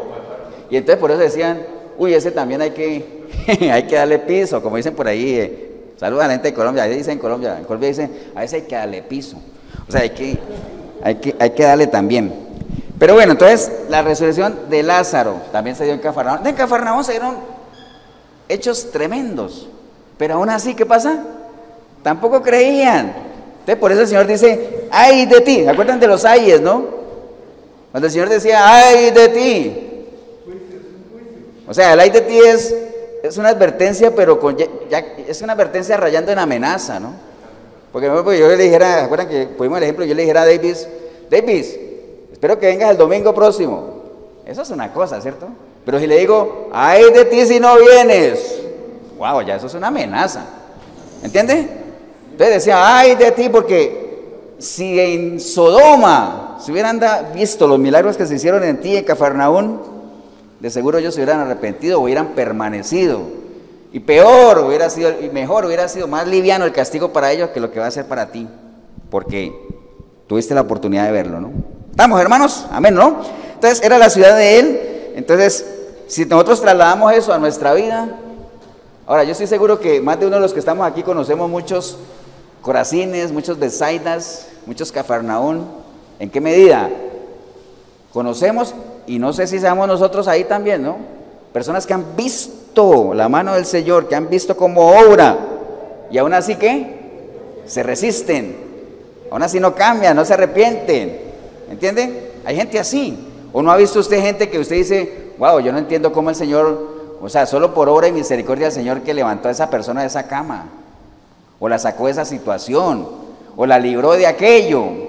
Y 0.70 0.78
entonces 0.78 0.98
por 0.98 1.12
eso 1.12 1.20
decían, 1.20 1.62
uy, 1.98 2.14
ese 2.14 2.32
también 2.32 2.62
hay 2.62 2.72
que 2.72 3.19
hay 3.48 3.84
que 3.84 3.96
darle 3.96 4.20
piso, 4.20 4.62
como 4.62 4.78
dicen 4.78 4.96
por 4.96 5.08
ahí. 5.08 5.36
Eh, 5.36 5.66
a 6.02 6.10
la 6.10 6.30
gente 6.30 6.50
de 6.50 6.54
Colombia, 6.54 6.84
ahí 6.84 6.96
dicen 6.96 7.14
en 7.14 7.20
Colombia, 7.20 7.58
en 7.58 7.66
Colombia 7.66 7.90
dicen, 7.90 8.12
a 8.34 8.42
veces 8.42 8.62
hay 8.62 8.68
que 8.68 8.76
darle 8.76 9.02
piso. 9.02 9.38
O 9.88 9.92
sea, 9.92 10.02
hay 10.02 10.12
que, 10.12 10.38
hay 11.04 11.16
que, 11.16 11.36
hay 11.38 11.50
que 11.50 11.64
darle 11.64 11.88
también. 11.88 12.34
Pero 12.98 13.16
bueno, 13.16 13.34
entonces 13.34 13.72
la 13.90 14.02
resurrección 14.02 14.70
de 14.70 14.84
Lázaro 14.84 15.36
también 15.52 15.76
se 15.76 15.84
dio 15.86 15.94
en 15.94 16.00
Cafarnaúm. 16.00 16.46
En 16.46 16.56
Cafarnaúm 16.56 17.04
se 17.04 17.14
dieron 17.14 17.36
hechos 18.48 18.92
tremendos. 18.92 19.68
Pero 20.18 20.36
aún 20.36 20.50
así, 20.50 20.74
¿qué 20.74 20.86
pasa? 20.86 21.24
Tampoco 22.04 22.42
creían. 22.42 23.14
Entonces, 23.60 23.78
por 23.78 23.92
eso 23.92 24.02
el 24.02 24.08
Señor 24.08 24.28
dice, 24.28 24.88
ay 24.92 25.26
de 25.26 25.42
ti. 25.42 25.64
¿Se 25.64 25.70
acuerdan 25.70 26.00
de 26.00 26.08
los 26.08 26.26
ayes, 26.26 26.62
no? 26.62 26.86
Cuando 27.92 28.08
el 28.08 28.12
Señor 28.12 28.30
decía, 28.30 28.60
ay 28.66 29.12
de 29.12 29.30
ti. 29.30 29.86
O 31.68 31.74
sea, 31.74 31.94
el 31.94 32.00
ay 32.00 32.10
de 32.10 32.22
ti 32.22 32.38
es 32.38 32.76
es 33.24 33.38
una 33.38 33.50
advertencia, 33.50 34.14
pero 34.16 34.40
con, 34.40 34.58
ya, 34.58 35.00
es 35.28 35.42
una 35.42 35.54
advertencia 35.54 35.98
rayando 35.98 36.32
en 36.32 36.40
amenaza, 36.40 37.00
¿no? 37.00 37.14
Porque 37.92 38.08
yo 38.08 38.48
le 38.48 38.58
dijera, 38.58 39.06
¿acuerdan 39.06 39.28
que 39.28 39.48
pudimos 39.48 39.78
el 39.78 39.84
ejemplo? 39.84 40.06
Yo 40.06 40.14
le 40.14 40.22
dijera 40.22 40.44
a 40.44 40.46
Davis, 40.46 40.88
Davis, 41.30 41.78
espero 42.32 42.60
que 42.60 42.68
vengas 42.68 42.92
el 42.92 42.98
domingo 42.98 43.34
próximo. 43.34 44.00
Eso 44.46 44.62
es 44.62 44.70
una 44.70 44.94
cosa, 44.94 45.20
¿cierto? 45.22 45.48
Pero 45.86 46.00
si 46.00 46.08
le 46.08 46.20
digo, 46.20 46.70
ay 46.72 47.12
de 47.12 47.26
ti 47.26 47.46
si 47.46 47.60
no 47.60 47.78
vienes, 47.78 48.62
wow, 49.18 49.42
ya 49.42 49.56
eso 49.56 49.68
es 49.68 49.74
una 49.74 49.88
amenaza. 49.88 50.46
¿Entiende? 51.24 51.68
Entonces 52.32 52.56
decía, 52.56 52.98
ay 52.98 53.16
de 53.16 53.32
ti, 53.32 53.50
porque 53.50 54.54
si 54.60 55.00
en 55.00 55.40
Sodoma 55.40 56.58
se 56.60 56.72
hubieran 56.72 57.00
visto 57.34 57.68
los 57.68 57.80
milagros 57.80 58.18
que 58.18 58.26
se 58.26 58.36
hicieron 58.36 58.64
en 58.64 58.80
ti, 58.80 58.96
en 58.96 59.04
Cafarnaún, 59.04 59.99
de 60.60 60.70
seguro 60.70 60.98
ellos 60.98 61.14
se 61.14 61.22
hubieran 61.22 61.40
arrepentido, 61.40 62.00
hubieran 62.00 62.30
permanecido. 62.30 63.22
Y 63.92 64.02
peor 64.02 64.60
hubiera 64.60 64.90
sido, 64.90 65.12
y 65.20 65.30
mejor 65.30 65.66
hubiera 65.66 65.88
sido 65.88 66.08
más 66.08 66.28
liviano 66.28 66.66
el 66.66 66.74
castigo 66.74 67.12
para 67.12 67.32
ellos 67.32 67.50
que 67.50 67.60
lo 67.60 67.72
que 67.72 67.80
va 67.80 67.88
a 67.88 67.92
ser 67.92 68.06
para 68.06 68.32
ti. 68.32 68.48
Porque 69.10 69.54
tuviste 70.28 70.54
la 70.54 70.62
oportunidad 70.62 71.06
de 71.06 71.12
verlo, 71.12 71.40
¿no? 71.40 71.52
¿Estamos, 71.90 72.22
hermanos? 72.22 72.68
Amén, 72.72 72.94
¿no? 72.94 73.22
Entonces, 73.56 73.82
era 73.84 73.98
la 73.98 74.10
ciudad 74.10 74.38
de 74.38 74.60
él. 74.60 74.80
Entonces, 75.16 75.66
si 76.08 76.26
nosotros 76.26 76.62
trasladamos 76.62 77.14
eso 77.14 77.34
a 77.34 77.40
nuestra 77.40 77.74
vida, 77.74 78.18
ahora 79.08 79.24
yo 79.24 79.32
estoy 79.32 79.48
seguro 79.48 79.80
que 79.80 80.02
más 80.02 80.20
de 80.20 80.28
uno 80.28 80.36
de 80.36 80.42
los 80.42 80.54
que 80.54 80.60
estamos 80.60 80.86
aquí 80.86 81.04
conocemos 81.04 81.50
muchos 81.50 81.98
Corazines, 82.62 83.32
muchos 83.32 83.58
Besaidas, 83.58 84.48
muchos 84.66 84.92
Cafarnaún. 84.92 85.66
¿En 86.20 86.30
qué 86.30 86.42
medida? 86.42 86.90
Conocemos 88.14 88.74
y 89.08 89.20
no 89.20 89.34
sé 89.34 89.48
si 89.48 89.60
seamos 89.60 89.88
nosotros 89.88 90.28
ahí 90.28 90.44
también, 90.44 90.84
¿no? 90.84 90.98
Personas 91.54 91.86
que 91.86 91.94
han 91.94 92.16
visto 92.16 93.14
la 93.14 93.30
mano 93.30 93.54
del 93.54 93.66
Señor, 93.66 94.08
que 94.08 94.16
han 94.16 94.30
visto 94.30 94.56
como 94.56 94.90
obra, 94.90 95.38
y 96.12 96.18
aún 96.18 96.34
así 96.34 96.56
que 96.56 97.62
se 97.66 97.84
resisten. 97.84 98.70
Aún 99.32 99.44
así 99.44 99.60
no 99.60 99.76
cambian, 99.76 100.16
no 100.16 100.26
se 100.26 100.34
arrepienten. 100.34 101.22
¿Entiende? 101.70 102.32
Hay 102.46 102.56
gente 102.56 102.80
así. 102.80 103.28
¿O 103.54 103.62
no 103.62 103.72
ha 103.72 103.78
visto 103.78 104.00
usted 104.00 104.22
gente 104.22 104.50
que 104.50 104.60
usted 104.60 104.76
dice, 104.76 105.34
wow, 105.38 105.60
yo 105.60 105.72
no 105.72 105.78
entiendo 105.78 106.12
cómo 106.12 106.30
el 106.30 106.36
Señor, 106.36 107.18
o 107.22 107.30
sea, 107.30 107.46
solo 107.46 107.74
por 107.74 107.90
obra 107.90 108.08
y 108.08 108.12
misericordia 108.12 108.68
del 108.68 108.74
Señor 108.74 109.02
que 109.02 109.14
levantó 109.14 109.48
a 109.48 109.52
esa 109.52 109.70
persona 109.70 110.02
de 110.02 110.08
esa 110.08 110.28
cama, 110.28 110.68
o 111.60 111.68
la 111.68 111.80
sacó 111.80 112.06
de 112.06 112.12
esa 112.12 112.26
situación, 112.26 113.08
o 113.56 113.66
la 113.66 113.80
libró 113.80 114.14
de 114.14 114.28
aquello? 114.28 115.09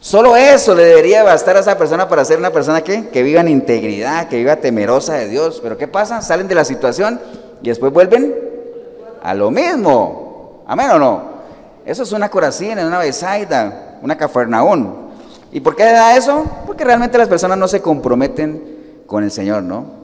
Solo 0.00 0.36
eso 0.36 0.74
le 0.74 0.84
debería 0.84 1.24
bastar 1.24 1.56
a 1.56 1.60
esa 1.60 1.76
persona 1.76 2.08
para 2.08 2.24
ser 2.24 2.38
una 2.38 2.52
persona 2.52 2.82
que, 2.82 3.22
viva 3.22 3.40
en 3.40 3.48
integridad, 3.48 4.28
que 4.28 4.36
viva 4.36 4.56
temerosa 4.56 5.14
de 5.14 5.28
Dios. 5.28 5.58
Pero 5.62 5.76
¿qué 5.76 5.88
pasa? 5.88 6.22
Salen 6.22 6.46
de 6.46 6.54
la 6.54 6.64
situación 6.64 7.20
y 7.62 7.68
después 7.68 7.92
vuelven 7.92 8.34
a 9.22 9.34
lo 9.34 9.50
mismo. 9.50 10.62
Amén 10.66 10.90
o 10.90 10.98
no. 10.98 11.22
Eso 11.84 12.04
es 12.04 12.12
una 12.12 12.28
Corazín, 12.28 12.78
una 12.78 12.98
Besaida, 12.98 13.98
una 14.02 14.16
Cafarnaún. 14.16 15.08
¿Y 15.50 15.60
por 15.60 15.74
qué 15.74 15.84
da 15.84 16.16
eso? 16.16 16.44
Porque 16.66 16.84
realmente 16.84 17.18
las 17.18 17.28
personas 17.28 17.58
no 17.58 17.66
se 17.66 17.80
comprometen 17.80 19.02
con 19.06 19.24
el 19.24 19.32
Señor, 19.32 19.62
¿no? 19.62 19.98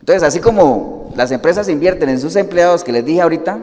Entonces, 0.00 0.22
así 0.22 0.40
como 0.40 1.12
las 1.14 1.30
empresas 1.30 1.68
invierten 1.68 2.08
en 2.08 2.20
sus 2.20 2.34
empleados, 2.36 2.82
que 2.82 2.92
les 2.92 3.04
dije 3.04 3.20
ahorita, 3.20 3.58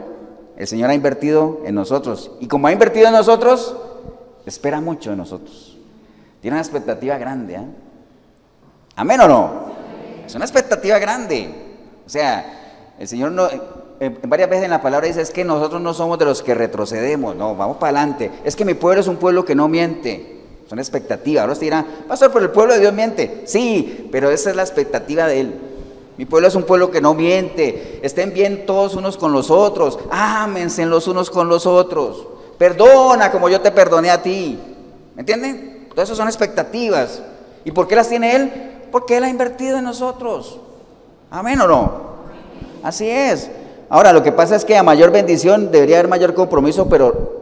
el 0.56 0.66
Señor 0.66 0.90
ha 0.90 0.94
invertido 0.94 1.60
en 1.64 1.74
nosotros. 1.74 2.30
Y 2.40 2.46
como 2.46 2.68
ha 2.68 2.72
invertido 2.72 3.08
en 3.08 3.12
nosotros, 3.12 3.76
espera 4.46 4.80
mucho 4.80 5.10
de 5.10 5.16
nosotros. 5.16 5.76
Tiene 6.40 6.56
una 6.56 6.62
expectativa 6.62 7.16
grande. 7.18 7.54
¿eh? 7.54 7.64
¿Amén 8.96 9.20
o 9.20 9.28
no? 9.28 9.64
Es 10.26 10.34
una 10.34 10.44
expectativa 10.44 10.98
grande. 10.98 11.48
O 12.06 12.08
sea, 12.08 12.92
el 12.98 13.08
Señor 13.08 13.32
no, 13.32 13.48
en 14.00 14.18
varias 14.26 14.50
veces 14.50 14.64
en 14.64 14.70
la 14.70 14.82
palabra 14.82 15.06
dice, 15.06 15.20
es 15.20 15.30
que 15.30 15.44
nosotros 15.44 15.80
no 15.80 15.94
somos 15.94 16.18
de 16.18 16.24
los 16.24 16.42
que 16.42 16.54
retrocedemos, 16.54 17.36
no, 17.36 17.56
vamos 17.56 17.76
para 17.76 17.98
adelante. 17.98 18.30
Es 18.44 18.56
que 18.56 18.64
mi 18.64 18.74
pueblo 18.74 19.00
es 19.00 19.08
un 19.08 19.16
pueblo 19.16 19.44
que 19.44 19.54
no 19.54 19.68
miente. 19.68 20.34
Son 20.68 20.78
expectativas. 20.78 21.42
Ahora 21.42 21.52
usted 21.52 21.66
dirá, 21.66 21.86
pastor, 22.08 22.32
pero 22.32 22.46
el 22.46 22.50
pueblo 22.50 22.74
de 22.74 22.80
Dios 22.80 22.92
miente. 22.92 23.42
Sí, 23.46 24.08
pero 24.10 24.30
esa 24.30 24.50
es 24.50 24.56
la 24.56 24.62
expectativa 24.62 25.26
de 25.26 25.40
Él. 25.40 25.54
Mi 26.16 26.26
pueblo 26.26 26.48
es 26.48 26.54
un 26.54 26.62
pueblo 26.62 26.90
que 26.90 27.00
no 27.00 27.14
miente. 27.14 28.00
Estén 28.02 28.32
bien 28.32 28.66
todos 28.66 28.94
unos 28.94 29.16
con 29.16 29.32
los 29.32 29.50
otros. 29.50 29.98
Ámense 30.10 30.86
los 30.86 31.08
unos 31.08 31.30
con 31.30 31.48
los 31.48 31.66
otros. 31.66 32.26
Perdona 32.58 33.30
como 33.30 33.48
yo 33.48 33.60
te 33.60 33.70
perdoné 33.70 34.10
a 34.10 34.22
ti. 34.22 34.58
¿Me 35.14 35.20
entienden? 35.20 35.88
Todas 35.90 36.08
esas 36.08 36.16
son 36.16 36.28
expectativas. 36.28 37.22
¿Y 37.64 37.72
por 37.72 37.88
qué 37.88 37.96
las 37.96 38.08
tiene 38.08 38.36
Él? 38.36 38.52
Porque 38.90 39.16
Él 39.16 39.24
ha 39.24 39.28
invertido 39.28 39.78
en 39.78 39.84
nosotros. 39.84 40.60
Amén 41.30 41.60
o 41.60 41.66
no. 41.66 42.14
Así 42.82 43.08
es. 43.08 43.50
Ahora, 43.88 44.12
lo 44.12 44.22
que 44.22 44.32
pasa 44.32 44.56
es 44.56 44.64
que 44.64 44.76
a 44.76 44.82
mayor 44.82 45.10
bendición 45.10 45.70
debería 45.70 45.96
haber 45.96 46.08
mayor 46.08 46.34
compromiso, 46.34 46.88
pero 46.88 47.40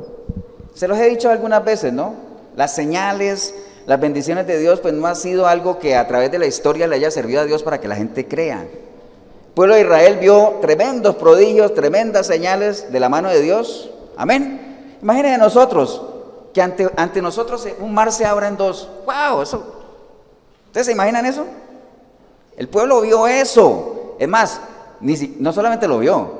se 0.75 0.89
los 0.89 0.99
he 0.99 1.09
dicho 1.09 1.31
algunas 1.31 1.65
veces, 1.65 1.93
¿no? 1.93 2.15
Las 2.57 2.75
señales, 2.75 3.55
las 3.87 4.01
bendiciones 4.01 4.47
de 4.47 4.59
Dios, 4.59 4.81
pues 4.81 4.95
no 4.95 5.07
ha 5.07 5.15
sido 5.15 5.47
algo 5.47 5.79
que 5.79 5.97
a 5.97 6.07
través 6.07 6.31
de 6.31 6.39
la 6.39 6.47
historia 6.47 6.87
le 6.87 6.97
haya 6.97 7.11
servido 7.11 7.41
a 7.41 7.45
Dios 7.45 7.63
para 7.63 7.81
que 7.81 7.89
la 7.89 7.97
gente 7.97 8.27
crea. 8.27 8.63
El 8.63 9.55
pueblo 9.55 9.75
de 9.75 9.83
Israel 9.83 10.19
vio 10.21 10.59
tremendos 10.61 11.17
prodigios, 11.17 11.75
tremendas 11.75 12.27
señales 12.27 12.91
de 12.93 13.01
la 13.01 13.09
mano 13.09 13.29
de 13.29 13.43
Dios. 13.43 13.91
Amén. 14.17 14.62
Imagínense 15.03 15.39
nosotros, 15.39 16.01
que 16.55 16.63
ante, 16.63 16.91
ante 16.97 17.21
nosotros 17.21 17.67
un 17.81 17.93
mar 17.93 18.13
se 18.13 18.25
abra 18.25 18.49
en 18.49 18.57
dos. 18.57 18.89
¡Wow! 19.05 19.43
Eso. 19.43 19.63
¿Ustedes 20.67 20.87
se 20.87 20.93
imaginan 20.93 21.27
eso? 21.27 21.45
El 22.57 22.69
pueblo 22.69 23.01
vio 23.01 23.27
eso. 23.27 24.15
Es 24.19 24.29
más, 24.29 24.61
ni 25.01 25.37
no 25.39 25.53
solamente 25.53 25.89
lo 25.89 25.99
vio, 25.99 26.31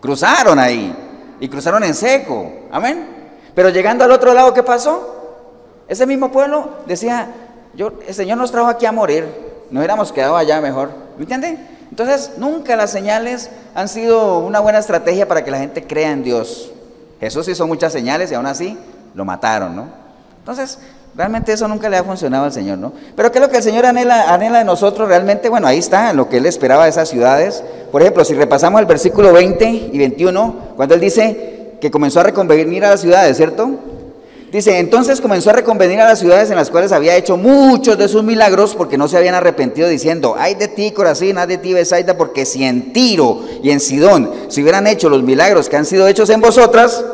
cruzaron 0.00 0.58
ahí 0.58 0.94
y 1.38 1.48
cruzaron 1.48 1.84
en 1.84 1.94
seco. 1.94 2.50
Amén. 2.70 3.30
Pero 3.54 3.70
llegando 3.70 4.04
al 4.04 4.10
otro 4.10 4.34
lado, 4.34 4.52
¿qué 4.52 4.62
pasó? 4.62 5.14
Ese 5.88 6.06
mismo 6.06 6.32
pueblo 6.32 6.68
decía, 6.86 7.32
yo, 7.74 7.92
el 8.06 8.14
Señor 8.14 8.38
nos 8.38 8.50
trajo 8.50 8.68
aquí 8.68 8.86
a 8.86 8.92
morir, 8.92 9.24
nos 9.70 9.80
hubiéramos 9.80 10.12
quedado 10.12 10.36
allá 10.36 10.60
mejor. 10.60 10.90
¿Me 11.16 11.22
entiende? 11.22 11.58
Entonces, 11.90 12.32
nunca 12.38 12.74
las 12.74 12.90
señales 12.90 13.50
han 13.74 13.88
sido 13.88 14.38
una 14.38 14.60
buena 14.60 14.80
estrategia 14.80 15.28
para 15.28 15.44
que 15.44 15.50
la 15.50 15.58
gente 15.58 15.86
crea 15.86 16.10
en 16.10 16.24
Dios. 16.24 16.72
Jesús 17.20 17.48
hizo 17.48 17.66
muchas 17.66 17.92
señales 17.92 18.30
y 18.30 18.34
aún 18.34 18.46
así 18.46 18.78
lo 19.14 19.24
mataron, 19.24 19.74
¿no? 19.74 19.88
Entonces, 20.38 20.78
realmente 21.16 21.52
eso 21.52 21.66
nunca 21.66 21.88
le 21.88 21.96
ha 21.96 22.04
funcionado 22.04 22.44
al 22.44 22.52
Señor, 22.52 22.78
¿no? 22.78 22.92
Pero 23.16 23.32
¿qué 23.32 23.38
es 23.38 23.44
lo 23.44 23.50
que 23.50 23.56
el 23.56 23.62
Señor 23.62 23.86
anhela, 23.86 24.32
anhela 24.32 24.58
de 24.58 24.64
nosotros 24.64 25.08
realmente? 25.08 25.48
Bueno, 25.48 25.66
ahí 25.66 25.78
está 25.78 26.12
lo 26.12 26.28
que 26.28 26.36
Él 26.36 26.46
esperaba 26.46 26.84
de 26.84 26.90
esas 26.90 27.08
ciudades. 27.08 27.64
Por 27.90 28.02
ejemplo, 28.02 28.24
si 28.24 28.34
repasamos 28.34 28.80
el 28.80 28.86
versículo 28.86 29.32
20 29.32 29.90
y 29.92 29.98
21, 29.98 30.54
cuando 30.76 30.94
Él 30.94 31.00
dice 31.00 31.78
que 31.80 31.90
comenzó 31.90 32.20
a 32.20 32.24
reconvenir 32.24 32.84
a 32.84 32.90
las 32.90 33.00
ciudades, 33.00 33.36
¿cierto? 33.36 33.70
Dice, 34.56 34.78
entonces 34.78 35.20
comenzó 35.20 35.50
a 35.50 35.52
reconvenir 35.52 36.00
a 36.00 36.06
las 36.06 36.18
ciudades 36.18 36.48
en 36.48 36.56
las 36.56 36.70
cuales 36.70 36.90
había 36.90 37.14
hecho 37.14 37.36
muchos 37.36 37.98
de 37.98 38.08
sus 38.08 38.24
milagros 38.24 38.74
porque 38.74 38.96
no 38.96 39.06
se 39.06 39.18
habían 39.18 39.34
arrepentido 39.34 39.86
diciendo, 39.86 40.34
ay 40.38 40.54
de 40.54 40.66
ti 40.66 40.92
Corazín, 40.92 41.36
ay 41.36 41.46
de 41.46 41.58
ti 41.58 41.74
Besaida, 41.74 42.16
porque 42.16 42.46
si 42.46 42.64
en 42.64 42.94
Tiro 42.94 43.42
y 43.62 43.70
en 43.70 43.80
Sidón 43.80 44.32
se 44.48 44.62
hubieran 44.62 44.86
hecho 44.86 45.10
los 45.10 45.22
milagros 45.22 45.68
que 45.68 45.76
han 45.76 45.84
sido 45.84 46.08
hechos 46.08 46.30
en 46.30 46.40
vosotras, 46.40 47.04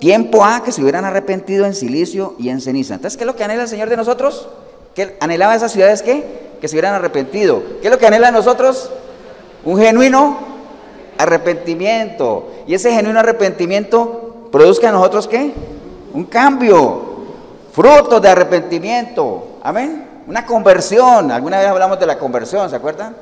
tiempo 0.00 0.42
ha 0.42 0.64
que 0.64 0.72
se 0.72 0.80
hubieran 0.80 1.04
arrepentido 1.04 1.66
en 1.66 1.74
silicio 1.74 2.34
y 2.38 2.48
en 2.48 2.62
ceniza. 2.62 2.94
Entonces, 2.94 3.18
¿qué 3.18 3.24
es 3.24 3.26
lo 3.26 3.36
que 3.36 3.44
anhela 3.44 3.64
el 3.64 3.68
Señor 3.68 3.90
de 3.90 3.98
nosotros? 3.98 4.48
¿Qué 4.94 5.18
anhelaba 5.20 5.54
esas 5.54 5.72
ciudades 5.72 6.00
qué? 6.00 6.24
Que 6.62 6.66
se 6.66 6.76
hubieran 6.76 6.94
arrepentido. 6.94 7.62
¿Qué 7.82 7.88
es 7.88 7.90
lo 7.90 7.98
que 7.98 8.06
anhela 8.06 8.28
a 8.28 8.32
nosotros? 8.32 8.90
Un 9.66 9.78
genuino 9.78 10.38
arrepentimiento. 11.18 12.52
Y 12.66 12.72
ese 12.72 12.90
genuino 12.90 13.20
arrepentimiento 13.20 14.48
produzca 14.50 14.88
a 14.88 14.92
nosotros 14.92 15.28
qué? 15.28 15.52
Un 16.16 16.24
cambio, 16.24 17.02
fruto 17.72 18.18
de 18.18 18.30
arrepentimiento, 18.30 19.58
amén, 19.62 20.22
una 20.26 20.46
conversión. 20.46 21.30
Alguna 21.30 21.58
vez 21.58 21.68
hablamos 21.68 22.00
de 22.00 22.06
la 22.06 22.18
conversión, 22.18 22.70
¿se 22.70 22.76
acuerdan? 22.76 23.14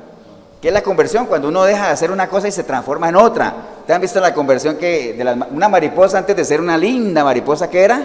¿Qué 0.61 0.69
es 0.69 0.73
la 0.73 0.81
conversión? 0.81 1.25
Cuando 1.25 1.49
uno 1.49 1.65
deja 1.65 1.87
de 1.87 1.91
hacer 1.91 2.09
una 2.09 2.29
cosa 2.29 2.47
y 2.47 2.53
se 2.53 2.63
transforma 2.63 3.09
en 3.09 3.17
otra. 3.17 3.53
¿Te 3.85 3.93
han 3.93 3.99
visto 3.99 4.21
la 4.21 4.33
conversión 4.33 4.77
que 4.77 5.13
de 5.13 5.45
una 5.51 5.67
mariposa 5.67 6.19
antes 6.19 6.37
de 6.37 6.45
ser 6.45 6.61
una 6.61 6.77
linda 6.77 7.25
mariposa 7.25 7.69
que 7.69 7.83
era? 7.83 8.01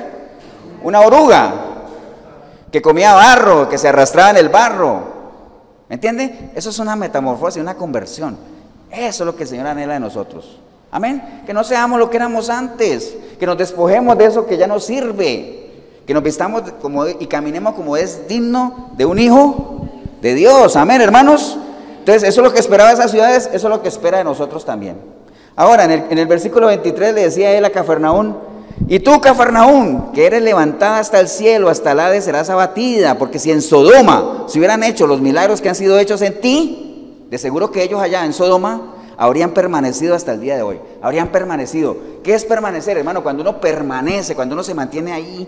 Una 0.83 1.01
oruga 1.03 1.53
que 2.73 2.83
comía 2.83 3.15
barro, 3.15 3.69
que 3.69 3.79
se 3.79 3.89
arrastraba 3.89 4.31
en 4.31 4.39
el 4.39 4.49
barro. 4.49 5.05
¿Me 5.89 5.95
entiende? 5.95 6.51
Eso 6.57 6.71
es 6.71 6.79
una 6.81 6.97
metamorfosis, 6.97 7.63
una 7.63 7.77
conversión. 7.77 8.37
Eso 8.91 9.23
es 9.23 9.27
lo 9.27 9.37
que 9.37 9.45
el 9.45 9.49
Señor 9.49 9.69
anhela 9.69 9.95
de 9.95 10.01
nosotros. 10.01 10.59
Amén. 10.91 11.43
Que 11.47 11.53
no 11.53 11.63
seamos 11.63 11.99
lo 11.99 12.11
que 12.11 12.17
éramos 12.17 12.51
antes, 12.51 13.17
que 13.39 13.47
nos 13.47 13.57
despojemos 13.57 14.19
de 14.19 14.25
eso 14.25 14.47
que 14.47 14.57
ya 14.57 14.67
no 14.67 14.81
sirve, 14.81 15.71
que 16.07 16.15
nos 16.15 16.23
vistamos 16.23 16.63
como, 16.83 17.07
y 17.07 17.27
caminemos 17.27 17.75
como 17.75 17.97
es 17.97 18.27
digno 18.27 18.91
de 18.97 19.05
un 19.05 19.19
hijo 19.19 19.89
de 20.21 20.35
Dios. 20.35 20.77
Amén, 20.77 21.01
hermanos. 21.01 21.59
Entonces, 21.99 22.29
eso 22.29 22.41
es 22.41 22.45
lo 22.45 22.53
que 22.53 22.59
esperaba 22.59 22.93
esas 22.93 23.11
ciudades, 23.11 23.49
eso 23.53 23.69
es 23.69 23.71
lo 23.71 23.83
que 23.83 23.89
espera 23.89 24.19
de 24.19 24.25
nosotros 24.25 24.65
también. 24.65 24.97
Ahora, 25.55 25.85
en 25.85 25.91
el, 25.91 26.05
en 26.11 26.19
el 26.19 26.27
versículo 26.27 26.67
23 26.67 27.15
le 27.15 27.23
decía 27.23 27.53
él 27.53 27.65
a 27.65 27.71
Cafarnaún, 27.71 28.37
y 28.89 28.99
tú, 28.99 29.21
Cafarnaún, 29.21 30.11
que 30.13 30.27
eres 30.27 30.43
levantada 30.43 30.99
hasta 30.99 31.21
el 31.21 31.29
cielo, 31.29 31.69
hasta 31.69 31.93
el 31.93 32.01
Hades, 32.01 32.25
serás 32.25 32.51
abatida, 32.51 33.19
porque 33.19 33.39
si 33.39 33.53
en 33.53 33.63
Sodoma 33.63 34.47
se 34.49 34.59
hubieran 34.59 34.83
hecho 34.83 35.07
los 35.07 35.21
milagros 35.21 35.61
que 35.61 35.69
han 35.69 35.75
sido 35.75 35.99
hechos 35.99 36.23
en 36.23 36.41
ti, 36.41 37.27
de 37.31 37.39
seguro 37.39 37.71
que 37.71 37.83
ellos 37.83 38.01
allá 38.01 38.25
en 38.25 38.33
Sodoma 38.33 38.95
habrían 39.21 39.51
permanecido 39.51 40.15
hasta 40.15 40.33
el 40.33 40.41
día 40.41 40.57
de 40.57 40.63
hoy. 40.63 40.81
Habrían 41.03 41.29
permanecido. 41.29 41.95
¿Qué 42.25 42.33
es 42.33 42.47
permanecer, 42.47 42.97
hermano? 42.97 43.23
Cuando 43.23 43.43
uno 43.43 43.61
permanece, 43.61 44.35
cuando 44.35 44.55
uno 44.55 44.63
se 44.63 44.73
mantiene 44.73 45.13
ahí, 45.13 45.47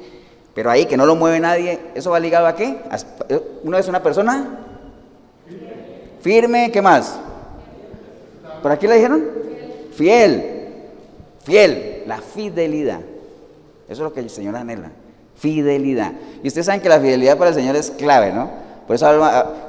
pero 0.54 0.70
ahí 0.70 0.84
que 0.84 0.98
no 0.98 1.06
lo 1.06 1.16
mueve 1.16 1.40
nadie, 1.40 1.80
¿eso 1.94 2.10
va 2.10 2.20
ligado 2.20 2.46
a 2.46 2.54
qué? 2.54 2.82
¿Uno 3.64 3.78
es 3.78 3.88
una 3.88 4.02
persona? 4.02 4.58
Firme, 6.20 6.70
¿qué 6.70 6.82
más? 6.82 7.18
¿Por 8.60 8.70
aquí 8.70 8.86
le 8.86 8.96
dijeron? 8.96 9.24
Fiel. 9.96 10.66
Fiel, 11.42 12.02
la 12.06 12.18
fidelidad. 12.18 13.00
Eso 13.00 13.92
es 13.92 13.98
lo 14.00 14.12
que 14.12 14.20
el 14.20 14.28
Señor 14.28 14.54
anhela. 14.54 14.90
Fidelidad. 15.36 16.12
Y 16.42 16.48
ustedes 16.48 16.66
saben 16.66 16.82
que 16.82 16.90
la 16.90 17.00
fidelidad 17.00 17.38
para 17.38 17.48
el 17.48 17.56
Señor 17.56 17.76
es 17.76 17.90
clave, 17.90 18.34
¿no? 18.34 18.50
Por 18.86 18.96
eso 18.96 19.08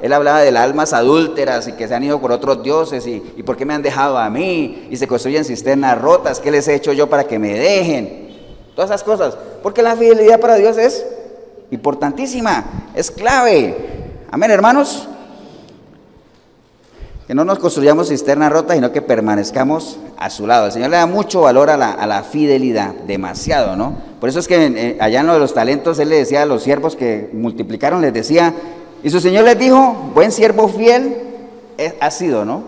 él 0.01 0.13
hablaba 0.13 0.41
de 0.41 0.51
las 0.51 0.63
almas 0.63 0.93
adúlteras 0.93 1.67
y 1.67 1.73
que 1.73 1.87
se 1.87 1.95
han 1.95 2.03
ido 2.03 2.19
por 2.19 2.31
otros 2.31 2.63
dioses 2.63 3.05
y, 3.05 3.23
y 3.37 3.43
por 3.43 3.55
qué 3.55 3.65
me 3.65 3.73
han 3.73 3.81
dejado 3.81 4.17
a 4.17 4.29
mí 4.29 4.87
y 4.89 4.97
se 4.97 5.07
construyen 5.07 5.45
cisternas 5.45 6.01
rotas, 6.01 6.39
¿qué 6.39 6.51
les 6.51 6.67
he 6.67 6.75
hecho 6.75 6.93
yo 6.93 7.09
para 7.09 7.25
que 7.25 7.39
me 7.39 7.53
dejen? 7.53 8.23
Todas 8.75 8.89
esas 8.89 9.03
cosas. 9.03 9.37
Porque 9.61 9.83
la 9.83 9.95
fidelidad 9.95 10.39
para 10.39 10.55
Dios 10.55 10.77
es 10.77 11.05
importantísima, 11.71 12.65
es 12.95 13.11
clave. 13.11 13.75
Amén, 14.31 14.51
hermanos. 14.51 15.07
Que 17.27 17.33
no 17.33 17.45
nos 17.45 17.59
construyamos 17.59 18.09
cisternas 18.09 18.51
rotas, 18.51 18.75
sino 18.75 18.91
que 18.91 19.01
permanezcamos 19.01 19.97
a 20.17 20.29
su 20.29 20.45
lado. 20.45 20.65
El 20.65 20.71
Señor 20.73 20.89
le 20.89 20.97
da 20.97 21.05
mucho 21.05 21.41
valor 21.41 21.69
a 21.69 21.77
la, 21.77 22.23
fidelidad, 22.23 22.93
demasiado, 23.07 23.75
¿no? 23.75 23.95
Por 24.19 24.27
eso 24.27 24.39
es 24.39 24.47
que 24.47 24.97
allá 24.99 25.21
en 25.21 25.27
lo 25.27 25.33
de 25.33 25.39
los 25.39 25.53
talentos, 25.53 25.99
Él 25.99 26.09
le 26.09 26.17
decía 26.17 26.41
a 26.41 26.45
los 26.45 26.63
siervos 26.63 26.95
que 26.95 27.29
multiplicaron, 27.31 28.01
les 28.01 28.13
decía, 28.13 28.53
y 29.03 29.09
su 29.09 29.19
Señor 29.19 29.43
les 29.43 29.59
dijo, 29.59 30.11
buen 30.13 30.31
siervo 30.31 30.67
fiel 30.69 31.17
ha 31.99 32.09
sido, 32.09 32.45
¿no? 32.45 32.63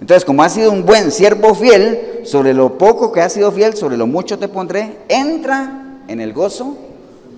Entonces, 0.00 0.24
como 0.24 0.42
ha 0.42 0.48
sido 0.48 0.70
un 0.70 0.84
buen 0.84 1.10
siervo 1.10 1.54
fiel, 1.54 2.20
sobre 2.24 2.54
lo 2.54 2.76
poco 2.78 3.10
que 3.10 3.20
ha 3.20 3.28
sido 3.28 3.50
fiel, 3.50 3.74
sobre 3.74 3.96
lo 3.96 4.06
mucho 4.06 4.38
te 4.38 4.48
pondré, 4.48 4.98
entra 5.08 6.02
en 6.06 6.20
el 6.20 6.32
gozo 6.32 6.76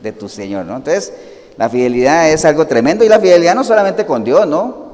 de 0.03 0.13
tu 0.13 0.29
Señor, 0.29 0.67
¿no? 0.67 0.77
Entonces, 0.77 1.13
la 1.57 1.69
fidelidad 1.69 2.31
es 2.31 2.45
algo 2.45 2.67
tremendo 2.67 3.05
y 3.05 3.09
la 3.09 3.21
fidelidad 3.21 3.55
no 3.55 3.65
solamente 3.65 4.05
con 4.05 4.25
Dios, 4.25 4.47
¿no? 4.47 4.91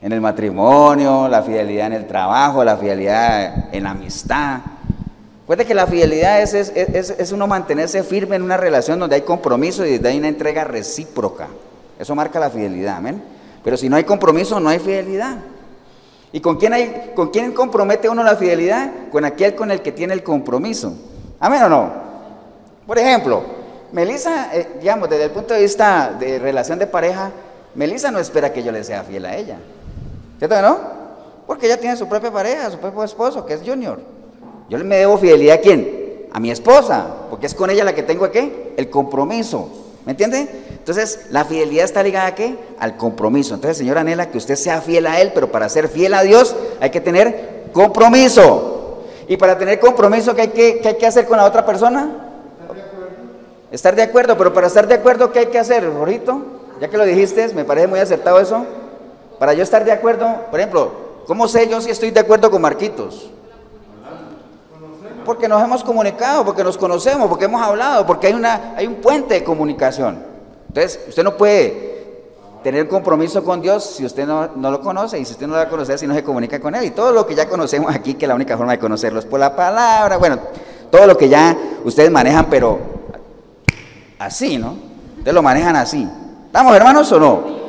En 0.00 0.12
el 0.12 0.20
matrimonio, 0.20 1.28
la 1.28 1.42
fidelidad 1.42 1.86
en 1.88 1.92
el 1.94 2.06
trabajo, 2.06 2.64
la 2.64 2.76
fidelidad 2.76 3.74
en 3.74 3.84
la 3.84 3.90
amistad. 3.90 4.60
Recuerde 5.40 5.64
que 5.64 5.74
la 5.74 5.86
fidelidad 5.86 6.40
es, 6.40 6.54
es, 6.54 6.70
es, 7.10 7.32
uno 7.32 7.46
mantenerse 7.46 8.02
firme 8.02 8.36
en 8.36 8.42
una 8.42 8.56
relación 8.56 8.98
donde 8.98 9.16
hay 9.16 9.22
compromiso 9.22 9.84
y 9.84 9.94
donde 9.94 10.08
hay 10.08 10.18
una 10.18 10.28
entrega 10.28 10.64
recíproca. 10.64 11.48
Eso 12.02 12.16
marca 12.16 12.40
la 12.40 12.50
fidelidad, 12.50 12.96
amén. 12.96 13.22
Pero 13.62 13.76
si 13.76 13.88
no 13.88 13.94
hay 13.94 14.02
compromiso, 14.02 14.58
no 14.58 14.68
hay 14.68 14.80
fidelidad. 14.80 15.36
¿Y 16.32 16.40
con 16.40 16.56
quién, 16.56 16.72
hay, 16.72 17.12
con 17.14 17.28
quién 17.28 17.52
compromete 17.52 18.08
uno 18.08 18.24
la 18.24 18.34
fidelidad? 18.34 18.90
Con 19.12 19.24
aquel 19.24 19.54
con 19.54 19.70
el 19.70 19.82
que 19.82 19.92
tiene 19.92 20.12
el 20.12 20.24
compromiso. 20.24 20.94
¿Amén 21.38 21.62
o 21.62 21.68
no? 21.68 21.92
Por 22.88 22.98
ejemplo, 22.98 23.44
Melissa, 23.92 24.48
eh, 24.52 24.78
digamos, 24.80 25.08
desde 25.10 25.26
el 25.26 25.30
punto 25.30 25.54
de 25.54 25.60
vista 25.60 26.16
de 26.18 26.40
relación 26.40 26.80
de 26.80 26.88
pareja, 26.88 27.30
Melissa 27.76 28.10
no 28.10 28.18
espera 28.18 28.52
que 28.52 28.64
yo 28.64 28.72
le 28.72 28.82
sea 28.82 29.04
fiel 29.04 29.24
a 29.24 29.36
ella. 29.36 29.58
¿Cierto 30.38 30.56
o 30.56 30.60
no? 30.60 30.78
Porque 31.46 31.66
ella 31.66 31.78
tiene 31.78 31.96
su 31.96 32.08
propia 32.08 32.32
pareja, 32.32 32.68
su 32.72 32.78
propio 32.78 33.04
esposo, 33.04 33.46
que 33.46 33.54
es 33.54 33.60
Junior. 33.64 34.00
Yo 34.68 34.76
me 34.78 34.96
debo 34.96 35.18
fidelidad 35.18 35.58
a 35.58 35.60
quién? 35.60 36.26
A 36.32 36.40
mi 36.40 36.50
esposa, 36.50 37.06
porque 37.30 37.46
es 37.46 37.54
con 37.54 37.70
ella 37.70 37.84
la 37.84 37.94
que 37.94 38.02
tengo 38.02 38.28
¿qué? 38.32 38.74
El 38.76 38.90
compromiso. 38.90 39.68
¿Me 40.04 40.12
entiende? 40.12 40.71
Entonces, 40.82 41.26
la 41.30 41.44
fidelidad 41.44 41.84
está 41.84 42.02
ligada 42.02 42.26
a 42.26 42.34
qué? 42.34 42.58
Al 42.80 42.96
compromiso. 42.96 43.54
Entonces, 43.54 43.78
Señor 43.78 43.98
anhela 43.98 44.32
que 44.32 44.38
usted 44.38 44.56
sea 44.56 44.80
fiel 44.80 45.06
a 45.06 45.20
Él, 45.20 45.30
pero 45.32 45.52
para 45.52 45.68
ser 45.68 45.86
fiel 45.88 46.12
a 46.12 46.22
Dios 46.22 46.56
hay 46.80 46.90
que 46.90 47.00
tener 47.00 47.68
compromiso. 47.72 49.04
Y 49.28 49.36
para 49.36 49.56
tener 49.56 49.78
compromiso, 49.78 50.34
¿qué 50.34 50.42
hay 50.42 50.48
que, 50.48 50.82
hay 50.84 50.96
que 50.96 51.06
hacer 51.06 51.26
con 51.26 51.36
la 51.36 51.44
otra 51.44 51.64
persona? 51.64 52.10
Estar 53.70 53.94
de 53.94 54.02
acuerdo, 54.02 54.36
pero 54.36 54.52
para 54.52 54.66
estar 54.66 54.88
de 54.88 54.94
acuerdo, 54.94 55.30
¿qué 55.30 55.38
hay 55.38 55.46
que 55.46 55.58
hacer, 55.60 55.84
Rorito? 55.84 56.42
Ya 56.80 56.88
que 56.88 56.98
lo 56.98 57.04
dijiste, 57.04 57.46
me 57.54 57.64
parece 57.64 57.86
muy 57.86 58.00
acertado 58.00 58.40
eso. 58.40 58.66
Para 59.38 59.52
yo 59.52 59.62
estar 59.62 59.84
de 59.84 59.92
acuerdo, 59.92 60.26
por 60.50 60.58
ejemplo, 60.58 60.90
¿cómo 61.28 61.46
sé 61.46 61.68
yo 61.68 61.80
si 61.80 61.90
estoy 61.90 62.10
de 62.10 62.18
acuerdo 62.18 62.50
con 62.50 62.60
Marquitos? 62.60 63.30
Porque 65.24 65.46
nos 65.46 65.62
hemos 65.62 65.84
comunicado, 65.84 66.44
porque 66.44 66.64
nos 66.64 66.76
conocemos, 66.76 67.28
porque 67.28 67.44
hemos 67.44 67.62
hablado, 67.62 68.04
porque 68.04 68.26
hay, 68.26 68.32
una, 68.32 68.74
hay 68.76 68.88
un 68.88 68.96
puente 68.96 69.34
de 69.34 69.44
comunicación. 69.44 70.31
Entonces, 70.74 71.00
usted 71.06 71.22
no 71.22 71.36
puede 71.36 71.92
tener 72.64 72.88
compromiso 72.88 73.44
con 73.44 73.60
Dios 73.60 73.84
si 73.84 74.06
usted 74.06 74.26
no, 74.26 74.48
lo 74.56 74.80
conoce 74.80 75.18
y 75.18 75.24
si 75.26 75.32
usted 75.32 75.46
no 75.46 75.52
lo 75.52 75.58
va 75.58 75.64
a 75.64 75.68
conocer 75.68 75.98
si 75.98 76.06
no 76.06 76.14
se 76.14 76.24
comunica 76.24 76.58
con 76.60 76.74
Él. 76.74 76.84
Y 76.84 76.90
todo 76.92 77.12
lo 77.12 77.26
que 77.26 77.34
ya 77.34 77.46
conocemos 77.46 77.94
aquí, 77.94 78.14
que 78.14 78.26
la 78.26 78.34
única 78.34 78.56
forma 78.56 78.72
de 78.72 78.78
conocerlo 78.78 79.18
es 79.18 79.26
por 79.26 79.38
la 79.38 79.54
palabra, 79.54 80.16
bueno, 80.16 80.38
todo 80.90 81.06
lo 81.06 81.18
que 81.18 81.28
ya 81.28 81.54
ustedes 81.84 82.10
manejan, 82.10 82.46
pero 82.48 82.78
así, 84.18 84.56
¿no? 84.56 84.76
Ustedes 85.18 85.34
lo 85.34 85.42
manejan 85.42 85.76
así. 85.76 86.08
¿Estamos 86.46 86.74
hermanos 86.74 87.12
o 87.12 87.20
no? 87.20 87.62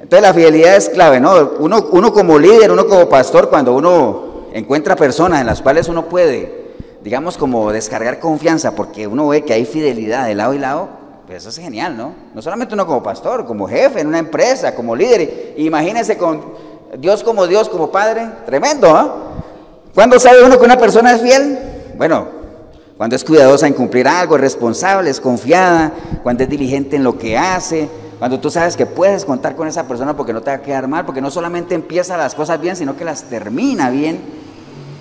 Entonces 0.00 0.22
la 0.22 0.32
fidelidad 0.32 0.76
es 0.76 0.88
clave, 0.88 1.18
¿no? 1.18 1.50
Uno, 1.58 1.88
uno 1.90 2.12
como 2.12 2.38
líder, 2.38 2.70
uno 2.70 2.86
como 2.86 3.08
pastor, 3.08 3.50
cuando 3.50 3.74
uno 3.74 4.46
encuentra 4.52 4.94
personas 4.94 5.40
en 5.40 5.48
las 5.48 5.62
cuales 5.62 5.88
uno 5.88 6.08
puede, 6.08 6.70
digamos, 7.02 7.36
como 7.36 7.72
descargar 7.72 8.20
confianza, 8.20 8.76
porque 8.76 9.08
uno 9.08 9.26
ve 9.26 9.42
que 9.42 9.52
hay 9.52 9.64
fidelidad 9.64 10.26
de 10.26 10.36
lado 10.36 10.54
y 10.54 10.58
lado, 10.60 11.05
pues 11.26 11.38
eso 11.38 11.48
es 11.48 11.58
genial, 11.58 11.96
¿no? 11.96 12.14
No 12.34 12.40
solamente 12.40 12.74
uno 12.74 12.86
como 12.86 13.02
pastor, 13.02 13.46
como 13.46 13.66
jefe 13.66 14.00
en 14.00 14.06
una 14.06 14.18
empresa, 14.18 14.74
como 14.74 14.94
líder. 14.94 15.54
Imagínese 15.56 16.16
con 16.16 16.40
Dios 16.98 17.24
como 17.24 17.46
Dios, 17.46 17.68
como 17.68 17.90
Padre. 17.90 18.28
Tremendo, 18.46 18.94
¿ah? 18.94 19.32
¿Cuándo 19.94 20.20
sabe 20.20 20.44
uno 20.44 20.58
que 20.58 20.64
una 20.64 20.78
persona 20.78 21.12
es 21.12 21.22
fiel? 21.22 21.58
Bueno, 21.96 22.28
cuando 22.96 23.16
es 23.16 23.24
cuidadosa 23.24 23.66
en 23.66 23.74
cumplir 23.74 24.06
algo, 24.06 24.36
es 24.36 24.40
responsable, 24.40 25.10
es 25.10 25.20
confiada, 25.20 25.92
cuando 26.22 26.44
es 26.44 26.48
diligente 26.48 26.94
en 26.94 27.02
lo 27.02 27.18
que 27.18 27.36
hace, 27.36 27.88
cuando 28.18 28.38
tú 28.38 28.48
sabes 28.48 28.76
que 28.76 28.86
puedes 28.86 29.24
contar 29.24 29.56
con 29.56 29.66
esa 29.66 29.88
persona 29.88 30.16
porque 30.16 30.32
no 30.32 30.42
te 30.42 30.50
va 30.50 30.56
a 30.56 30.62
quedar 30.62 30.86
mal, 30.86 31.04
porque 31.04 31.20
no 31.20 31.30
solamente 31.30 31.74
empieza 31.74 32.16
las 32.16 32.34
cosas 32.34 32.60
bien, 32.60 32.76
sino 32.76 32.96
que 32.96 33.04
las 33.04 33.24
termina 33.24 33.90
bien. 33.90 34.20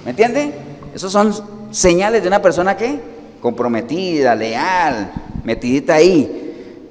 ¿Me 0.04 0.12
entiende? 0.12 0.54
Esos 0.94 1.12
son 1.12 1.34
señales 1.72 2.22
de 2.24 2.28
una 2.28 2.42
persona 2.42 2.76
que 2.76 3.00
comprometida, 3.42 4.34
leal, 4.34 5.12
metidita 5.46 5.94
ahí. 5.94 6.42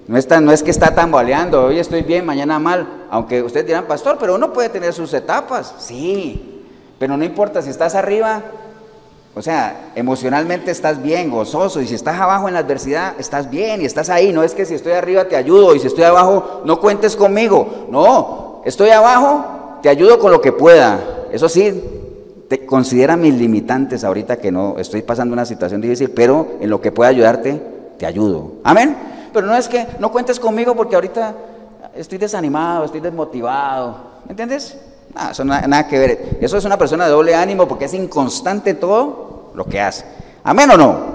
No, 0.06 0.18
está, 0.18 0.40
no 0.40 0.52
es 0.52 0.62
que 0.62 0.70
está 0.70 0.94
tambaleando, 0.94 1.66
hoy 1.66 1.78
estoy 1.78 2.02
bien, 2.02 2.24
mañana 2.24 2.58
mal. 2.58 3.06
Aunque 3.10 3.42
ustedes 3.42 3.66
dirán, 3.66 3.86
pastor, 3.86 4.16
pero 4.18 4.34
uno 4.34 4.52
puede 4.52 4.68
tener 4.68 4.92
sus 4.92 5.12
etapas. 5.12 5.74
Sí, 5.78 6.62
pero 6.98 7.16
no 7.16 7.24
importa 7.24 7.62
si 7.62 7.70
estás 7.70 7.94
arriba, 7.94 8.42
o 9.34 9.42
sea, 9.42 9.92
emocionalmente 9.96 10.70
estás 10.70 11.02
bien, 11.02 11.30
gozoso. 11.30 11.80
Y 11.80 11.86
si 11.86 11.94
estás 11.94 12.20
abajo 12.20 12.48
en 12.48 12.54
la 12.54 12.60
adversidad, 12.60 13.14
estás 13.18 13.50
bien 13.50 13.82
y 13.82 13.86
estás 13.86 14.10
ahí. 14.10 14.32
No 14.32 14.42
es 14.42 14.54
que 14.54 14.64
si 14.64 14.74
estoy 14.74 14.92
arriba 14.92 15.24
te 15.24 15.36
ayudo 15.36 15.74
y 15.74 15.80
si 15.80 15.86
estoy 15.86 16.04
abajo 16.04 16.62
no 16.64 16.80
cuentes 16.80 17.16
conmigo. 17.16 17.86
No, 17.90 18.62
estoy 18.64 18.90
abajo, 18.90 19.78
te 19.82 19.88
ayudo 19.88 20.18
con 20.18 20.30
lo 20.30 20.40
que 20.40 20.52
pueda. 20.52 21.00
Eso 21.32 21.48
sí, 21.48 21.82
te 22.48 22.66
considera 22.66 23.16
mis 23.16 23.34
limitantes 23.34 24.04
ahorita 24.04 24.36
que 24.36 24.52
no 24.52 24.76
estoy 24.78 25.02
pasando 25.02 25.32
una 25.32 25.46
situación 25.46 25.80
difícil, 25.80 26.10
pero 26.10 26.58
en 26.60 26.70
lo 26.70 26.80
que 26.80 26.92
pueda 26.92 27.10
ayudarte, 27.10 27.73
te 27.98 28.06
ayudo. 28.06 28.52
Amén. 28.64 28.96
Pero 29.32 29.46
no 29.46 29.56
es 29.56 29.68
que 29.68 29.86
no 29.98 30.12
cuentes 30.12 30.38
conmigo 30.38 30.76
porque 30.76 30.94
ahorita 30.94 31.34
estoy 31.94 32.18
desanimado, 32.18 32.84
estoy 32.84 33.00
desmotivado. 33.00 34.14
¿Me 34.26 34.30
entiendes? 34.30 34.76
eso 35.30 35.44
nada, 35.44 35.86
que 35.88 35.98
ver. 35.98 36.38
Eso 36.40 36.56
es 36.56 36.64
una 36.64 36.78
persona 36.78 37.04
de 37.04 37.10
doble 37.10 37.34
ánimo 37.34 37.66
porque 37.68 37.86
es 37.86 37.94
inconstante 37.94 38.74
todo 38.74 39.50
lo 39.54 39.64
que 39.66 39.80
hace. 39.80 40.04
Amén 40.42 40.70
o 40.70 40.76
no. 40.76 41.14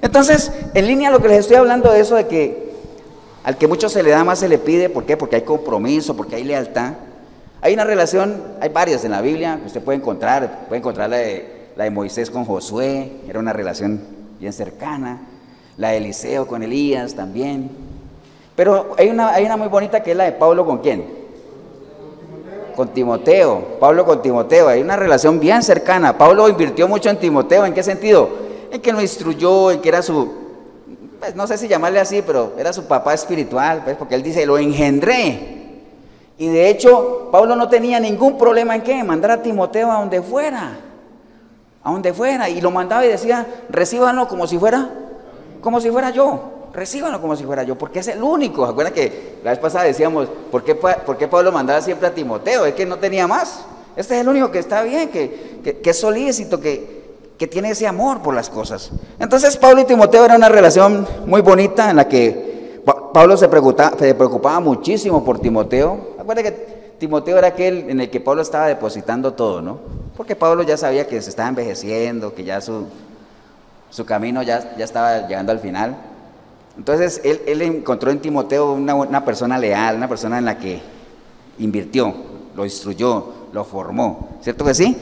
Entonces, 0.00 0.52
en 0.74 0.86
línea 0.86 1.10
lo 1.10 1.20
que 1.20 1.28
les 1.28 1.40
estoy 1.40 1.56
hablando 1.56 1.90
de 1.90 2.00
eso 2.00 2.14
de 2.14 2.26
que 2.26 2.74
al 3.44 3.58
que 3.58 3.66
mucho 3.66 3.88
se 3.88 4.02
le 4.02 4.10
da 4.10 4.24
más 4.24 4.38
se 4.38 4.48
le 4.48 4.58
pide, 4.58 4.88
¿por 4.88 5.04
qué? 5.04 5.16
Porque 5.16 5.36
hay 5.36 5.42
compromiso, 5.42 6.16
porque 6.16 6.36
hay 6.36 6.44
lealtad. 6.44 6.94
Hay 7.60 7.74
una 7.74 7.84
relación, 7.84 8.42
hay 8.60 8.68
varias 8.68 9.04
en 9.04 9.12
la 9.12 9.20
Biblia 9.22 9.58
que 9.60 9.66
usted 9.66 9.82
puede 9.82 9.98
encontrar, 9.98 10.66
puede 10.68 10.78
encontrar 10.78 11.08
la 11.08 11.16
de, 11.16 11.68
la 11.76 11.84
de 11.84 11.90
Moisés 11.90 12.30
con 12.30 12.44
Josué, 12.44 13.20
era 13.28 13.38
una 13.38 13.52
relación 13.54 14.02
bien 14.38 14.52
cercana 14.52 15.20
la 15.76 15.90
de 15.90 15.98
Eliseo 15.98 16.46
con 16.46 16.62
Elías 16.62 17.14
también. 17.14 17.70
Pero 18.56 18.94
hay 18.96 19.08
una, 19.08 19.30
hay 19.30 19.44
una 19.44 19.56
muy 19.56 19.68
bonita 19.68 20.02
que 20.02 20.12
es 20.12 20.16
la 20.16 20.24
de 20.24 20.32
Pablo 20.32 20.64
con 20.64 20.78
quién? 20.78 21.04
Con 22.76 22.88
Timoteo. 22.88 23.78
Pablo 23.80 24.04
con 24.04 24.22
Timoteo. 24.22 24.68
Hay 24.68 24.80
una 24.80 24.96
relación 24.96 25.40
bien 25.40 25.62
cercana. 25.62 26.16
Pablo 26.16 26.48
invirtió 26.48 26.86
mucho 26.86 27.10
en 27.10 27.18
Timoteo. 27.18 27.66
¿En 27.66 27.74
qué 27.74 27.82
sentido? 27.82 28.28
En 28.70 28.80
que 28.80 28.92
lo 28.92 29.00
instruyó, 29.00 29.70
en 29.70 29.80
que 29.80 29.88
era 29.88 30.02
su, 30.02 30.32
pues 31.20 31.34
no 31.34 31.46
sé 31.46 31.56
si 31.58 31.68
llamarle 31.68 32.00
así, 32.00 32.22
pero 32.24 32.52
era 32.58 32.72
su 32.72 32.86
papá 32.86 33.14
espiritual, 33.14 33.82
pues, 33.84 33.96
porque 33.96 34.14
él 34.14 34.22
dice, 34.22 34.44
lo 34.46 34.58
engendré. 34.58 35.54
Y 36.36 36.48
de 36.48 36.68
hecho, 36.68 37.28
Pablo 37.30 37.54
no 37.54 37.68
tenía 37.68 38.00
ningún 38.00 38.36
problema 38.36 38.74
en 38.74 38.82
qué, 38.82 39.02
mandar 39.04 39.30
a 39.30 39.42
Timoteo 39.42 39.90
a 39.92 40.00
donde 40.00 40.20
fuera, 40.20 40.76
a 41.84 41.92
donde 41.92 42.12
fuera, 42.12 42.48
y 42.48 42.60
lo 42.60 42.72
mandaba 42.72 43.06
y 43.06 43.08
decía, 43.08 43.46
recíbanlo 43.68 44.26
como 44.26 44.48
si 44.48 44.58
fuera 44.58 44.90
como 45.64 45.80
si 45.80 45.90
fuera 45.90 46.10
yo. 46.10 46.40
Recíbanlo 46.74 47.20
como 47.20 47.34
si 47.34 47.44
fuera 47.44 47.62
yo, 47.62 47.76
porque 47.76 48.00
es 48.00 48.08
el 48.08 48.22
único. 48.22 48.66
¿Acuerdan 48.66 48.92
que 48.92 49.38
la 49.42 49.50
vez 49.50 49.58
pasada 49.58 49.84
decíamos, 49.84 50.28
¿por 50.50 50.62
qué, 50.62 50.74
Pablo 50.74 51.50
mandaba 51.50 51.80
siempre 51.80 52.06
a 52.06 52.14
Timoteo? 52.14 52.66
Es 52.66 52.74
que 52.74 52.84
no 52.84 52.98
tenía 52.98 53.26
más. 53.26 53.64
Este 53.96 54.16
es 54.16 54.20
el 54.20 54.28
único 54.28 54.50
que 54.50 54.58
está 54.58 54.82
bien, 54.82 55.08
que, 55.08 55.80
es 55.82 55.98
solícito, 55.98 56.60
que, 56.60 57.04
que 57.38 57.46
tiene 57.46 57.70
ese 57.70 57.86
amor 57.86 58.20
por 58.20 58.34
las 58.34 58.50
cosas. 58.50 58.90
Entonces 59.18 59.56
Pablo 59.56 59.80
y 59.80 59.84
Timoteo 59.84 60.26
era 60.26 60.36
una 60.36 60.50
relación 60.50 61.06
muy 61.24 61.40
bonita 61.40 61.88
en 61.88 61.96
la 61.96 62.08
que 62.08 62.82
Pablo 63.14 63.36
se 63.38 63.48
preocupaba, 63.48 63.96
se 63.96 64.14
preocupaba 64.14 64.60
muchísimo 64.60 65.24
por 65.24 65.38
Timoteo. 65.38 66.16
Acuérdense 66.18 66.52
que 66.52 66.84
Timoteo 66.98 67.38
era 67.38 67.48
aquel 67.48 67.88
en 67.88 68.00
el 68.00 68.10
que 68.10 68.20
Pablo 68.20 68.42
estaba 68.42 68.66
depositando 68.66 69.32
todo, 69.32 69.62
¿no? 69.62 69.78
Porque 70.16 70.36
Pablo 70.36 70.62
ya 70.62 70.76
sabía 70.76 71.06
que 71.06 71.22
se 71.22 71.30
estaba 71.30 71.48
envejeciendo, 71.48 72.34
que 72.34 72.44
ya 72.44 72.60
su, 72.60 72.86
su 73.94 74.04
camino 74.04 74.42
ya, 74.42 74.74
ya 74.76 74.84
estaba 74.84 75.28
llegando 75.28 75.52
al 75.52 75.60
final. 75.60 75.94
Entonces 76.76 77.20
él, 77.22 77.42
él 77.46 77.62
encontró 77.62 78.10
en 78.10 78.18
Timoteo 78.18 78.72
una, 78.72 78.92
una, 78.96 79.24
persona 79.24 79.56
leal, 79.56 79.94
una 79.94 80.08
persona 80.08 80.38
en 80.38 80.46
la 80.46 80.58
que 80.58 80.82
invirtió, 81.60 82.12
lo 82.56 82.64
instruyó, 82.64 83.24
lo 83.52 83.62
formó, 83.62 84.30
¿cierto 84.40 84.64
que 84.64 84.74
sí? 84.74 84.96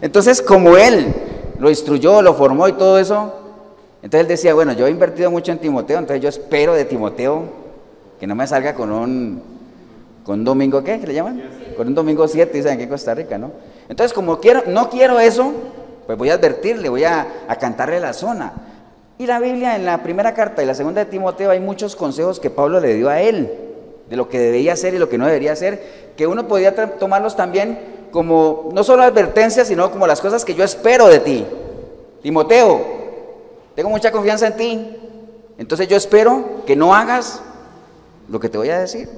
Entonces 0.00 0.40
como 0.40 0.76
él 0.76 1.12
lo 1.58 1.70
instruyó, 1.70 2.22
lo 2.22 2.34
formó 2.34 2.68
y 2.68 2.74
todo 2.74 3.00
eso, 3.00 3.34
entonces 4.00 4.20
él 4.20 4.28
decía, 4.28 4.54
bueno, 4.54 4.74
yo 4.74 4.86
he 4.86 4.90
invertido 4.90 5.28
mucho 5.28 5.50
en 5.50 5.58
Timoteo, 5.58 5.98
entonces 5.98 6.22
yo 6.22 6.28
espero 6.28 6.72
de 6.74 6.84
Timoteo 6.84 7.42
que 8.20 8.28
no 8.28 8.36
me 8.36 8.46
salga 8.46 8.76
con 8.76 8.92
un, 8.92 9.42
con 10.22 10.38
un 10.38 10.44
domingo, 10.44 10.84
¿qué? 10.84 11.00
¿Qué 11.00 11.08
le 11.08 11.14
llaman? 11.14 11.42
Con 11.76 11.88
un 11.88 11.96
domingo 11.96 12.28
7, 12.28 12.56
dicen 12.56 12.74
aquí 12.74 12.84
en 12.84 12.90
Costa 12.90 13.12
Rica, 13.12 13.38
¿no? 13.38 13.50
Entonces 13.88 14.12
como 14.12 14.38
quiero, 14.38 14.62
no 14.68 14.88
quiero 14.88 15.18
eso, 15.18 15.52
pues 16.06 16.16
voy 16.16 16.30
a 16.30 16.34
advertirle, 16.34 16.88
voy 16.88 17.04
a, 17.04 17.26
cantarle 17.60 18.00
la 18.00 18.12
zona. 18.12 18.52
Y 19.18 19.26
la 19.26 19.40
Biblia 19.40 19.76
en 19.76 19.84
la 19.84 20.02
primera 20.02 20.34
carta 20.34 20.62
y 20.62 20.66
la 20.66 20.74
segunda 20.74 21.04
de 21.04 21.10
Timoteo 21.10 21.50
hay 21.50 21.60
muchos 21.60 21.96
consejos 21.96 22.38
que 22.38 22.50
Pablo 22.50 22.80
le 22.80 22.94
dio 22.94 23.08
a 23.08 23.20
él, 23.20 23.52
de 24.08 24.16
lo 24.16 24.28
que 24.28 24.38
debía 24.38 24.74
hacer 24.74 24.94
y 24.94 24.98
lo 24.98 25.08
que 25.08 25.18
no 25.18 25.26
debería 25.26 25.52
hacer, 25.52 26.12
que 26.16 26.26
uno 26.26 26.46
podía 26.46 26.74
tomarlos 26.98 27.34
también 27.34 27.78
como 28.12 28.70
no 28.72 28.84
solo 28.84 29.02
advertencias, 29.02 29.68
sino 29.68 29.90
como 29.90 30.06
las 30.06 30.20
cosas 30.20 30.44
que 30.44 30.54
yo 30.54 30.62
espero 30.62 31.08
de 31.08 31.18
ti. 31.18 31.44
Timoteo, 32.22 32.80
tengo 33.74 33.90
mucha 33.90 34.12
confianza 34.12 34.46
en 34.48 34.56
ti, 34.56 34.96
Entonces 35.58 35.88
yo 35.88 35.96
espero 35.96 36.62
que 36.66 36.76
no 36.76 36.94
hagas 36.94 37.40
lo 38.28 38.38
que 38.38 38.48
te 38.48 38.58
voy 38.58 38.68
a 38.68 38.78
decir. 38.78 39.08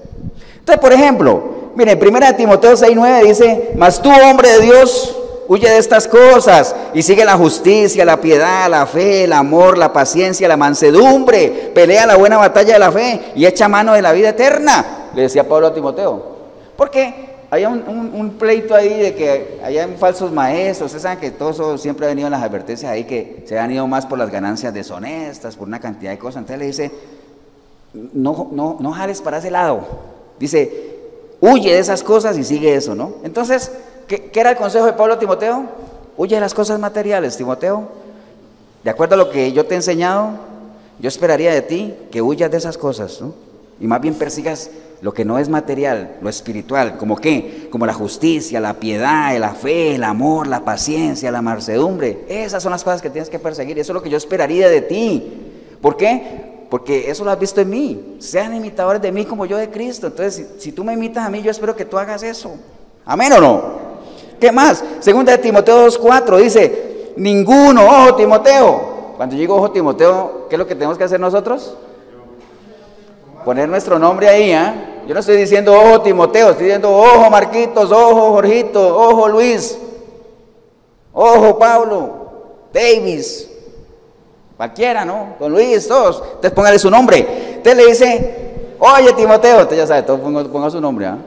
Entonces, 0.59 0.81
por 0.81 0.93
ejemplo, 0.93 1.73
miren, 1.75 1.99
1 1.99 2.37
Timoteo 2.37 2.73
6:9 2.73 3.23
dice, 3.25 3.73
mas 3.77 4.01
tú, 4.01 4.11
hombre 4.11 4.51
de 4.51 4.61
Dios, 4.61 5.18
huye 5.49 5.69
de 5.69 5.79
estas 5.79 6.07
cosas 6.07 6.77
y 6.95 7.03
sigue 7.03 7.25
la 7.25 7.37
justicia, 7.37 8.05
la 8.05 8.21
piedad, 8.21 8.71
la 8.71 8.87
fe, 8.87 9.25
el 9.25 9.33
amor, 9.33 9.79
la 9.79 9.93
paciencia, 9.93 10.47
la 10.47 10.57
mansedumbre, 10.57 11.73
pelea 11.75 12.07
la 12.07 12.17
buena 12.17 12.37
batalla 12.37 12.75
de 12.75 12.79
la 12.79 12.93
fe 12.93 13.33
y 13.35 13.47
echa 13.47 13.67
mano 13.67 13.95
de 13.95 14.03
la 14.03 14.13
vida 14.13 14.29
eterna, 14.29 15.09
le 15.15 15.23
decía 15.23 15.49
Pablo 15.49 15.69
a 15.69 15.75
Timoteo. 15.75 16.37
Porque 16.77 17.29
había 17.51 17.71
un, 17.71 18.37
pleito 18.39 18.75
ahí 18.75 19.01
de 19.01 19.15
que 19.15 19.59
hay 19.65 19.79
falsos 19.99 20.31
maestros, 20.31 20.89
ustedes 20.89 21.03
saben 21.03 21.19
que 21.19 21.31
todo 21.31 21.51
eso 21.51 21.79
siempre 21.79 22.05
ha 22.07 22.11
venido 22.11 22.29
en 22.29 22.33
las 22.33 22.43
advertencias 22.43 22.93
ahí, 22.93 23.05
que 23.05 23.43
se 23.47 23.59
han 23.59 23.73
ido 23.73 23.87
más 23.87 24.05
por 24.05 24.19
las 24.19 24.31
ganancias 24.31 24.75
deshonestas, 24.75 25.57
por 25.57 25.67
una 25.67 25.81
cantidad 25.81 26.11
de 26.11 26.19
cosas. 26.19 26.43
Entonces 26.43 26.59
le 26.59 26.67
dice, 26.67 26.91
no, 28.13 28.49
no, 28.53 28.77
no 28.79 28.93
jales 28.93 29.23
para 29.23 29.39
ese 29.39 29.51
lado. 29.51 29.81
Dice, 30.39 30.99
huye 31.41 31.73
de 31.73 31.79
esas 31.79 32.03
cosas 32.03 32.37
y 32.37 32.45
sigue 32.45 32.75
eso, 32.75 32.95
¿no? 32.95 33.15
Entonces, 33.25 33.73
¿qué, 34.09 34.31
era 34.35 34.51
el 34.51 34.57
consejo 34.57 34.87
de 34.87 34.95
Pablo 34.95 35.15
a 35.15 35.19
Timoteo? 35.19 35.67
Huye 36.17 36.35
de 36.35 36.41
las 36.41 36.55
cosas 36.55 36.81
materiales, 36.81 37.37
Timoteo. 37.37 37.89
De 38.83 38.91
acuerdo 38.91 39.15
a 39.15 39.19
lo 39.19 39.31
que 39.31 39.53
yo 39.53 39.67
te 39.67 39.75
he 39.75 39.77
enseñado, 39.77 40.31
yo 40.99 41.09
esperaría 41.09 41.53
de 41.53 41.63
ti 41.63 41.95
que 42.11 42.21
huyas 42.21 42.51
de 42.51 42.57
esas 42.57 42.77
cosas, 42.77 43.21
¿no? 43.21 43.35
Y 43.81 43.87
más 43.87 44.01
bien 44.01 44.15
persigas 44.15 44.71
lo 45.01 45.15
que 45.15 45.25
no 45.25 45.39
es 45.39 45.49
material, 45.49 46.17
lo 46.21 46.29
espiritual, 46.29 46.97
como 46.97 47.17
qué, 47.17 47.69
como 47.71 47.87
la 47.87 47.95
justicia, 47.95 48.59
la 48.59 48.75
piedad, 48.75 49.37
la 49.39 49.55
fe, 49.55 49.95
el 49.95 50.03
amor, 50.03 50.49
la 50.49 50.65
paciencia, 50.65 51.31
la 51.31 51.43
mansedumbre. 51.43 52.25
Esas 52.29 52.63
son 52.63 52.73
las 52.73 52.83
cosas 52.83 53.01
que 53.01 53.11
tienes 53.11 53.31
que 53.31 53.39
perseguir. 53.39 53.79
Eso 53.79 53.93
es 53.93 53.95
lo 53.95 54.03
que 54.03 54.11
yo 54.11 54.17
esperaría 54.17 54.69
de 54.69 54.81
ti. 54.81 55.33
¿Por 55.81 55.97
qué? 55.97 56.67
Porque 56.69 57.11
eso 57.11 57.25
lo 57.25 57.31
has 57.31 57.39
visto 57.39 57.61
en 57.61 57.71
mí. 57.71 58.17
Sean 58.19 58.55
imitadores 58.55 59.01
de 59.01 59.13
mí 59.13 59.25
como 59.25 59.47
yo 59.47 59.57
de 59.57 59.71
Cristo. 59.71 60.09
Entonces, 60.09 60.49
si, 60.59 60.73
tú 60.73 60.83
me 60.83 60.95
imitas 60.95 61.25
a 61.25 61.31
mí, 61.31 61.43
yo 61.43 61.51
espero 61.51 61.77
que 61.77 61.85
tú 61.85 61.97
hagas 61.97 62.23
eso. 62.25 62.57
Amén 63.05 63.33
o 63.33 63.41
no. 63.41 63.89
¿Qué 64.41 64.53
más? 64.53 64.85
Segunda 65.01 65.33
de 65.33 65.39
Timoteo 65.39 65.87
2.4 65.87 66.37
dice, 66.39 67.13
ninguno, 67.17 67.85
ojo 67.85 68.15
Timoteo. 68.15 68.99
Cuando 69.17 69.35
yo 69.35 69.41
digo 69.41 69.57
ojo 69.57 69.71
Timoteo, 69.73 70.47
¿qué 70.49 70.55
es 70.55 70.59
lo 70.59 70.67
que 70.67 70.75
tenemos 70.75 70.97
que 70.97 71.05
hacer 71.05 71.19
nosotros? 71.19 71.75
Poner 73.45 73.69
nuestro 73.69 73.99
nombre 73.99 74.29
ahí, 74.29 74.53
¿ah? 74.53 75.03
Yo 75.09 75.15
no 75.15 75.21
estoy 75.21 75.37
diciendo 75.37 75.73
ojo 75.73 76.03
Timoteo, 76.03 76.51
estoy 76.51 76.67
diciendo 76.67 76.95
ojo 76.95 77.31
Marquitos, 77.31 77.91
ojo 77.91 78.31
Jorgito, 78.33 78.97
ojo 78.97 79.29
Luis, 79.29 79.79
ojo 81.13 81.59
Pablo, 81.59 82.11
Davis, 82.73 83.51
cualquiera, 84.57 85.05
¿no? 85.05 85.35
Don 85.41 85.51
Luis, 85.51 85.89
todos. 85.89 86.23
Entonces 86.25 86.53
póngale 86.53 86.79
su 86.79 86.91
nombre. 86.91 87.55
Usted 87.57 87.77
le 87.77 87.87
dice, 87.87 88.77
oye 88.79 89.13
Timoteo, 89.15 89.63
usted 89.63 89.79
ya 89.79 89.87
sabe, 89.87 90.03
todos 90.03 90.21
ponga, 90.21 90.71
su 90.71 90.81
nombre, 90.81 91.07
¿ah? 91.07 91.19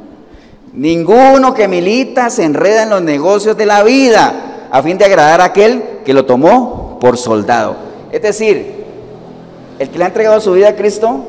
Ninguno 0.73 1.53
que 1.53 1.67
milita 1.67 2.29
se 2.29 2.43
enreda 2.43 2.83
en 2.83 2.89
los 2.89 3.01
negocios 3.01 3.57
de 3.57 3.65
la 3.65 3.83
vida 3.83 4.69
a 4.71 4.81
fin 4.81 4.97
de 4.97 5.05
agradar 5.05 5.41
a 5.41 5.45
aquel 5.45 5.99
que 6.05 6.13
lo 6.13 6.25
tomó 6.25 6.97
por 6.99 7.17
soldado. 7.17 7.75
Es 8.11 8.21
decir, 8.21 8.85
el 9.79 9.89
que 9.89 9.97
le 9.97 10.05
ha 10.05 10.07
entregado 10.07 10.39
su 10.39 10.53
vida 10.53 10.69
a 10.69 10.75
Cristo 10.75 11.25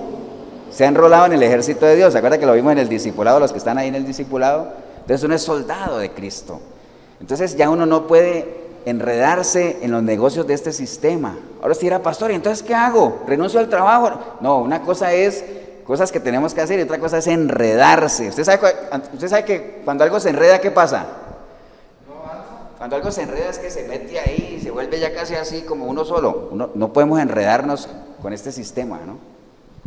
se 0.71 0.85
ha 0.85 0.89
enrolado 0.89 1.27
en 1.27 1.33
el 1.33 1.43
ejército 1.43 1.87
de 1.87 1.97
Dios. 1.97 2.13
¿Se 2.13 2.19
acuerda 2.19 2.39
que 2.39 2.47
lo 2.47 2.55
vimos 2.55 2.73
en 2.73 2.79
el 2.79 2.89
discipulado, 2.89 3.41
los 3.41 3.53
que 3.53 3.59
están 3.59 3.79
ahí 3.79 3.89
en 3.89 3.95
el 3.97 4.07
discipulado? 4.07 4.69
Entonces 5.01 5.25
uno 5.25 5.35
es 5.35 5.43
soldado 5.43 5.99
de 5.99 6.11
Cristo. 6.11 6.61
Entonces 7.21 7.57
ya 7.57 7.69
uno 7.69 7.85
no 7.85 8.07
puede 8.07 8.63
enredarse 8.85 9.79
en 9.83 9.91
los 9.91 10.03
negocios 10.03 10.47
de 10.47 10.55
este 10.55 10.73
sistema. 10.73 11.37
Ahora 11.61 11.75
si 11.75 11.87
era 11.87 12.01
pastor, 12.01 12.31
¿y 12.31 12.35
entonces 12.35 12.63
qué 12.63 12.75
hago? 12.75 13.23
¿Renuncio 13.27 13.59
al 13.59 13.69
trabajo? 13.69 14.11
No, 14.41 14.59
una 14.59 14.83
cosa 14.83 15.13
es 15.13 15.45
cosas 15.85 16.13
que 16.13 16.21
tenemos 16.21 16.55
que 16.55 16.61
hacer 16.61 16.79
y 16.79 16.83
otra 16.83 16.99
cosa 16.99 17.19
es 17.19 17.27
enredarse. 17.27 18.29
¿Usted 18.29 18.45
sabe, 18.45 18.61
usted 19.13 19.29
sabe 19.29 19.45
que 19.45 19.83
cuando 19.85 20.05
algo 20.05 20.21
se 20.21 20.31
enreda, 20.31 20.61
¿qué 20.61 20.71
pasa? 20.71 21.07
Cuando 22.79 22.97
algo 22.97 23.13
se 23.13 23.23
enreda 23.23 23.51
es 23.51 23.59
que 23.59 23.71
se 23.71 23.87
mete 23.87 24.19
ahí 24.19 24.57
y 24.59 24.63
se 24.63 24.71
vuelve 24.71 24.99
ya 24.99 25.15
casi 25.15 25.35
así 25.35 25.63
como 25.63 25.87
uno 25.87 26.05
solo. 26.05 26.51
no 26.75 26.93
podemos 26.93 27.21
enredarnos 27.21 27.89
con 28.21 28.33
este 28.33 28.51
sistema, 28.53 29.01
¿no? 29.07 29.19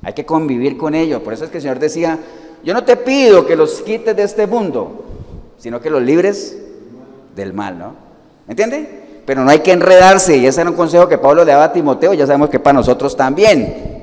Hay 0.03 0.13
que 0.13 0.25
convivir 0.25 0.77
con 0.77 0.93
ellos. 0.95 1.21
Por 1.21 1.33
eso 1.33 1.45
es 1.45 1.49
que 1.49 1.57
el 1.57 1.63
Señor 1.63 1.79
decía, 1.79 2.19
yo 2.63 2.73
no 2.73 2.83
te 2.83 2.95
pido 2.95 3.45
que 3.45 3.55
los 3.55 3.81
quites 3.81 4.15
de 4.15 4.23
este 4.23 4.47
mundo, 4.47 5.03
sino 5.57 5.81
que 5.81 5.89
los 5.89 6.01
libres 6.01 6.57
del 7.35 7.53
mal, 7.53 7.77
¿no? 7.77 7.93
¿Entiende? 8.47 9.21
Pero 9.25 9.43
no 9.43 9.49
hay 9.49 9.59
que 9.59 9.71
enredarse, 9.71 10.37
y 10.37 10.45
ese 10.45 10.61
era 10.61 10.69
un 10.69 10.75
consejo 10.75 11.07
que 11.07 11.17
Pablo 11.17 11.43
le 11.43 11.51
daba 11.51 11.65
a 11.65 11.73
Timoteo, 11.73 12.13
ya 12.13 12.27
sabemos 12.27 12.49
que 12.49 12.59
para 12.59 12.73
nosotros 12.73 13.17
también. 13.17 13.94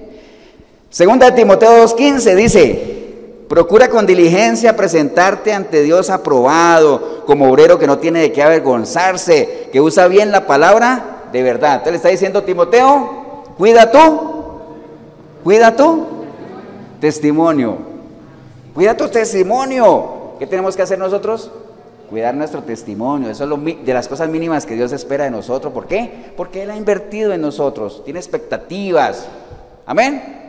Segunda 0.92 1.26
de 1.26 1.32
Timoteo 1.32 1.84
2.15 1.84 2.34
dice, 2.36 3.44
procura 3.48 3.88
con 3.88 4.06
diligencia 4.06 4.76
presentarte 4.76 5.52
ante 5.52 5.82
Dios 5.82 6.08
aprobado, 6.08 7.24
como 7.26 7.50
obrero 7.50 7.80
que 7.80 7.88
no 7.88 7.98
tiene 7.98 8.20
de 8.20 8.30
qué 8.30 8.44
avergonzarse, 8.44 9.68
que 9.72 9.80
usa 9.80 10.06
bien 10.06 10.30
la 10.30 10.46
palabra 10.46 11.24
de 11.32 11.42
verdad. 11.42 11.72
Entonces 11.72 11.92
le 11.92 11.96
está 11.96 12.08
diciendo 12.10 12.44
Timoteo, 12.44 13.42
cuida 13.58 13.90
tú 13.90 14.42
Cuida 15.42 15.74
tu 15.74 16.06
testimonio. 17.00 17.76
Cuida 18.74 18.96
tu 18.96 19.08
testimonio. 19.08 20.34
¿Qué 20.38 20.46
tenemos 20.46 20.76
que 20.76 20.82
hacer 20.82 20.98
nosotros? 20.98 21.50
Cuidar 22.08 22.34
nuestro 22.34 22.62
testimonio. 22.62 23.28
Eso 23.28 23.44
es 23.44 23.84
de 23.84 23.94
las 23.94 24.06
cosas 24.06 24.28
mínimas 24.28 24.66
que 24.66 24.74
Dios 24.74 24.92
espera 24.92 25.24
de 25.24 25.30
nosotros. 25.30 25.72
¿Por 25.72 25.86
qué? 25.86 26.32
Porque 26.36 26.62
Él 26.62 26.70
ha 26.70 26.76
invertido 26.76 27.32
en 27.32 27.40
nosotros. 27.40 28.02
Tiene 28.04 28.20
expectativas. 28.20 29.26
Amén. 29.84 30.41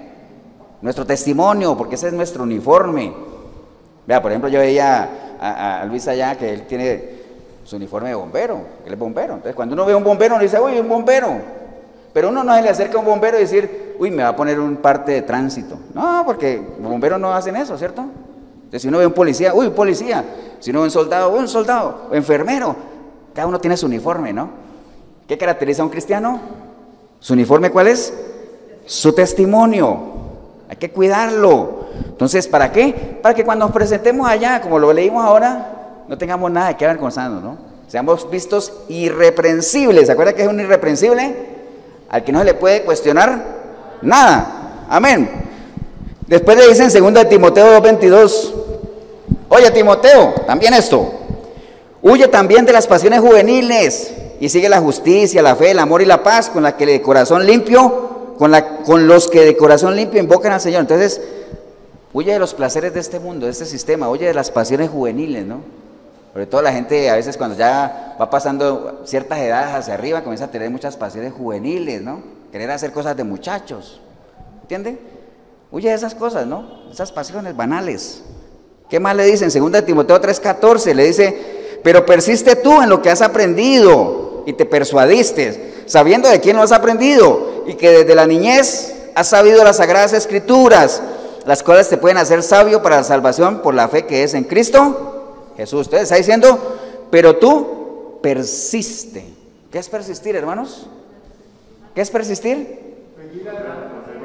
Nuestro 0.84 1.06
testimonio, 1.06 1.78
porque 1.78 1.96
ese 1.96 2.08
es 2.08 2.14
nuestro 2.14 2.44
uniforme. 2.44 3.14
Vea, 4.06 4.22
por 4.22 4.32
ejemplo, 4.32 4.50
yo 4.50 4.60
veía 4.60 5.38
a, 5.40 5.86
Luis 5.86 6.06
allá 6.10 6.38
que 6.38 6.54
él 6.54 6.68
tiene 6.68 7.24
su 7.64 7.78
uniforme 7.78 8.10
de 8.10 8.16
bombero, 8.16 8.60
él 8.86 8.92
es 8.92 9.00
bombero. 9.00 9.36
Entonces, 9.36 9.56
cuando 9.56 9.76
uno 9.76 9.86
ve 9.86 9.94
a 9.94 9.98
un 9.98 10.04
bombero, 10.04 10.36
uno 10.36 10.44
dice, 10.44 10.60
uy, 10.60 10.78
un 10.78 10.90
bombero. 10.90 11.38
Pero 12.12 12.28
uno 12.28 12.44
no 12.44 12.54
se 12.54 12.62
le 12.62 12.68
acerca 12.68 12.98
a 12.98 13.00
un 13.00 13.06
bombero 13.06 13.38
y 13.38 13.44
decir, 13.44 13.96
uy, 13.98 14.12
me 14.12 14.24
va 14.24 14.30
a 14.30 14.36
poner 14.36 14.60
un 14.60 14.76
parte 14.76 15.14
de 15.14 15.22
tránsito. 15.22 15.78
No, 15.94 16.24
porque 16.26 16.62
los 16.82 16.92
bomberos 16.92 17.18
no 17.18 17.34
hacen 17.34 17.56
eso, 17.56 17.78
¿cierto? 17.78 18.02
Entonces, 18.02 18.82
si 18.82 18.90
uno 18.90 18.98
ve 18.98 19.08
un 19.08 19.14
policía, 19.14 19.54
uy, 19.54 19.70
policía. 19.70 20.26
Si 20.60 20.72
uno 20.72 20.82
ve 20.82 20.88
un 20.88 20.92
soldado, 20.92 21.32
uy, 21.32 21.40
un 21.40 21.48
soldado. 21.48 22.10
O 22.12 22.14
enfermero. 22.14 22.76
Cada 23.34 23.48
uno 23.48 23.58
tiene 23.58 23.78
su 23.78 23.86
uniforme, 23.86 24.34
¿no? 24.34 24.50
¿Qué 25.30 25.38
caracteriza 25.38 25.82
a 25.82 25.86
un 25.86 25.92
cristiano? 25.92 26.42
¿Su 27.22 27.32
uniforme 27.32 27.72
cuál 27.72 27.88
es? 27.88 28.14
Su 28.86 29.14
testimonio. 29.14 30.13
Hay 30.70 30.76
que 30.78 30.92
cuidarlo. 30.92 31.86
Entonces, 32.08 32.48
¿para 32.48 32.72
qué? 32.72 33.20
Para 33.22 33.36
que 33.36 33.44
cuando 33.44 33.66
nos 33.66 33.74
presentemos 33.74 34.28
allá, 34.28 34.62
como 34.62 34.80
lo 34.80 34.92
leímos 34.94 35.24
ahora, 35.24 36.04
no 36.08 36.18
tengamos 36.18 36.52
nada 36.52 36.70
de 36.70 36.78
qué 36.78 36.86
avergonzarnos, 36.86 37.44
¿no? 37.44 37.58
Seamos 37.88 38.30
vistos 38.30 38.74
irreprensibles. 38.88 40.08
¿Se 40.08 40.12
acuerda 40.12 40.34
que 40.34 40.44
es 40.44 40.48
un 40.48 40.60
irreprensible? 40.60 41.54
al 42.14 42.24
que 42.24 42.32
no 42.32 42.40
se 42.40 42.46
le 42.46 42.54
puede 42.54 42.84
cuestionar 42.84 43.44
nada. 44.04 44.86
Amén. 44.88 45.28
Después 46.28 46.56
le 46.56 46.68
dicen 46.68 46.96
en 46.96 47.14
2 47.14 47.28
Timoteo 47.28 47.82
2.22, 47.82 48.54
oye 49.50 49.72
Timoteo, 49.72 50.36
también 50.46 50.76
esto, 50.76 51.12
huye 52.04 52.28
también 52.28 52.66
de 52.66 52.72
las 52.72 52.86
pasiones 52.86 53.20
juveniles 53.20 54.14
y 54.40 54.48
sigue 54.48 54.70
la 54.70 54.80
justicia, 54.80 55.42
la 55.42 55.56
fe, 55.56 55.72
el 55.72 55.80
amor 55.80 56.04
y 56.04 56.06
la 56.06 56.22
paz 56.22 56.52
con 56.52 56.62
la 56.62 56.78
que 56.78 56.86
de 56.86 57.02
corazón 57.02 57.48
limpio, 57.48 58.13
con, 58.38 59.08
los 59.08 59.28
que 59.28 59.42
de 59.42 59.58
corazón 59.58 59.96
limpio 59.96 60.22
invocan 60.22 60.54
al 60.54 60.62
Señor. 60.62 60.82
Entonces, 60.82 61.22
huye 62.14 62.34
de 62.34 62.40
los 62.40 62.54
placeres 62.54 62.94
de 62.94 63.00
este 63.00 63.20
mundo, 63.20 63.46
de 63.46 63.52
este 63.52 63.66
sistema, 63.66 64.10
huye 64.10 64.28
de 64.28 64.34
las 64.34 64.52
pasiones 64.52 64.90
juveniles, 64.90 65.46
¿no? 65.46 65.62
Sobre 66.34 66.48
todo 66.48 66.62
la 66.64 66.74
gente 66.74 67.10
a 67.10 67.16
veces 67.16 67.38
cuando 67.38 67.56
ya 67.56 68.16
va 68.20 68.30
pasando 68.30 69.02
ciertas 69.06 69.40
edades 69.40 69.76
hacia 69.76 69.94
arriba 69.94 70.24
comienza 70.24 70.46
a 70.46 70.52
tener 70.52 70.70
muchas 70.72 70.98
pasiones 70.98 71.32
juveniles, 71.32 72.02
¿no? 72.02 72.22
Querer 72.52 72.72
hacer 72.72 72.92
cosas 72.92 73.16
de 73.16 73.24
muchachos. 73.24 74.02
¿Entiende? 74.62 74.98
Huye 75.72 75.90
de 75.90 75.96
esas 75.96 76.16
cosas, 76.16 76.48
¿no? 76.48 76.90
Esas 76.92 77.12
pasiones 77.12 77.56
banales. 77.56 78.24
¿Qué 78.90 79.00
más 79.00 79.16
le 79.16 79.26
dicen? 79.26 79.52
Segunda 79.52 79.84
Timoteo 79.84 80.20
3:14 80.20 80.94
le 80.96 81.06
dice, 81.06 81.80
pero 81.84 82.06
persiste 82.06 82.56
tú 82.56 82.82
en 82.82 82.90
lo 82.90 83.02
que 83.02 83.12
has 83.12 83.22
aprendido 83.22 84.44
y 84.48 84.54
te 84.54 84.66
persuadiste, 84.66 85.84
sabiendo 85.86 86.30
de 86.30 86.40
quién 86.40 86.56
lo 86.56 86.64
has 86.64 86.72
aprendido 86.72 87.53
y 87.66 87.76
que 87.76 87.90
desde 87.92 88.16
la 88.16 88.26
niñez 88.26 88.94
has 89.16 89.28
sabido 89.28 89.64
las 89.64 89.78
sagradas 89.78 90.14
escrituras, 90.14 91.02
las 91.46 91.64
cuales 91.64 91.90
te 91.90 91.98
pueden 91.98 92.18
hacer 92.18 92.44
sabio 92.44 92.82
para 92.82 92.98
la 92.98 93.04
salvación 93.04 93.62
por 93.62 93.74
la 93.74 93.88
fe 93.88 94.06
que 94.06 94.24
es 94.24 94.34
en 94.34 94.44
Cristo 94.44 95.14
Jesús. 95.58 95.82
Usted 95.82 96.00
está 96.00 96.16
diciendo, 96.16 97.08
pero 97.12 97.38
tú 97.38 98.20
persiste. 98.22 99.26
¿Qué 99.72 99.80
es 99.80 99.90
persistir, 99.90 100.36
hermanos? 100.36 100.88
¿Qué 101.96 102.02
es 102.02 102.10
persistir? 102.10 102.94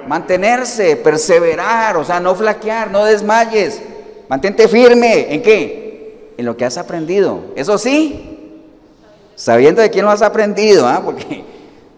Mantenerse, 0.07 0.97
perseverar, 0.97 1.97
o 1.97 2.05
sea, 2.05 2.20
no 2.20 2.34
flaquear, 2.34 2.91
no 2.91 3.05
desmayes. 3.05 3.80
Mantente 4.28 4.68
firme. 4.68 5.34
¿En 5.34 5.43
qué? 5.43 6.32
En 6.36 6.47
lo 6.47 6.57
que 6.57 6.64
has 6.64 6.78
aprendido. 6.78 7.41
Eso 7.57 7.76
sí, 7.78 8.62
sabiendo 9.34 9.82
de 9.82 9.91
quién 9.91 10.05
lo 10.05 10.11
has 10.11 10.22
aprendido, 10.22 10.86
¿ah? 10.86 11.03
porque 11.05 11.45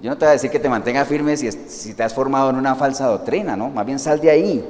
Yo 0.02 0.10
no 0.10 0.16
te 0.16 0.24
voy 0.24 0.30
a 0.30 0.32
decir 0.32 0.50
que 0.50 0.58
te 0.58 0.68
mantengas 0.68 1.06
firme 1.06 1.36
si, 1.36 1.52
si 1.52 1.92
te 1.92 2.02
has 2.02 2.14
formado 2.14 2.50
en 2.50 2.56
una 2.56 2.74
falsa 2.74 3.06
doctrina, 3.06 3.54
¿no? 3.54 3.68
Más 3.68 3.84
bien 3.84 3.98
sal 3.98 4.20
de 4.20 4.30
ahí. 4.30 4.64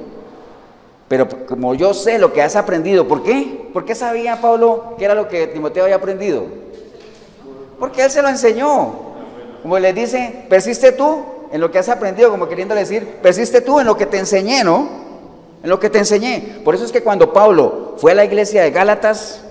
Pero 1.07 1.27
como 1.45 1.73
yo 1.73 1.93
sé 1.93 2.19
lo 2.19 2.33
que 2.33 2.41
has 2.41 2.55
aprendido, 2.55 3.07
¿por 3.07 3.23
qué? 3.23 3.69
¿Por 3.73 3.85
qué 3.85 3.95
sabía 3.95 4.41
Pablo 4.41 4.95
que 4.97 5.05
era 5.05 5.13
lo 5.13 5.27
que 5.27 5.47
Timoteo 5.47 5.83
había 5.83 5.97
aprendido? 5.97 6.45
Porque 7.79 8.03
él 8.03 8.11
se 8.11 8.21
lo 8.21 8.29
enseñó. 8.29 9.11
Como 9.61 9.77
le 9.77 9.93
dice, 9.93 10.45
persiste 10.49 10.91
tú 10.91 11.23
en 11.51 11.61
lo 11.61 11.69
que 11.69 11.79
has 11.79 11.89
aprendido, 11.89 12.29
como 12.31 12.47
queriendo 12.47 12.75
decir, 12.75 13.17
persiste 13.21 13.61
tú 13.61 13.79
en 13.79 13.87
lo 13.87 13.97
que 13.97 14.05
te 14.05 14.17
enseñé, 14.17 14.63
¿no? 14.63 14.87
En 15.63 15.69
lo 15.69 15.79
que 15.79 15.89
te 15.89 15.99
enseñé. 15.99 16.61
Por 16.63 16.75
eso 16.75 16.85
es 16.85 16.91
que 16.91 17.03
cuando 17.03 17.33
Pablo 17.33 17.95
fue 17.97 18.13
a 18.13 18.15
la 18.15 18.25
iglesia 18.25 18.63
de 18.63 18.71
Gálatas, 18.71 19.41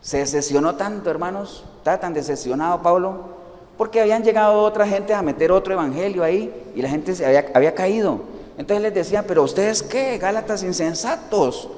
se 0.00 0.18
decepcionó 0.18 0.76
tanto, 0.76 1.10
hermanos, 1.10 1.64
está 1.78 2.00
tan 2.00 2.14
decepcionado 2.14 2.80
Pablo, 2.80 3.35
porque 3.76 4.00
habían 4.00 4.22
llegado 4.22 4.62
otra 4.62 4.86
gente 4.86 5.12
a 5.12 5.22
meter 5.22 5.52
otro 5.52 5.74
evangelio 5.74 6.22
ahí 6.22 6.52
y 6.74 6.82
la 6.82 6.88
gente 6.88 7.14
se 7.14 7.26
había, 7.26 7.74
caído. 7.74 8.20
Entonces 8.58 8.82
les 8.82 8.94
decía, 8.94 9.24
pero 9.26 9.42
ustedes 9.42 9.82
qué, 9.82 10.18
Gálatas 10.18 10.62
insensatos. 10.62 11.68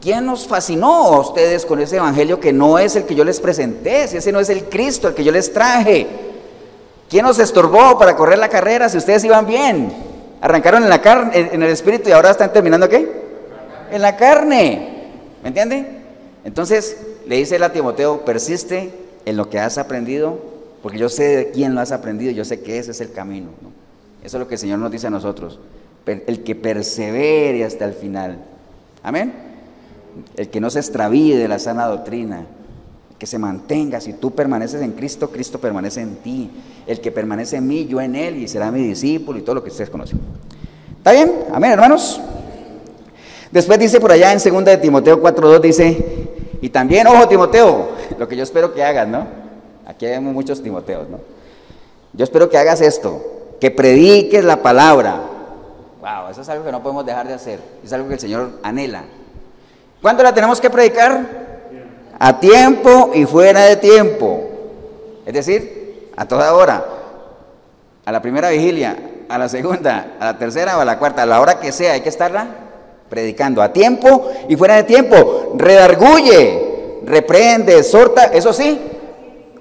¿Quién 0.00 0.24
nos 0.24 0.46
fascinó 0.46 1.14
a 1.14 1.20
ustedes 1.20 1.66
con 1.66 1.80
ese 1.80 1.96
evangelio 1.96 2.38
que 2.38 2.52
no 2.52 2.78
es 2.78 2.94
el 2.94 3.04
que 3.04 3.16
yo 3.16 3.24
les 3.24 3.40
presenté? 3.40 4.06
Si 4.06 4.16
ese 4.16 4.30
no 4.30 4.38
es 4.38 4.48
el 4.48 4.64
Cristo, 4.64 5.08
el 5.08 5.14
que 5.14 5.24
yo 5.24 5.32
les 5.32 5.52
traje. 5.52 6.06
¿Quién 7.10 7.24
nos 7.24 7.40
estorbó 7.40 7.98
para 7.98 8.14
correr 8.14 8.38
la 8.38 8.48
carrera 8.48 8.88
si 8.88 8.98
ustedes 8.98 9.24
iban 9.24 9.46
bien? 9.46 9.92
Arrancaron 10.40 10.84
en 10.84 10.90
la 10.90 11.02
carne, 11.02 11.50
en 11.52 11.60
el 11.60 11.70
espíritu 11.70 12.10
y 12.10 12.12
ahora 12.12 12.30
están 12.30 12.52
terminando 12.52 12.88
qué? 12.88 13.10
En 13.90 14.00
la 14.00 14.16
carne. 14.16 15.10
¿Me 15.42 15.48
entiende? 15.48 15.98
Entonces 16.44 16.96
le 17.26 17.36
dice 17.36 17.62
a 17.62 17.72
Timoteo, 17.72 18.24
persiste 18.24 18.92
en 19.24 19.36
lo 19.36 19.50
que 19.50 19.58
has 19.58 19.78
aprendido, 19.78 20.38
porque 20.82 20.98
yo 20.98 21.08
sé 21.08 21.36
de 21.36 21.50
quién 21.50 21.74
lo 21.74 21.80
has 21.80 21.92
aprendido, 21.92 22.32
yo 22.32 22.44
sé 22.44 22.60
que 22.60 22.78
ese 22.78 22.92
es 22.92 23.00
el 23.00 23.12
camino. 23.12 23.48
Eso 24.22 24.36
es 24.36 24.40
lo 24.40 24.48
que 24.48 24.54
el 24.54 24.58
Señor 24.58 24.78
nos 24.78 24.90
dice 24.90 25.06
a 25.06 25.10
nosotros 25.10 25.58
el 26.26 26.42
que 26.42 26.54
persevere 26.54 27.64
hasta 27.64 27.84
el 27.84 27.92
final. 27.92 28.38
Amén. 29.02 29.32
El 30.36 30.48
que 30.48 30.60
no 30.60 30.70
se 30.70 30.78
extravíe 30.78 31.36
de 31.36 31.48
la 31.48 31.58
sana 31.58 31.86
doctrina, 31.86 32.46
que 33.18 33.26
se 33.26 33.38
mantenga. 33.38 34.00
Si 34.00 34.14
tú 34.14 34.30
permaneces 34.32 34.80
en 34.82 34.92
Cristo, 34.92 35.30
Cristo 35.30 35.60
permanece 35.60 36.00
en 36.00 36.16
ti. 36.16 36.50
El 36.86 37.00
que 37.00 37.12
permanece 37.12 37.56
en 37.56 37.66
mí, 37.66 37.86
yo 37.86 38.00
en 38.00 38.16
él, 38.16 38.36
y 38.36 38.48
será 38.48 38.70
mi 38.70 38.80
discípulo 38.80 39.38
y 39.38 39.42
todo 39.42 39.56
lo 39.56 39.62
que 39.62 39.70
ustedes 39.70 39.90
conocen. 39.90 40.20
¿Está 40.96 41.12
bien? 41.12 41.30
Amén, 41.52 41.72
hermanos. 41.72 42.20
Después 43.50 43.78
dice 43.78 44.00
por 44.00 44.12
allá 44.12 44.32
en 44.32 44.38
2 44.38 44.64
de 44.64 44.76
Timoteo 44.78 45.22
4.2, 45.22 45.60
dice, 45.60 46.28
y 46.60 46.68
también, 46.68 47.06
ojo 47.06 47.28
Timoteo, 47.28 47.90
lo 48.18 48.28
que 48.28 48.36
yo 48.36 48.42
espero 48.42 48.74
que 48.74 48.82
hagas, 48.82 49.08
¿no? 49.08 49.26
Aquí 49.88 50.06
hay 50.06 50.20
muchos 50.20 50.62
Timoteos, 50.62 51.08
¿no? 51.08 51.18
Yo 52.12 52.22
espero 52.22 52.48
que 52.48 52.58
hagas 52.58 52.80
esto, 52.80 53.20
que 53.60 53.72
prediques 53.72 54.44
la 54.44 54.62
palabra, 54.62 55.20
Wow, 56.00 56.30
eso 56.30 56.42
es 56.42 56.48
algo 56.48 56.64
que 56.64 56.70
no 56.70 56.82
podemos 56.82 57.04
dejar 57.04 57.26
de 57.26 57.34
hacer. 57.34 57.58
Es 57.84 57.92
algo 57.92 58.08
que 58.08 58.14
el 58.14 58.20
Señor 58.20 58.50
anhela. 58.62 59.04
¿Cuándo 60.00 60.22
la 60.22 60.32
tenemos 60.32 60.60
que 60.60 60.70
predicar? 60.70 61.48
A 62.18 62.38
tiempo 62.38 63.10
y 63.14 63.24
fuera 63.26 63.62
de 63.64 63.76
tiempo. 63.76 64.48
Es 65.26 65.34
decir, 65.34 66.10
a 66.16 66.26
toda 66.26 66.54
hora. 66.54 66.84
A 68.04 68.12
la 68.12 68.22
primera 68.22 68.50
vigilia, 68.50 68.96
a 69.28 69.38
la 69.38 69.48
segunda, 69.48 70.14
a 70.20 70.26
la 70.26 70.38
tercera 70.38 70.78
o 70.78 70.80
a 70.80 70.84
la 70.84 70.98
cuarta, 70.98 71.24
a 71.24 71.26
la 71.26 71.40
hora 71.40 71.58
que 71.58 71.72
sea, 71.72 71.94
hay 71.94 72.00
que 72.00 72.08
estarla 72.08 72.46
predicando. 73.10 73.60
A 73.60 73.72
tiempo 73.72 74.30
y 74.48 74.56
fuera 74.56 74.76
de 74.76 74.84
tiempo. 74.84 75.52
Redarguye, 75.56 77.00
reprende, 77.04 77.76
exhorta, 77.76 78.26
eso 78.26 78.52
sí, 78.52 78.80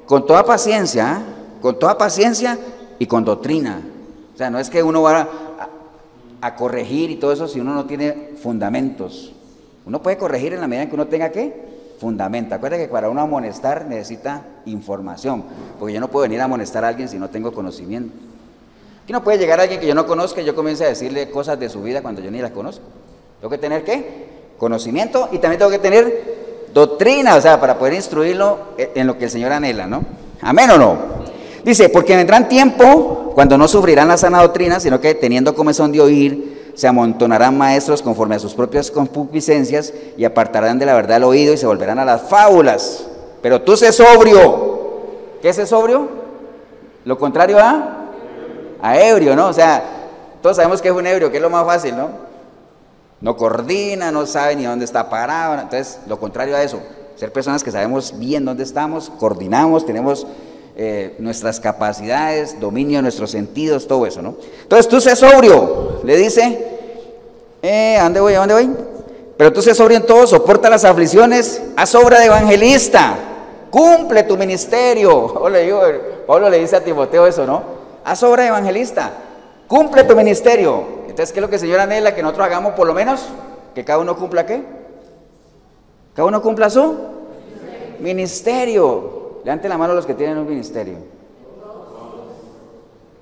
con 0.08 0.26
toda 0.26 0.44
paciencia, 0.44 1.18
¿ah? 1.18 1.22
con 1.62 1.78
toda 1.78 1.98
paciencia 1.98 2.58
y 2.98 3.06
con 3.06 3.24
doctrina. 3.24 3.82
O 4.34 4.38
sea, 4.38 4.50
no 4.50 4.58
es 4.58 4.70
que 4.70 4.82
uno 4.82 5.04
va 5.04 5.28
a 6.42 6.56
corregir 6.56 7.12
y 7.12 7.18
todo 7.18 7.32
eso 7.32 7.48
si 7.48 7.60
uno 7.60 7.76
no 7.76 7.86
tiene 7.86 8.32
fundamentos. 8.42 9.34
Uno 9.86 10.02
puede 10.02 10.18
corregir 10.18 10.54
en 10.54 10.62
la 10.62 10.68
medida 10.68 10.84
en 10.84 10.90
que 10.90 10.96
uno 10.96 11.08
tenga 11.08 11.30
que 11.30 11.68
fundamento. 12.00 12.56
Acuérdate 12.56 12.84
que 12.84 12.92
para 12.92 13.10
uno 13.10 13.22
amonestar 13.22 13.86
necesita 13.86 14.46
información, 14.66 15.44
porque 15.78 15.94
yo 15.94 16.00
no 16.00 16.08
puedo 16.08 16.24
venir 16.24 16.42
a 16.42 16.46
amonestar 16.46 16.86
a 16.86 16.90
alguien 16.90 17.10
si 17.10 17.20
no 17.20 17.30
tengo 17.30 17.52
conocimiento. 17.52 18.14
Aquí 19.04 19.14
no 19.14 19.24
puede 19.24 19.38
llegar 19.38 19.60
alguien 19.60 19.80
que 19.80 19.88
yo 19.88 19.96
no 19.96 20.06
conozca 20.06 20.42
y 20.42 20.46
yo 20.46 20.56
comience 20.56 20.86
a 20.86 20.90
decirle 20.90 21.30
cosas 21.30 21.60
de 21.60 21.70
su 21.70 21.82
vida 21.82 22.02
cuando 22.02 22.22
yo 22.22 22.32
ni 22.32 22.42
las 22.42 22.52
conozco. 22.52 22.84
Tengo 23.40 23.50
que 23.50 23.58
tener 23.58 23.84
qué? 23.84 24.28
Conocimiento 24.58 25.30
y 25.32 25.40
también 25.40 25.60
tengo 25.60 25.72
que 25.72 25.80
tener 25.80 26.47
doctrina, 26.78 27.36
o 27.36 27.42
sea, 27.42 27.60
para 27.60 27.78
poder 27.78 27.94
instruirlo 27.94 28.60
en 28.78 29.08
lo 29.08 29.18
que 29.18 29.26
el 29.26 29.32
Señor 29.32 29.52
anhela, 29.52 29.88
¿no? 29.88 30.04
Amén 30.42 30.70
o 30.72 30.78
no. 30.78 30.98
Dice, 31.64 31.90
porque 31.90 32.16
vendrán 32.16 32.48
tiempo 32.48 33.32
cuando 33.34 33.58
no 33.58 33.68
sufrirán 33.68 34.08
la 34.08 34.18
sana 34.18 34.42
doctrina, 34.42 34.80
sino 34.80 35.02
que 35.02 35.16
teniendo 35.16 35.56
comezón 35.56 35.92
de 35.92 36.02
oír, 36.02 36.72
se 36.76 36.88
amontonarán 36.88 37.58
maestros 37.58 38.02
conforme 38.02 38.36
a 38.36 38.40
sus 38.40 38.54
propias 38.54 38.92
concupiscencias 38.92 39.94
y 40.16 40.26
apartarán 40.26 40.78
de 40.78 40.86
la 40.86 40.94
verdad 40.94 41.18
el 41.18 41.24
oído 41.24 41.54
y 41.54 41.58
se 41.58 41.66
volverán 41.66 41.98
a 42.00 42.06
las 42.06 42.22
fábulas. 42.30 43.08
Pero 43.42 43.62
tú 43.62 43.76
sé 43.76 43.92
sobrio. 43.92 44.78
¿Qué 45.42 45.50
es 45.50 45.70
sobrio? 45.70 46.08
Lo 47.04 47.18
contrario 47.18 47.58
a 47.60 47.98
a 48.82 49.00
ebrio, 49.00 49.36
¿no? 49.36 49.48
O 49.48 49.54
sea, 49.54 49.84
todos 50.42 50.56
sabemos 50.56 50.82
que 50.82 50.90
es 50.90 50.94
un 50.94 51.08
ebrio, 51.08 51.32
que 51.32 51.38
es 51.38 51.44
lo 51.44 51.50
más 51.50 51.66
fácil, 51.66 51.96
¿no? 51.96 52.27
No 53.20 53.36
coordina, 53.36 54.12
no 54.12 54.26
sabe 54.26 54.56
ni 54.56 54.66
dónde 54.66 54.86
está 54.86 55.10
parado. 55.10 55.56
Entonces, 55.56 56.00
lo 56.08 56.20
contrario 56.20 56.56
a 56.56 56.64
eso, 56.64 56.80
ser 57.16 57.32
personas 57.32 57.64
que 57.64 57.72
sabemos 57.72 58.18
bien 58.18 58.46
dónde 58.46 58.64
estamos, 58.64 59.10
coordinamos, 59.10 59.86
tenemos 59.86 60.28
eh, 60.76 61.16
nuestras 61.18 61.60
capacidades, 61.60 62.60
dominio 62.60 63.00
de 63.00 63.02
nuestros 63.02 63.32
sentidos, 63.32 63.88
todo 63.88 64.06
eso, 64.06 64.22
¿no? 64.22 64.36
Entonces 64.62 64.88
tú 64.88 65.02
sé 65.02 65.16
sobrio, 65.16 66.02
le 66.04 66.16
dice, 66.16 66.68
eh, 67.64 67.98
¿a 68.00 68.04
dónde 68.04 68.20
voy? 68.20 68.36
¿A 68.36 68.40
dónde 68.40 68.54
voy? 68.54 68.70
Pero 69.36 69.52
tú 69.52 69.64
sé 69.64 69.74
sobrio 69.74 69.98
en 69.98 70.06
todo, 70.06 70.28
soporta 70.28 70.70
las 70.70 70.86
aflicciones, 70.86 71.64
haz 71.76 71.96
obra 71.96 72.20
de 72.20 72.28
evangelista, 72.28 73.16
cumple 73.72 74.22
tu 74.22 74.38
ministerio. 74.38 75.34
Pablo 76.28 76.50
le 76.50 76.60
dice 76.60 76.76
a 76.76 76.84
Timoteo 76.84 77.26
eso, 77.26 77.48
¿no? 77.48 77.64
Haz 78.06 78.22
obra 78.22 78.44
de 78.44 78.50
evangelista, 78.50 79.12
cumple 79.68 80.04
tu 80.04 80.16
ministerio. 80.16 81.07
Entonces, 81.18 81.34
¿qué 81.34 81.40
es 81.40 81.42
lo 81.42 81.50
que 81.50 81.56
el 81.56 81.62
Señor? 81.62 82.14
Que 82.14 82.22
nosotros 82.22 82.46
hagamos 82.46 82.74
por 82.74 82.86
lo 82.86 82.94
menos, 82.94 83.26
que 83.74 83.84
cada 83.84 83.98
uno 83.98 84.16
cumpla 84.16 84.46
qué? 84.46 84.62
Cada 86.14 86.28
uno 86.28 86.44
cumpla 86.44 86.70
su 86.70 86.96
ministerio. 87.98 89.40
Levanten 89.44 89.68
la 89.68 89.80
mano 89.80 89.96
los 89.96 90.06
que 90.06 90.14
tienen 90.14 90.38
un 90.38 90.48
ministerio. 90.48 90.94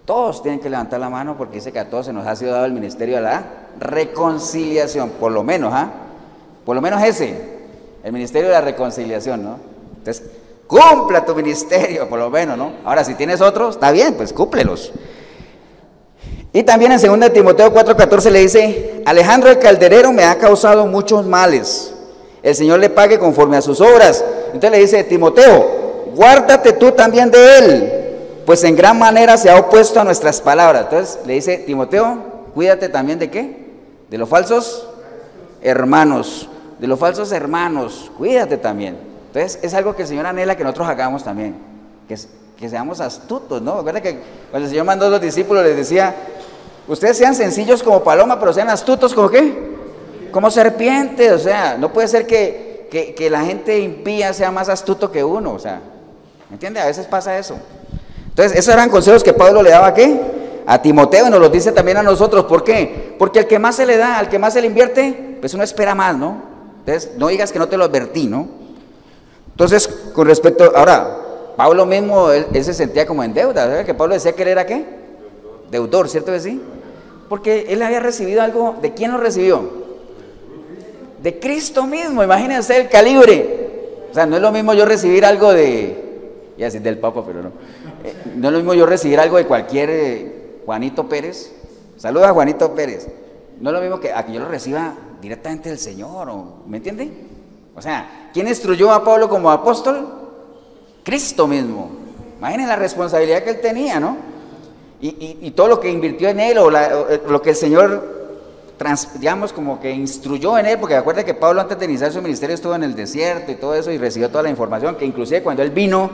Todos 0.04 0.44
tienen 0.44 0.60
que 0.60 0.70
levantar 0.70 1.00
la 1.00 1.10
mano 1.10 1.38
porque 1.38 1.56
dice 1.56 1.72
que 1.72 1.80
a 1.80 1.90
todos 1.90 2.08
se 2.08 2.12
nos 2.12 2.28
ha 2.28 2.36
sido 2.36 2.52
dado 2.52 2.66
el 2.66 2.74
ministerio 2.74 3.16
de 3.16 3.22
la 3.22 3.44
reconciliación, 3.80 5.12
por 5.12 5.32
lo 5.32 5.44
menos, 5.44 5.74
¿ah? 5.74 5.90
Por 6.66 6.76
lo 6.76 6.82
menos 6.82 7.02
ese, 7.02 7.60
el 8.04 8.12
ministerio 8.12 8.50
de 8.50 8.56
la 8.56 8.62
reconciliación, 8.62 9.42
¿no? 9.42 9.58
Entonces, 10.00 10.32
cumpla 10.68 11.24
tu 11.24 11.34
ministerio, 11.34 12.10
por 12.10 12.20
lo 12.20 12.30
menos, 12.30 12.58
¿no? 12.58 12.74
Ahora, 12.84 13.06
si 13.06 13.14
tienes 13.16 13.40
otros, 13.40 13.76
está 13.76 13.92
bien, 13.92 14.16
pues 14.16 14.34
cúmplelos. 14.34 14.92
Y 16.56 16.64
también 16.64 16.94
en 16.94 17.20
2 17.20 17.34
Timoteo 17.34 17.74
4:14 17.74 18.32
le 18.32 18.40
dice, 18.40 19.02
Alejandro 19.06 19.50
el 19.50 19.60
calderero 19.60 20.14
me 20.14 20.24
ha 20.24 20.38
causado 20.38 20.88
muchos 20.88 21.26
males. 21.26 21.94
El 22.42 22.56
Señor 22.56 22.80
le 22.80 22.90
pague 22.90 23.20
conforme 23.20 23.58
a 23.58 23.62
sus 23.62 23.82
obras. 23.82 24.24
Entonces 24.54 24.72
le 24.72 24.80
dice, 24.80 25.04
Timoteo, 25.04 26.06
guárdate 26.16 26.72
tú 26.72 26.94
también 26.94 27.30
de 27.30 27.58
él, 27.58 27.94
pues 28.46 28.64
en 28.64 28.78
gran 28.78 28.98
manera 28.98 29.36
se 29.36 29.50
ha 29.50 29.60
opuesto 29.60 30.00
a 30.00 30.06
nuestras 30.06 30.40
palabras. 30.40 30.84
Entonces 30.84 31.20
le 31.26 31.34
dice 31.34 31.58
Timoteo, 31.58 32.20
cuídate 32.54 32.88
también 32.88 33.20
de 33.20 33.30
qué? 33.30 33.66
De 34.10 34.18
los 34.18 34.30
falsos 34.30 34.88
hermanos, 35.62 36.48
de 36.80 36.88
los 36.88 36.98
falsos 36.98 37.34
hermanos, 37.34 38.10
cuídate 38.18 38.56
también. 38.56 38.98
Entonces 39.28 39.60
es 39.62 39.74
algo 39.74 39.94
que 39.94 40.04
el 40.04 40.08
Señor 40.08 40.26
anhela 40.26 40.56
que 40.56 40.64
nosotros 40.64 40.88
hagamos 40.88 41.22
también, 41.22 41.58
que, 42.08 42.18
que 42.56 42.70
seamos 42.70 43.02
astutos, 43.02 43.62
¿no? 43.62 43.76
Recuerda 43.76 44.00
que 44.00 44.20
cuando 44.52 44.68
el 44.68 44.70
Señor 44.70 44.86
mandó 44.86 45.08
a 45.08 45.10
los 45.10 45.20
discípulos 45.20 45.62
les 45.62 45.76
decía, 45.76 46.16
ustedes 46.88 47.18
sean 47.18 47.36
sencillos 47.36 47.84
como 47.84 48.04
paloma, 48.04 48.40
pero 48.40 48.54
sean 48.54 48.70
astutos 48.70 49.14
como 49.14 49.30
qué? 49.30 49.76
Como 50.32 50.52
serpientes, 50.52 51.32
o 51.32 51.40
sea, 51.40 51.78
no 51.78 51.94
puede 51.94 52.08
ser 52.08 52.28
que, 52.28 52.88
que, 52.90 53.30
la 53.30 53.44
gente 53.44 53.80
impía 53.80 54.34
sea 54.34 54.52
más 54.52 54.70
astuto 54.70 55.12
que 55.12 55.24
uno, 55.24 55.54
o 55.54 55.60
sea, 55.60 55.82
¿Me 56.50 56.56
entiende? 56.56 56.80
A 56.80 56.86
veces 56.86 57.06
pasa 57.08 57.38
eso. 57.38 57.58
Entonces, 58.30 58.58
esos 58.58 58.74
eran 58.74 58.90
consejos 58.90 59.24
que 59.24 59.34
Pablo 59.34 59.64
le 59.64 59.72
daba 59.72 59.88
a 59.88 59.94
qué? 59.94 60.20
A 60.68 60.82
Timoteo 60.82 61.28
y 61.28 61.30
nos 61.30 61.40
los 61.40 61.52
dice 61.52 61.72
también 61.72 61.98
a 61.98 62.04
nosotros. 62.04 62.46
¿Por 62.46 62.64
qué? 62.64 63.16
Porque 63.18 63.40
al 63.40 63.48
que 63.48 63.60
más 63.60 63.76
se 63.76 63.86
le 63.86 63.98
da, 63.98 64.18
al 64.18 64.30
que 64.30 64.40
más 64.40 64.54
se 64.54 64.62
le 64.62 64.68
invierte, 64.68 65.38
pues 65.40 65.54
uno 65.54 65.64
espera 65.64 65.96
más, 65.96 66.16
¿no? 66.16 66.44
Entonces, 66.80 67.12
no 67.18 67.28
digas 67.28 67.52
que 67.52 67.60
no 67.60 67.68
te 67.68 67.78
lo 67.78 67.86
advertí, 67.86 68.28
¿no? 68.28 68.48
Entonces, 69.52 69.88
con 70.14 70.28
respecto, 70.28 70.72
ahora, 70.76 71.18
Pablo 71.56 71.86
mismo, 71.86 72.30
él, 72.30 72.48
se 72.64 72.74
sentía 72.74 73.08
como 73.08 73.24
en 73.24 73.34
deuda, 73.34 73.66
¿verdad? 73.66 73.86
Que 73.86 73.94
Pablo 73.94 74.14
decía 74.14 74.34
que 74.34 74.44
él 74.44 74.50
era 74.50 74.66
qué? 74.66 74.86
Deudor, 75.72 76.10
¿cierto 76.10 76.32
que 76.32 76.40
sí? 76.40 76.62
Porque 77.30 77.68
él 77.70 77.82
había 77.82 78.00
recibido 78.00 78.42
algo, 78.42 78.76
¿de 78.82 78.94
quién 78.94 79.12
lo 79.12 79.18
recibió? 79.18 79.86
De 81.22 81.40
Cristo 81.40 81.88
mismo, 81.88 82.24
imagínense 82.24 82.78
el 82.78 82.90
calibre. 82.90 84.06
O 84.12 84.14
sea, 84.14 84.26
no 84.26 84.36
es 84.36 84.42
lo 84.42 84.52
mismo 84.52 84.74
yo 84.74 84.86
recibir 84.86 85.26
algo 85.26 85.52
de, 85.52 86.32
Y 86.58 86.62
decir 86.62 86.82
del 86.82 87.00
Papa, 87.00 87.24
pero 87.26 87.42
no. 87.42 87.50
Eh, 88.04 88.14
no 88.36 88.48
es 88.48 88.54
lo 88.54 88.60
mismo 88.60 88.74
yo 88.74 88.86
recibir 88.86 89.20
algo 89.20 89.38
de 89.38 89.46
cualquier 89.46 89.90
eh, 89.90 90.62
Juanito 90.66 91.10
Pérez. 91.10 91.52
Saluda 91.98 92.30
a 92.30 92.34
Juanito 92.34 92.74
Pérez. 92.76 93.08
No 93.60 93.72
es 93.72 93.74
lo 93.74 93.82
mismo 93.82 94.00
que 94.00 94.14
a 94.14 94.26
que 94.26 94.34
yo 94.34 94.40
lo 94.40 94.48
reciba 94.48 94.94
directamente 95.22 95.70
del 95.70 95.80
Señor, 95.80 96.32
¿me 96.68 96.78
entiende? 96.78 97.10
O 97.76 97.82
sea, 97.82 98.30
¿quién 98.34 98.48
instruyó 98.48 98.92
a 98.92 99.04
Pablo 99.04 99.28
como 99.28 99.50
apóstol? 99.50 100.08
Cristo 101.04 101.48
mismo. 101.48 101.90
Imaginen 102.38 102.68
la 102.68 102.76
responsabilidad 102.76 103.44
que 103.44 103.50
él 103.52 103.62
tenía, 103.62 104.00
¿no? 104.00 104.18
Y, 105.08 105.52
todo 105.52 105.68
lo 105.68 105.80
que 105.80 105.90
invirtió 105.90 106.30
en 106.30 106.40
él, 106.40 106.58
o, 106.58 106.72
eh, 106.76 107.22
lo 107.28 107.40
que 107.40 107.52
el 107.52 107.56
Señor, 107.56 108.04
digamos, 109.20 109.54
como 109.54 109.80
que 109.80 109.92
instruyó 109.92 110.58
en 110.58 110.66
él, 110.66 110.80
porque 110.80 110.96
acuerda 110.96 111.24
que 111.24 111.36
Pablo 111.36 111.62
antes 111.62 111.78
de 111.78 111.86
iniciar 111.86 112.12
su 112.12 112.22
ministerio 112.24 112.56
estuvo 112.56 112.74
en 112.74 112.84
el 112.84 112.96
desierto 112.96 113.52
y 113.52 113.56
todo 113.56 113.76
eso 113.76 113.92
y 113.92 114.00
recibió 114.00 114.30
toda 114.30 114.42
la 114.42 114.50
información, 114.50 114.96
que 114.96 115.06
inclusive 115.06 115.44
cuando 115.44 115.62
él 115.62 115.70
vino, 115.70 116.10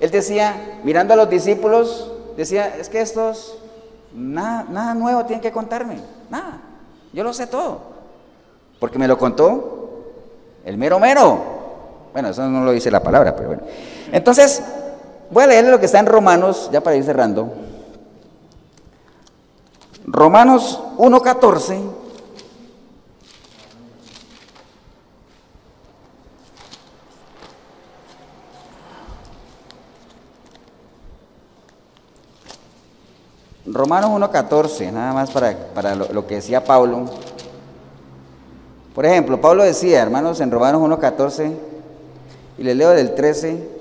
él 0.00 0.10
decía, 0.10 0.80
mirando 0.82 1.14
a 1.14 1.16
los 1.16 1.30
discípulos, 1.30 2.10
decía, 2.36 2.76
es 2.76 2.88
que 2.88 3.00
estos, 3.00 3.56
nada, 4.12 4.66
nada 4.68 4.94
nuevo 4.94 5.24
tienen 5.26 5.40
que 5.40 5.52
contarme, 5.52 5.98
nada, 6.28 6.60
yo 7.12 7.22
lo 7.22 7.32
sé 7.32 7.46
todo, 7.46 7.82
porque 8.80 8.98
me 8.98 9.06
lo 9.06 9.16
contó 9.16 9.84
el 10.64 10.76
mero 10.76 10.98
mero. 10.98 11.54
Bueno, 12.12 12.30
eso 12.30 12.48
no 12.48 12.64
lo 12.64 12.72
dice 12.72 12.90
la 12.90 13.02
palabra, 13.02 13.34
pero 13.36 13.48
bueno. 13.48 13.62
Entonces, 14.12 14.62
voy 15.30 15.44
a 15.44 15.46
leerle 15.46 15.70
lo 15.70 15.80
que 15.80 15.86
está 15.86 15.98
en 15.98 16.06
Romanos, 16.06 16.70
ya 16.72 16.80
para 16.80 16.96
ir 16.96 17.04
cerrando. 17.04 17.63
Romanos 20.06 20.80
1.14. 20.98 21.80
Romanos 33.66 34.10
1.14, 34.10 34.92
nada 34.92 35.12
más 35.14 35.30
para, 35.30 35.94
lo, 35.94 36.12
lo, 36.12 36.26
que 36.26 36.36
decía 36.36 36.62
Pablo. 36.62 37.06
Por 38.94 39.06
ejemplo, 39.06 39.40
Pablo 39.40 39.64
decía, 39.64 40.02
hermanos, 40.02 40.40
en 40.40 40.50
Romanos 40.50 40.82
1.14, 40.82 41.56
y 42.58 42.62
le 42.62 42.74
leo 42.74 42.90
del 42.90 43.14
13 43.14 43.73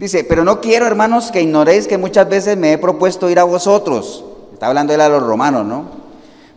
Dice, 0.00 0.24
pero 0.24 0.44
no 0.44 0.62
quiero, 0.62 0.86
hermanos, 0.86 1.30
que 1.30 1.42
ignoréis 1.42 1.86
que 1.86 1.98
muchas 1.98 2.26
veces 2.26 2.56
me 2.56 2.72
he 2.72 2.78
propuesto 2.78 3.28
ir 3.28 3.38
a 3.38 3.44
vosotros. 3.44 4.24
Está 4.50 4.68
hablando 4.68 4.94
él 4.94 5.00
a 5.02 5.10
los 5.10 5.22
romanos, 5.22 5.66
¿no? 5.66 5.90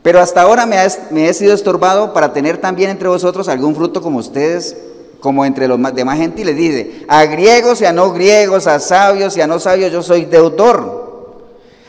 Pero 0.02 0.22
hasta 0.22 0.44
ahora 0.44 0.66
me, 0.66 0.78
he 0.82 1.34
sido 1.34 1.54
estorbado 1.54 2.14
para 2.14 2.32
tener 2.32 2.60
también 2.60 2.90
entre 2.90 3.10
vosotros 3.10 3.50
algún 3.50 3.76
fruto 3.76 4.02
como 4.02 4.20
ustedes, 4.20 4.78
como 5.20 5.44
entre 5.44 5.68
los 5.68 5.78
demás 5.94 6.20
gentiles. 6.20 6.56
Dice, 6.56 7.04
a 7.10 7.26
griegos 7.26 7.82
y 7.82 7.86
a 7.86 7.92
no 7.92 8.14
griegos, 8.14 8.66
a 8.66 8.80
sabios 8.80 9.36
y 9.36 9.42
a 9.42 9.48
no 9.48 9.60
sabios, 9.60 9.92
yo 9.92 10.02
soy 10.02 10.24
deudor. 10.24 11.42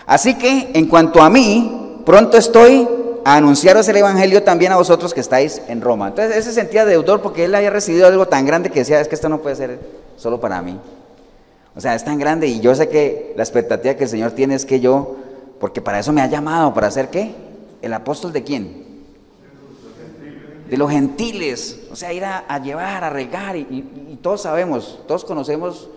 Así 0.07 0.35
que, 0.35 0.73
en 0.75 0.89
cuanto 0.89 1.23
a 1.23 1.31
mí, 1.31 2.01
pronto 2.05 2.37
estoy 2.37 2.89
a 3.25 3.37
anunciaros 3.37 3.87
el 3.87 3.99
Evangelio 3.99 4.43
también 4.43 4.73
a 4.73 4.77
vosotros 4.77 5.15
que 5.15 5.21
estáis 5.21 5.63
en 5.69 5.83
Roma. 5.83 6.09
Entonces, 6.09 6.37
ese 6.37 6.53
sentía 6.53 6.85
deudor 6.85 7.21
porque 7.21 7.45
él 7.45 7.55
había 7.55 7.71
recibido 7.71 8.09
algo 8.09 8.27
tan 8.27 8.45
grande 8.45 8.71
que 8.71 8.81
decía, 8.81 9.01
es 9.01 9.07
que 9.07 9.15
esto 9.15 9.29
no 9.29 9.39
puede 9.39 9.55
ser 9.55 9.79
solo 10.17 10.41
para 10.41 10.61
mí. 10.61 10.81
O 11.77 11.81
sea, 11.81 11.95
es 11.95 12.05
tan 12.05 12.19
grande 12.19 12.47
y 12.47 12.61
yo 12.61 12.75
sé 12.75 12.89
que 12.89 13.33
la 13.37 13.43
expectativa 13.43 13.95
que 13.95 14.05
el 14.05 14.11
Señor 14.11 14.33
tiene 14.33 14.55
es 14.55 14.65
que 14.65 14.81
yo, 14.81 15.17
porque 15.59 15.81
para 15.81 15.99
eso 15.99 16.13
me 16.13 16.21
ha 16.21 16.27
llamado, 16.27 16.73
para 16.73 16.87
hacer 16.87 17.11
qué? 17.11 17.35
¿El 17.83 17.93
apóstol 17.93 18.33
de 18.33 18.45
quién? 18.45 18.85
De 20.71 20.77
los 20.77 20.91
gentiles. 20.91 21.81
O 21.91 21.97
sea, 21.97 22.13
ir 22.13 22.25
a, 22.25 22.59
llevar, 22.63 23.03
a 23.03 23.11
regar 23.11 23.57
y, 23.57 24.19
todos 24.23 24.43
sabemos, 24.43 25.01
todos 25.07 25.25
conocemos 25.25 25.89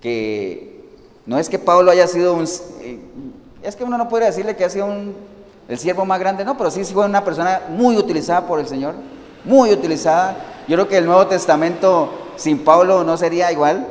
que 0.00 0.84
no 1.26 1.38
es 1.38 1.48
que 1.48 1.58
Pablo 1.58 1.90
haya 1.90 2.06
sido 2.06 2.34
un... 2.34 2.44
Eh, 2.82 3.00
es 3.62 3.74
que 3.74 3.82
uno 3.82 3.98
no 3.98 4.08
puede 4.08 4.26
decirle 4.26 4.54
que 4.54 4.64
ha 4.64 4.70
sido 4.70 4.86
un, 4.86 5.14
el 5.68 5.78
siervo 5.78 6.04
más 6.04 6.20
grande, 6.20 6.44
no, 6.44 6.56
pero 6.56 6.70
sí 6.70 6.84
fue 6.84 7.06
una 7.06 7.24
persona 7.24 7.62
muy 7.70 7.96
utilizada 7.96 8.46
por 8.46 8.60
el 8.60 8.68
Señor, 8.68 8.94
muy 9.44 9.72
utilizada. 9.72 10.36
Yo 10.68 10.76
creo 10.76 10.88
que 10.88 10.98
el 10.98 11.06
Nuevo 11.06 11.26
Testamento 11.26 12.10
sin 12.36 12.58
Pablo 12.58 13.02
no 13.04 13.16
sería 13.16 13.50
igual. 13.50 13.86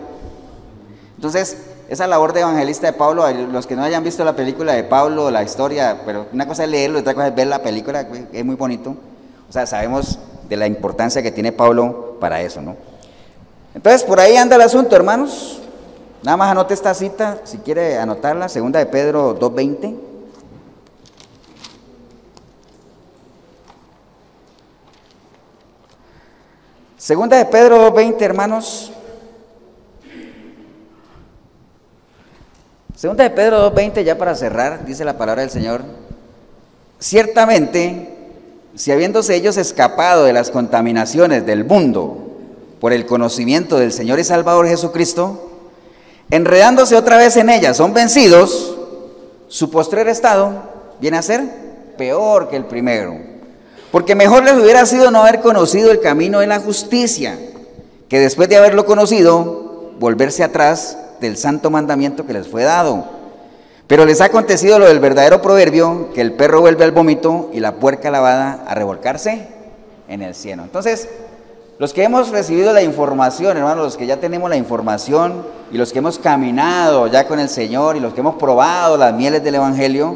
Entonces, 1.24 1.56
esa 1.88 2.06
labor 2.06 2.34
de 2.34 2.42
evangelista 2.42 2.86
de 2.86 2.92
Pablo, 2.92 3.26
los 3.32 3.66
que 3.66 3.78
no 3.78 3.84
hayan 3.84 4.04
visto 4.04 4.26
la 4.26 4.36
película 4.36 4.74
de 4.74 4.84
Pablo, 4.84 5.32
la 5.32 5.42
historia, 5.42 6.02
pero 6.06 6.28
una 6.34 6.46
cosa 6.46 6.66
es 6.66 6.70
leerlo, 6.70 7.00
otra 7.00 7.14
cosa 7.14 7.30
es 7.30 7.36
ver 7.36 7.48
la 7.48 7.64
película, 7.64 8.06
es 8.34 8.44
muy 8.44 8.56
bonito. 8.56 8.94
O 9.50 9.54
sea, 9.54 9.66
sabemos 9.66 10.20
de 10.50 10.58
la 10.58 10.68
importancia 10.68 11.24
que 11.24 11.32
tiene 11.32 11.54
Pablo 11.54 12.18
para 12.20 12.42
eso, 12.42 12.62
¿no? 12.62 12.76
Entonces, 13.74 14.04
por 14.04 14.20
ahí 14.20 14.36
anda 14.36 14.58
el 14.58 14.64
asunto, 14.64 14.98
hermanos. 14.98 15.62
Nada 16.24 16.36
más 16.36 16.52
anote 16.52 16.74
esta 16.74 16.94
cita, 16.94 17.40
si 17.46 17.60
quiere 17.60 17.98
anotarla, 17.98 18.50
segunda 18.50 18.80
de 18.80 18.88
Pedro 18.88 19.40
2.20. 19.40 19.96
Segunda 26.98 27.38
de 27.38 27.46
Pedro 27.46 27.94
2.20, 27.94 28.22
hermanos. 28.24 28.92
Segunda 33.04 33.26
de 33.26 33.32
Pedro 33.32 33.70
2.20, 33.76 34.02
ya 34.06 34.18
para 34.18 34.34
cerrar, 34.34 34.86
dice 34.86 35.04
la 35.04 35.18
palabra 35.18 35.42
del 35.42 35.52
Señor, 35.52 35.82
ciertamente, 37.00 38.16
si 38.76 38.94
habiéndose 38.94 39.36
ellos 39.36 39.58
escapado 39.58 40.24
de 40.24 40.32
las 40.32 40.52
contaminaciones 40.52 41.46
del 41.46 41.66
mundo 41.66 42.30
por 42.80 42.94
el 42.94 43.06
conocimiento 43.06 43.78
del 43.78 43.92
Señor 43.92 44.20
y 44.20 44.24
Salvador 44.24 44.70
Jesucristo, 44.70 45.52
enredándose 46.32 46.96
otra 46.96 47.18
vez 47.18 47.36
en 47.36 47.50
ellas, 47.50 47.76
son 47.76 47.94
vencidos, 47.94 48.78
su 49.50 49.70
postrer 49.70 50.08
estado 50.08 50.64
viene 51.02 51.18
a 51.18 51.24
ser 51.24 51.44
peor 51.98 52.48
que 52.48 52.56
el 52.56 52.64
primero. 52.64 53.18
Porque 53.92 54.16
mejor 54.16 54.46
les 54.46 54.54
hubiera 54.54 54.86
sido 54.86 55.12
no 55.12 55.24
haber 55.24 55.42
conocido 55.42 55.92
el 55.92 56.00
camino 56.00 56.40
de 56.40 56.48
la 56.48 56.62
justicia, 56.62 57.38
que 58.08 58.22
después 58.22 58.48
de 58.48 58.56
haberlo 58.56 58.86
conocido, 58.86 59.92
volverse 60.00 60.42
atrás 60.42 61.00
del 61.20 61.38
santo 61.38 61.70
mandamiento 61.70 62.26
que 62.26 62.34
les 62.34 62.48
fue 62.48 62.64
dado. 62.64 63.06
Pero 63.88 64.06
les 64.06 64.22
ha 64.22 64.26
acontecido 64.26 64.80
lo 64.80 64.88
del 64.88 65.00
verdadero 65.00 65.42
proverbio, 65.42 66.10
que 66.14 66.22
el 66.22 66.34
perro 66.34 66.62
vuelve 66.62 66.84
al 66.84 66.92
vómito 66.92 67.50
y 67.54 67.60
la 67.60 67.76
puerca 67.76 68.10
lavada 68.10 68.64
a 68.66 68.76
revolcarse 68.76 69.48
en 70.08 70.22
el 70.22 70.36
cielo. 70.36 70.64
Entonces, 70.64 71.10
los 71.80 71.94
que 71.94 72.04
hemos 72.04 72.30
recibido 72.30 72.72
la 72.72 72.82
información, 72.82 73.58
hermanos, 73.58 73.84
los 73.84 73.98
que 73.98 74.06
ya 74.06 74.18
tenemos 74.18 74.50
la 74.50 74.58
información 74.58 75.44
y 75.72 75.78
los 75.78 75.92
que 75.92 76.00
hemos 76.00 76.20
caminado 76.20 77.08
ya 77.08 77.28
con 77.28 77.40
el 77.40 77.50
Señor 77.50 77.98
y 77.98 78.00
los 78.00 78.14
que 78.14 78.22
hemos 78.22 78.36
probado 78.36 78.96
las 78.96 79.14
mieles 79.14 79.44
del 79.44 79.56
Evangelio, 79.56 80.16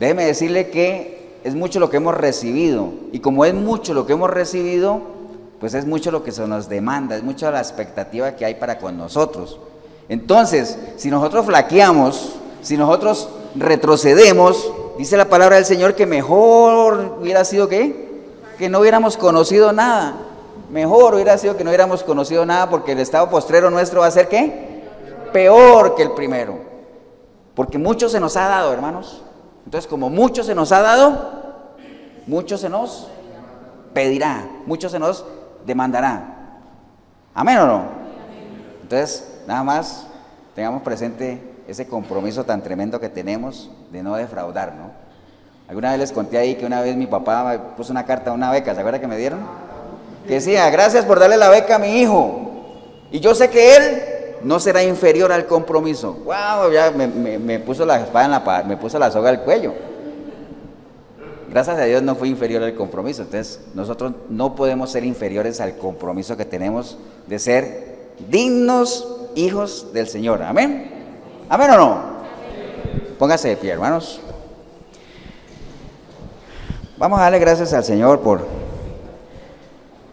déjeme 0.00 0.24
decirle 0.24 0.70
que 0.70 1.40
es 1.44 1.54
mucho 1.54 1.78
lo 1.78 1.90
que 1.90 1.98
hemos 1.98 2.14
recibido. 2.14 2.92
Y 3.12 3.20
como 3.20 3.44
es 3.44 3.54
mucho 3.54 3.94
lo 3.94 4.06
que 4.06 4.14
hemos 4.14 4.30
recibido, 4.30 5.00
pues 5.60 5.74
es 5.74 5.86
mucho 5.86 6.10
lo 6.10 6.24
que 6.24 6.32
se 6.32 6.46
nos 6.46 6.68
demanda, 6.68 7.14
es 7.14 7.22
mucha 7.22 7.50
la 7.50 7.60
expectativa 7.60 8.34
que 8.34 8.44
hay 8.44 8.54
para 8.56 8.78
con 8.78 8.96
nosotros. 8.96 9.60
Entonces, 10.08 10.78
si 10.96 11.10
nosotros 11.10 11.46
flaqueamos, 11.46 12.36
si 12.62 12.76
nosotros 12.76 13.28
retrocedemos, 13.54 14.72
dice 14.98 15.16
la 15.16 15.28
palabra 15.28 15.56
del 15.56 15.64
Señor 15.64 15.94
que 15.94 16.06
mejor 16.06 17.18
hubiera 17.20 17.44
sido 17.44 17.68
que 17.68 18.04
que 18.56 18.68
no 18.68 18.80
hubiéramos 18.80 19.16
conocido 19.16 19.72
nada. 19.72 20.14
Mejor 20.70 21.14
hubiera 21.14 21.36
sido 21.38 21.56
que 21.56 21.64
no 21.64 21.70
hubiéramos 21.70 22.02
conocido 22.02 22.46
nada 22.46 22.70
porque 22.70 22.92
el 22.92 23.00
estado 23.00 23.28
postrero 23.28 23.70
nuestro 23.70 24.00
va 24.00 24.06
a 24.06 24.10
ser 24.10 24.28
qué? 24.28 24.82
Peor 25.32 25.94
que 25.94 26.02
el 26.02 26.12
primero. 26.12 26.58
Porque 27.54 27.78
mucho 27.78 28.08
se 28.08 28.20
nos 28.20 28.36
ha 28.36 28.48
dado, 28.48 28.72
hermanos. 28.72 29.22
Entonces, 29.64 29.88
como 29.88 30.10
mucho 30.10 30.42
se 30.42 30.54
nos 30.54 30.72
ha 30.72 30.80
dado, 30.82 31.32
mucho 32.26 32.58
se 32.58 32.68
nos 32.68 33.08
pedirá, 33.92 34.48
mucho 34.66 34.88
se 34.88 34.98
nos 34.98 35.24
demandará. 35.64 36.60
¿Amén 37.34 37.58
o 37.58 37.66
no? 37.66 37.82
Entonces, 38.82 39.28
Nada 39.46 39.62
más 39.62 40.06
tengamos 40.54 40.82
presente 40.82 41.40
ese 41.66 41.86
compromiso 41.86 42.44
tan 42.44 42.62
tremendo 42.62 43.00
que 43.00 43.08
tenemos 43.08 43.70
de 43.90 44.02
no 44.02 44.16
defraudar, 44.16 44.74
¿no? 44.74 44.90
Alguna 45.68 45.90
vez 45.90 45.98
les 45.98 46.12
conté 46.12 46.36
ahí 46.36 46.56
que 46.56 46.66
una 46.66 46.82
vez 46.82 46.94
mi 46.94 47.06
papá 47.06 47.44
me 47.44 47.58
puso 47.58 47.90
una 47.90 48.04
carta 48.04 48.30
a 48.30 48.34
una 48.34 48.50
beca, 48.50 48.74
¿se 48.74 48.80
acuerda 48.80 49.00
que 49.00 49.06
me 49.06 49.16
dieron? 49.16 49.40
Que 50.26 50.34
decía, 50.34 50.68
gracias 50.70 51.04
por 51.04 51.18
darle 51.18 51.36
la 51.36 51.48
beca 51.48 51.76
a 51.76 51.78
mi 51.78 52.00
hijo. 52.00 52.40
Y 53.10 53.20
yo 53.20 53.34
sé 53.34 53.48
que 53.48 53.76
él 53.76 54.02
no 54.42 54.60
será 54.60 54.82
inferior 54.82 55.32
al 55.32 55.46
compromiso. 55.46 56.12
¡Wow! 56.24 56.70
Ya 56.72 56.90
me, 56.90 57.58
puso 57.60 57.86
la 57.86 58.00
espada 58.00 58.24
en 58.26 58.30
la 58.30 58.64
me 58.66 58.76
puso 58.76 58.98
la 58.98 59.10
soga 59.10 59.30
al 59.30 59.42
cuello. 59.42 59.72
Gracias 61.50 61.78
a 61.78 61.84
Dios 61.84 62.02
no 62.02 62.14
fui 62.14 62.28
inferior 62.28 62.62
al 62.62 62.74
compromiso. 62.74 63.22
Entonces, 63.22 63.60
nosotros 63.74 64.12
no 64.28 64.54
podemos 64.54 64.90
ser 64.90 65.04
inferiores 65.04 65.60
al 65.60 65.78
compromiso 65.78 66.36
que 66.36 66.44
tenemos 66.44 66.98
de 67.26 67.38
ser 67.38 68.10
dignos 68.28 69.06
hijos 69.34 69.92
del 69.92 70.08
Señor. 70.08 70.42
Amén. 70.42 70.90
Amén 71.48 71.70
o 71.70 71.76
no. 71.76 71.98
Póngase 73.18 73.48
de 73.48 73.56
pie, 73.56 73.72
hermanos. 73.72 74.20
Vamos 76.96 77.18
a 77.18 77.22
darle 77.22 77.38
gracias 77.38 77.72
al 77.72 77.84
Señor 77.84 78.20
por, 78.20 78.46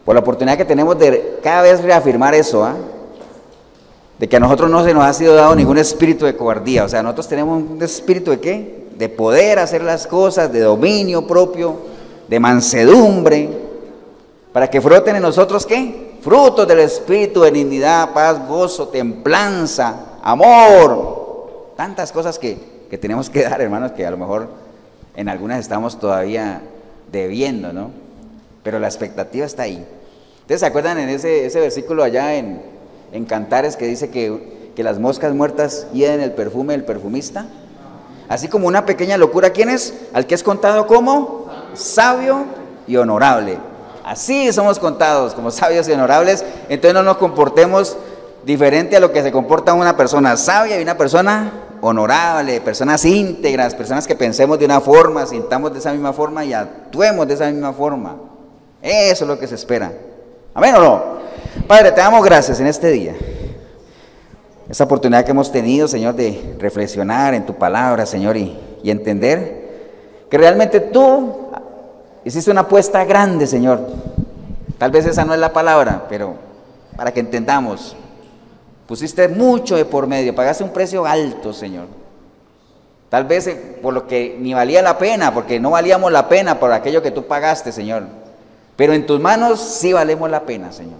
por 0.04 0.14
la 0.14 0.20
oportunidad 0.20 0.56
que 0.56 0.64
tenemos 0.64 0.98
de 0.98 1.38
cada 1.42 1.62
vez 1.62 1.82
reafirmar 1.82 2.34
eso. 2.34 2.64
¿ah? 2.64 2.74
de 4.22 4.28
que 4.28 4.36
a 4.36 4.38
nosotros 4.38 4.70
no 4.70 4.84
se 4.84 4.94
nos 4.94 5.04
ha 5.04 5.12
sido 5.12 5.34
dado 5.34 5.52
ningún 5.56 5.78
espíritu 5.78 6.26
de 6.26 6.36
cobardía. 6.36 6.84
O 6.84 6.88
sea, 6.88 7.02
nosotros 7.02 7.26
tenemos 7.26 7.60
un 7.60 7.82
espíritu 7.82 8.30
de 8.30 8.38
qué? 8.38 8.86
De 8.96 9.08
poder 9.08 9.58
hacer 9.58 9.82
las 9.82 10.06
cosas, 10.06 10.52
de 10.52 10.60
dominio 10.60 11.26
propio, 11.26 11.76
de 12.28 12.38
mansedumbre, 12.38 13.50
para 14.52 14.70
que 14.70 14.80
froten 14.80 15.16
en 15.16 15.22
nosotros 15.22 15.66
qué? 15.66 16.11
Frutos 16.22 16.68
del 16.68 16.78
espíritu, 16.78 17.40
benignidad, 17.40 18.12
paz, 18.12 18.46
gozo, 18.46 18.88
templanza, 18.88 20.18
amor. 20.22 21.72
Tantas 21.76 22.12
cosas 22.12 22.38
que, 22.38 22.86
que 22.88 22.96
tenemos 22.96 23.28
que 23.28 23.42
dar, 23.42 23.60
hermanos, 23.60 23.90
que 23.90 24.06
a 24.06 24.10
lo 24.12 24.16
mejor 24.16 24.48
en 25.16 25.28
algunas 25.28 25.58
estamos 25.58 25.98
todavía 25.98 26.62
debiendo, 27.10 27.72
¿no? 27.72 27.90
Pero 28.62 28.78
la 28.78 28.86
expectativa 28.86 29.44
está 29.44 29.64
ahí. 29.64 29.84
¿Ustedes 30.42 30.60
se 30.60 30.66
acuerdan 30.66 30.98
en 30.98 31.08
ese, 31.08 31.44
ese 31.44 31.58
versículo 31.58 32.04
allá 32.04 32.34
en, 32.34 32.62
en 33.10 33.24
Cantares 33.24 33.76
que 33.76 33.88
dice 33.88 34.10
que, 34.10 34.70
que 34.76 34.84
las 34.84 35.00
moscas 35.00 35.34
muertas 35.34 35.88
hieden 35.92 36.20
el 36.20 36.32
perfume 36.32 36.74
del 36.74 36.84
perfumista? 36.84 37.46
Así 38.28 38.46
como 38.46 38.68
una 38.68 38.86
pequeña 38.86 39.16
locura, 39.18 39.50
¿quién 39.50 39.70
es? 39.70 39.92
Al 40.12 40.28
que 40.28 40.36
es 40.36 40.44
contado 40.44 40.86
como 40.86 41.46
sabio 41.74 42.44
y 42.86 42.94
honorable. 42.94 43.71
Así 44.04 44.52
somos 44.52 44.78
contados 44.78 45.34
como 45.34 45.50
sabios 45.50 45.88
y 45.88 45.92
honorables, 45.92 46.44
entonces 46.68 46.94
no 46.94 47.02
nos 47.02 47.18
comportemos 47.18 47.96
diferente 48.44 48.96
a 48.96 49.00
lo 49.00 49.12
que 49.12 49.22
se 49.22 49.30
comporta 49.30 49.72
una 49.74 49.96
persona 49.96 50.36
sabia 50.36 50.78
y 50.78 50.82
una 50.82 50.96
persona 50.96 51.52
honorable, 51.80 52.60
personas 52.60 53.04
íntegras, 53.04 53.74
personas 53.74 54.06
que 54.06 54.16
pensemos 54.16 54.58
de 54.58 54.64
una 54.64 54.80
forma, 54.80 55.26
sintamos 55.26 55.72
de 55.72 55.78
esa 55.78 55.92
misma 55.92 56.12
forma 56.12 56.44
y 56.44 56.52
actuemos 56.52 57.26
de 57.26 57.34
esa 57.34 57.46
misma 57.46 57.72
forma. 57.72 58.16
Eso 58.80 59.24
es 59.24 59.28
lo 59.28 59.38
que 59.38 59.46
se 59.46 59.54
espera. 59.54 59.92
Amén 60.54 60.74
o 60.74 60.80
no. 60.80 61.02
Padre, 61.66 61.92
te 61.92 62.00
damos 62.00 62.24
gracias 62.24 62.58
en 62.60 62.66
este 62.66 62.90
día. 62.90 63.14
Esta 64.68 64.84
oportunidad 64.84 65.24
que 65.24 65.30
hemos 65.30 65.52
tenido, 65.52 65.86
Señor, 65.86 66.14
de 66.14 66.56
reflexionar 66.58 67.34
en 67.34 67.46
tu 67.46 67.54
palabra, 67.54 68.06
Señor, 68.06 68.36
y, 68.36 68.58
y 68.82 68.90
entender 68.90 69.62
que 70.30 70.38
realmente 70.38 70.80
tú 70.80 71.41
hiciste 72.24 72.50
una 72.50 72.62
apuesta 72.62 73.04
grande, 73.04 73.46
Señor. 73.46 73.80
Tal 74.78 74.90
vez 74.90 75.06
esa 75.06 75.24
no 75.24 75.34
es 75.34 75.40
la 75.40 75.52
palabra, 75.52 76.06
pero 76.08 76.34
para 76.96 77.12
que 77.12 77.20
entendamos, 77.20 77.96
pusiste 78.86 79.28
mucho 79.28 79.76
de 79.76 79.84
por 79.84 80.06
medio, 80.06 80.34
pagaste 80.34 80.64
un 80.64 80.70
precio 80.70 81.06
alto, 81.06 81.52
Señor. 81.52 81.86
Tal 83.08 83.24
vez 83.24 83.46
eh, 83.46 83.78
por 83.82 83.92
lo 83.92 84.06
que 84.06 84.36
ni 84.40 84.54
valía 84.54 84.80
la 84.82 84.96
pena, 84.98 85.34
porque 85.34 85.60
no 85.60 85.70
valíamos 85.70 86.10
la 86.10 86.28
pena 86.28 86.58
por 86.58 86.72
aquello 86.72 87.02
que 87.02 87.10
tú 87.10 87.26
pagaste, 87.26 87.70
Señor. 87.70 88.04
Pero 88.76 88.94
en 88.94 89.06
tus 89.06 89.20
manos 89.20 89.60
sí 89.60 89.92
valemos 89.92 90.30
la 90.30 90.42
pena, 90.42 90.72
Señor. 90.72 90.98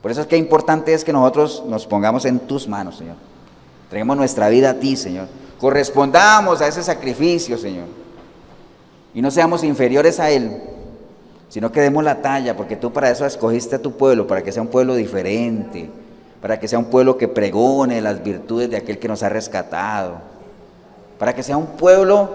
Por 0.00 0.12
eso 0.12 0.20
es 0.20 0.28
que 0.28 0.36
importante 0.36 0.94
es 0.94 1.04
que 1.04 1.12
nosotros 1.12 1.64
nos 1.66 1.84
pongamos 1.86 2.24
en 2.26 2.38
tus 2.38 2.68
manos, 2.68 2.98
Señor. 2.98 3.16
Traigamos 3.90 4.16
nuestra 4.16 4.48
vida 4.48 4.70
a 4.70 4.74
ti, 4.74 4.96
Señor. 4.96 5.26
Correspondamos 5.58 6.60
a 6.60 6.68
ese 6.68 6.82
sacrificio, 6.82 7.58
Señor. 7.58 7.86
Y 9.16 9.20
no 9.20 9.32
seamos 9.32 9.64
inferiores 9.64 10.20
a 10.20 10.30
Él, 10.30 10.62
sino 11.48 11.72
que 11.72 11.80
demos 11.80 12.04
la 12.04 12.22
talla, 12.22 12.56
porque 12.56 12.76
tú 12.76 12.92
para 12.92 13.10
eso 13.10 13.26
escogiste 13.26 13.74
a 13.74 13.82
tu 13.82 13.96
pueblo, 13.96 14.28
para 14.28 14.44
que 14.44 14.52
sea 14.52 14.62
un 14.62 14.68
pueblo 14.68 14.94
diferente, 14.94 15.90
para 16.40 16.60
que 16.60 16.68
sea 16.68 16.78
un 16.78 16.84
pueblo 16.84 17.18
que 17.18 17.26
pregone 17.26 18.00
las 18.00 18.22
virtudes 18.22 18.70
de 18.70 18.76
aquel 18.76 19.00
que 19.00 19.08
nos 19.08 19.24
ha 19.24 19.28
rescatado, 19.28 20.18
para 21.18 21.34
que 21.34 21.42
sea 21.42 21.56
un 21.56 21.66
pueblo 21.66 22.28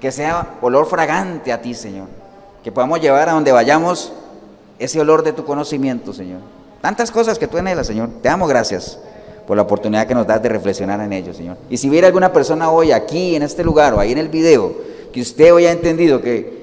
que 0.00 0.12
sea 0.12 0.58
olor 0.60 0.86
fragante 0.86 1.50
a 1.50 1.62
ti, 1.62 1.72
Señor 1.72 2.20
que 2.62 2.70
podamos 2.70 3.00
llevar 3.00 3.28
a 3.28 3.32
donde 3.32 3.52
vayamos 3.52 4.12
ese 4.78 5.00
olor 5.00 5.22
de 5.22 5.32
tu 5.32 5.44
conocimiento, 5.44 6.12
Señor. 6.12 6.40
Tantas 6.80 7.10
cosas 7.10 7.38
que 7.38 7.46
tú 7.46 7.58
anhelas, 7.58 7.86
Señor. 7.86 8.10
Te 8.22 8.28
damos 8.28 8.48
gracias 8.48 8.98
por 9.46 9.56
la 9.56 9.62
oportunidad 9.62 10.06
que 10.06 10.14
nos 10.14 10.26
das 10.26 10.42
de 10.42 10.48
reflexionar 10.48 11.00
en 11.00 11.12
ello, 11.12 11.34
Señor. 11.34 11.56
Y 11.68 11.76
si 11.76 11.88
hubiera 11.88 12.06
alguna 12.06 12.32
persona 12.32 12.70
hoy 12.70 12.92
aquí 12.92 13.34
en 13.34 13.42
este 13.42 13.64
lugar 13.64 13.94
o 13.94 14.00
ahí 14.00 14.12
en 14.12 14.18
el 14.18 14.28
video 14.28 14.74
que 15.12 15.20
usted 15.20 15.52
hoy 15.52 15.66
ha 15.66 15.72
entendido 15.72 16.20
que 16.20 16.60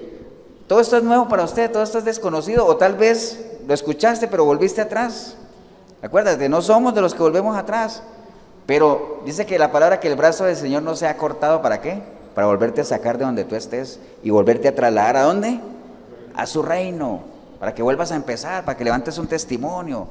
todo 0.68 0.80
esto 0.80 0.98
es 0.98 1.04
nuevo 1.04 1.28
para 1.28 1.44
usted, 1.44 1.72
todo 1.72 1.84
esto 1.84 1.98
es 2.00 2.06
desconocido 2.06 2.66
o 2.66 2.78
tal 2.78 2.96
vez 2.96 3.40
lo 3.68 3.74
escuchaste 3.74 4.28
pero 4.28 4.46
volviste 4.46 4.82
atrás. 4.82 5.36
Acuérdate, 6.02 6.50
no 6.50 6.62
somos 6.62 6.94
de 6.94 7.02
los 7.02 7.14
que 7.14 7.22
volvemos 7.22 7.58
atrás. 7.58 8.04
Pero 8.66 9.22
dice 9.26 9.46
que 9.46 9.58
la 9.58 9.72
palabra 9.72 10.00
que 10.00 10.10
el 10.10 10.16
brazo 10.16 10.44
del 10.46 10.58
Señor 10.58 10.84
no 10.84 10.96
se 10.96 11.08
ha 11.08 11.16
cortado, 11.18 11.62
¿para 11.62 11.82
qué? 11.82 12.02
Para 12.36 12.48
volverte 12.48 12.82
a 12.82 12.84
sacar 12.84 13.18
de 13.18 13.24
donde 13.24 13.46
tú 13.46 13.56
estés 13.56 14.00
y 14.24 14.30
volverte 14.30 14.68
a 14.68 14.76
trasladar 14.76 15.16
a 15.16 15.22
dónde? 15.24 15.60
a 16.38 16.46
su 16.46 16.62
reino, 16.62 17.22
para 17.60 17.74
que 17.74 17.82
vuelvas 17.82 18.12
a 18.12 18.16
empezar, 18.16 18.64
para 18.64 18.78
que 18.78 18.84
levantes 18.84 19.18
un 19.18 19.28
testimonio, 19.28 20.08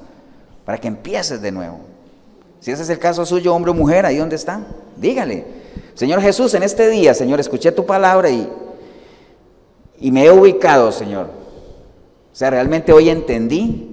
para 0.65 0.77
que 0.77 0.89
empieces 0.89 1.41
de 1.41 1.53
nuevo. 1.53 1.79
Si 2.61 2.73
ese 2.73 2.83
es 2.83 2.91
el 2.91 2.99
caso 2.99 3.25
suyo, 3.25 3.55
hombre 3.55 3.71
o 3.71 3.75
mujer, 3.75 4.05
ahí 4.05 4.17
donde 4.17 4.35
está, 4.35 4.61
dígale, 4.97 5.47
Señor 5.97 6.21
Jesús, 6.21 6.55
en 6.55 6.63
este 6.63 6.89
día, 6.89 7.13
Señor, 7.13 7.41
escuché 7.41 7.73
tu 7.73 7.85
palabra 7.85 8.31
y, 8.31 8.49
y 9.99 10.13
me 10.13 10.27
he 10.27 10.31
ubicado, 10.31 10.93
Señor. 10.93 11.31
O 12.33 12.37
sea, 12.37 12.51
realmente 12.51 12.93
hoy 12.93 13.09
entendí 13.09 13.93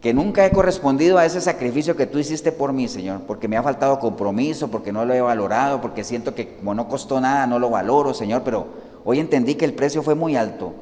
que 0.00 0.14
nunca 0.14 0.46
he 0.46 0.50
correspondido 0.50 1.18
a 1.18 1.26
ese 1.26 1.42
sacrificio 1.42 1.94
que 1.94 2.06
tú 2.06 2.18
hiciste 2.18 2.52
por 2.52 2.72
mí, 2.72 2.88
Señor, 2.88 3.20
porque 3.26 3.48
me 3.48 3.58
ha 3.58 3.62
faltado 3.62 3.98
compromiso, 3.98 4.68
porque 4.68 4.92
no 4.92 5.04
lo 5.04 5.12
he 5.12 5.20
valorado, 5.20 5.82
porque 5.82 6.04
siento 6.04 6.34
que 6.34 6.56
como 6.56 6.74
no 6.74 6.88
costó 6.88 7.20
nada, 7.20 7.46
no 7.46 7.58
lo 7.58 7.68
valoro, 7.68 8.14
Señor, 8.14 8.40
pero 8.42 8.66
hoy 9.04 9.18
entendí 9.18 9.56
que 9.56 9.66
el 9.66 9.74
precio 9.74 10.02
fue 10.02 10.14
muy 10.14 10.36
alto 10.36 10.72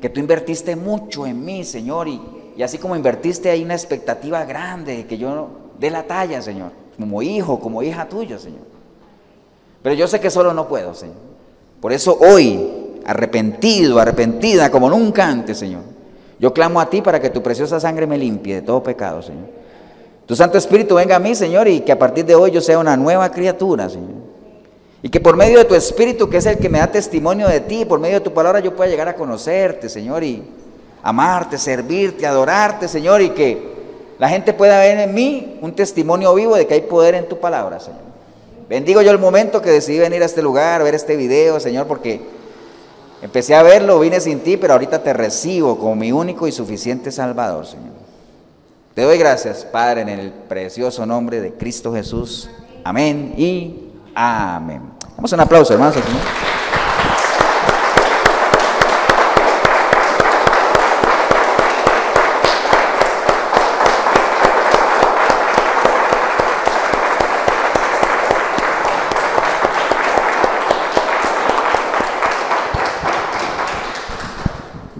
que 0.00 0.10
tú 0.10 0.20
invertiste 0.20 0.76
mucho 0.76 1.26
en 1.26 1.44
mí, 1.44 1.64
Señor, 1.64 2.08
y, 2.08 2.20
así 2.62 2.78
como 2.78 2.96
invertiste 2.96 3.50
hay 3.50 3.62
una 3.62 3.74
expectativa 3.74 4.44
grande 4.44 5.06
que 5.06 5.18
yo 5.18 5.48
dé 5.78 5.90
la 5.90 6.04
talla, 6.04 6.40
Señor, 6.42 6.72
como 6.98 7.22
hijo, 7.22 7.60
como 7.60 7.82
hija 7.82 8.08
tuya, 8.08 8.38
Señor. 8.38 8.75
Pero 9.86 9.94
yo 9.94 10.08
sé 10.08 10.18
que 10.18 10.30
solo 10.30 10.52
no 10.52 10.66
puedo, 10.66 10.94
Señor. 10.94 11.14
Por 11.80 11.92
eso 11.92 12.18
hoy, 12.18 12.98
arrepentido, 13.06 14.00
arrepentida 14.00 14.68
como 14.68 14.90
nunca 14.90 15.28
antes, 15.28 15.58
Señor, 15.58 15.82
yo 16.40 16.52
clamo 16.52 16.80
a 16.80 16.90
ti 16.90 17.02
para 17.02 17.20
que 17.20 17.30
tu 17.30 17.40
preciosa 17.40 17.78
sangre 17.78 18.04
me 18.04 18.18
limpie 18.18 18.56
de 18.56 18.62
todo 18.62 18.82
pecado, 18.82 19.22
Señor. 19.22 19.44
Tu 20.26 20.34
Santo 20.34 20.58
Espíritu 20.58 20.96
venga 20.96 21.14
a 21.14 21.18
mí, 21.20 21.36
Señor, 21.36 21.68
y 21.68 21.82
que 21.82 21.92
a 21.92 21.98
partir 22.00 22.24
de 22.24 22.34
hoy 22.34 22.50
yo 22.50 22.60
sea 22.60 22.80
una 22.80 22.96
nueva 22.96 23.30
criatura, 23.30 23.88
Señor. 23.88 24.10
Y 25.02 25.08
que 25.08 25.20
por 25.20 25.36
medio 25.36 25.58
de 25.58 25.64
tu 25.66 25.76
Espíritu, 25.76 26.28
que 26.28 26.38
es 26.38 26.46
el 26.46 26.58
que 26.58 26.68
me 26.68 26.80
da 26.80 26.88
testimonio 26.88 27.46
de 27.46 27.60
ti, 27.60 27.84
por 27.84 28.00
medio 28.00 28.18
de 28.18 28.24
tu 28.24 28.34
palabra 28.34 28.58
yo 28.58 28.74
pueda 28.74 28.90
llegar 28.90 29.06
a 29.06 29.14
conocerte, 29.14 29.88
Señor, 29.88 30.24
y 30.24 30.42
amarte, 31.04 31.58
servirte, 31.58 32.26
adorarte, 32.26 32.88
Señor, 32.88 33.22
y 33.22 33.30
que 33.30 33.76
la 34.18 34.28
gente 34.28 34.52
pueda 34.52 34.80
ver 34.80 34.98
en 34.98 35.14
mí 35.14 35.60
un 35.62 35.76
testimonio 35.76 36.34
vivo 36.34 36.56
de 36.56 36.66
que 36.66 36.74
hay 36.74 36.80
poder 36.80 37.14
en 37.14 37.28
tu 37.28 37.38
palabra, 37.38 37.78
Señor. 37.78 38.05
Bendigo 38.68 39.02
yo 39.02 39.10
el 39.10 39.18
momento 39.18 39.62
que 39.62 39.70
decidí 39.70 39.98
venir 39.98 40.22
a 40.22 40.26
este 40.26 40.42
lugar, 40.42 40.82
ver 40.82 40.94
este 40.94 41.16
video, 41.16 41.60
Señor, 41.60 41.86
porque 41.86 42.20
empecé 43.22 43.54
a 43.54 43.62
verlo, 43.62 44.00
vine 44.00 44.20
sin 44.20 44.40
ti, 44.40 44.56
pero 44.56 44.72
ahorita 44.72 45.02
te 45.02 45.12
recibo 45.12 45.78
como 45.78 45.94
mi 45.94 46.12
único 46.12 46.48
y 46.48 46.52
suficiente 46.52 47.12
Salvador, 47.12 47.66
Señor. 47.66 47.94
Te 48.94 49.02
doy 49.02 49.18
gracias, 49.18 49.64
Padre, 49.64 50.00
en 50.00 50.08
el 50.08 50.32
precioso 50.32 51.04
nombre 51.06 51.40
de 51.40 51.52
Cristo 51.52 51.92
Jesús. 51.92 52.48
Amén 52.82 53.34
y 53.36 53.86
Amén. 54.18 54.80
Damos 55.14 55.30
un 55.30 55.40
aplauso, 55.40 55.74
hermanos. 55.74 55.96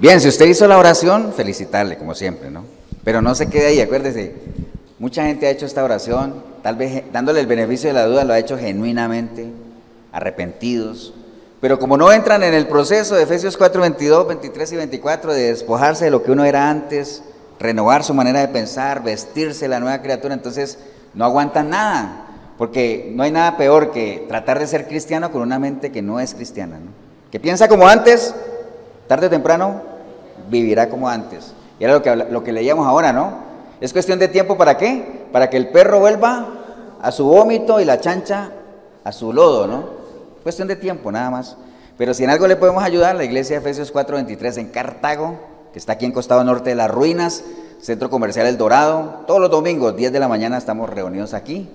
Bien, 0.07 0.21
si 0.21 0.29
usted 0.29 0.47
hizo 0.47 0.69
la 0.69 0.79
oración, 0.79 1.33
felicitarle, 1.33 1.99
como 1.99 2.15
siempre, 2.15 2.49
¿no? 2.49 2.65
Pero 3.03 3.21
no 3.21 3.35
se 3.35 3.49
quede 3.49 3.67
ahí, 3.67 3.81
acuérdese, 3.81 4.37
mucha 5.01 5.25
gente 5.25 5.49
ha 5.49 5.51
hecho 5.51 5.67
esta 5.67 5.83
oración, 5.83 6.45
tal 6.63 6.77
vez 6.77 7.03
dándole 7.13 7.41
el 7.41 7.49
beneficio 7.49 7.89
de 7.89 7.95
la 7.95 8.07
duda, 8.07 8.23
lo 8.23 8.33
ha 8.33 8.39
hecho 8.39 8.57
genuinamente, 8.57 9.49
arrepentidos. 10.13 11.13
Pero 11.61 11.81
como 11.81 11.97
no 11.97 12.13
entran 12.13 12.45
en 12.45 12.55
el 12.55 12.69
proceso 12.69 13.17
de 13.17 13.25
Efesios 13.25 13.57
4, 13.57 13.81
22, 13.81 14.29
23 14.29 14.73
y 14.75 14.77
24 14.77 15.35
de 15.35 15.49
despojarse 15.49 16.05
de 16.05 16.13
lo 16.13 16.23
que 16.23 16.31
uno 16.31 16.45
era 16.45 16.71
antes, 16.71 17.25
renovar 17.59 18.05
su 18.05 18.15
manera 18.15 18.39
de 18.39 18.47
pensar, 18.47 19.03
vestirse 19.03 19.67
la 19.67 19.81
nueva 19.81 20.03
criatura, 20.03 20.35
entonces 20.35 20.79
no 21.15 21.25
aguantan 21.25 21.71
nada. 21.71 22.29
Porque 22.59 23.11
no 23.13 23.25
hay 23.25 23.33
nada 23.33 23.57
peor 23.57 23.91
que 23.91 24.25
tratar 24.29 24.61
de 24.61 24.69
ser 24.69 24.87
cristiano 24.87 25.33
con 25.33 25.43
una 25.43 25.59
mente 25.59 25.91
que 25.91 26.01
no 26.01 26.21
es 26.21 26.33
cristiana. 26.33 26.79
Que 27.33 27.41
piensa 27.41 27.67
como 27.67 27.89
antes, 27.89 28.37
tarde 29.09 29.27
o 29.27 29.31
temprano 29.31 29.96
vivirá 30.49 30.89
como 30.89 31.09
antes. 31.09 31.53
Y 31.79 31.85
era 31.85 31.95
lo 31.95 32.03
que, 32.03 32.17
lo 32.17 32.45
que 32.45 32.53
leíamos 32.53 32.87
ahora, 32.87 33.13
¿no? 33.13 33.47
Es 33.81 33.93
cuestión 33.93 34.19
de 34.19 34.29
tiempo 34.29 34.57
para 34.57 34.79
qué? 34.79 35.27
Para 35.33 35.51
que 35.51 35.57
el 35.57 35.69
perro 35.69 36.01
vuelva 36.01 36.47
a 37.03 37.13
su 37.13 37.27
vómito 37.27 37.81
y 37.81 37.85
la 37.85 38.01
chancha 38.01 38.51
a 39.05 39.13
su 39.13 39.33
lodo, 39.33 39.67
¿no? 39.67 39.85
Cuestión 40.43 40.69
de 40.69 40.77
tiempo 40.77 41.13
nada 41.13 41.31
más. 41.31 41.57
Pero 41.99 42.15
si 42.15 42.25
en 42.25 42.31
algo 42.31 42.47
le 42.47 42.57
podemos 42.57 42.83
ayudar, 42.83 43.17
la 43.17 43.25
iglesia 43.25 43.61
de 43.61 43.61
Efesios 43.61 43.93
4:23 43.93 44.59
en 44.59 44.69
Cartago, 44.69 45.39
que 45.73 45.79
está 45.79 45.93
aquí 45.93 46.05
en 46.05 46.13
costado 46.13 46.43
norte 46.45 46.71
de 46.71 46.77
las 46.77 46.91
ruinas, 46.91 47.45
Centro 47.81 48.11
Comercial 48.11 48.47
El 48.47 48.59
Dorado. 48.59 49.25
Todos 49.27 49.41
los 49.41 49.51
domingos, 49.51 49.97
10 49.97 50.13
de 50.13 50.21
la 50.21 50.29
mañana, 50.29 50.59
estamos 50.59 50.91
reunidos 50.91 51.35
aquí. 51.35 51.69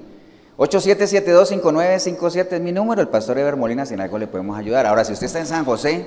87725957 0.58 2.48
es 2.52 2.62
mi 2.62 2.72
número, 2.72 3.02
el 3.02 3.08
pastor 3.08 3.38
Eber 3.40 3.56
Molina, 3.56 3.86
si 3.86 3.94
en 3.96 4.02
algo 4.02 4.18
le 4.18 4.28
podemos 4.28 4.58
ayudar. 4.58 4.86
Ahora, 4.86 5.04
si 5.06 5.14
usted 5.14 5.26
está 5.28 5.40
en 5.40 5.48
San 5.48 5.66
José, 5.66 6.06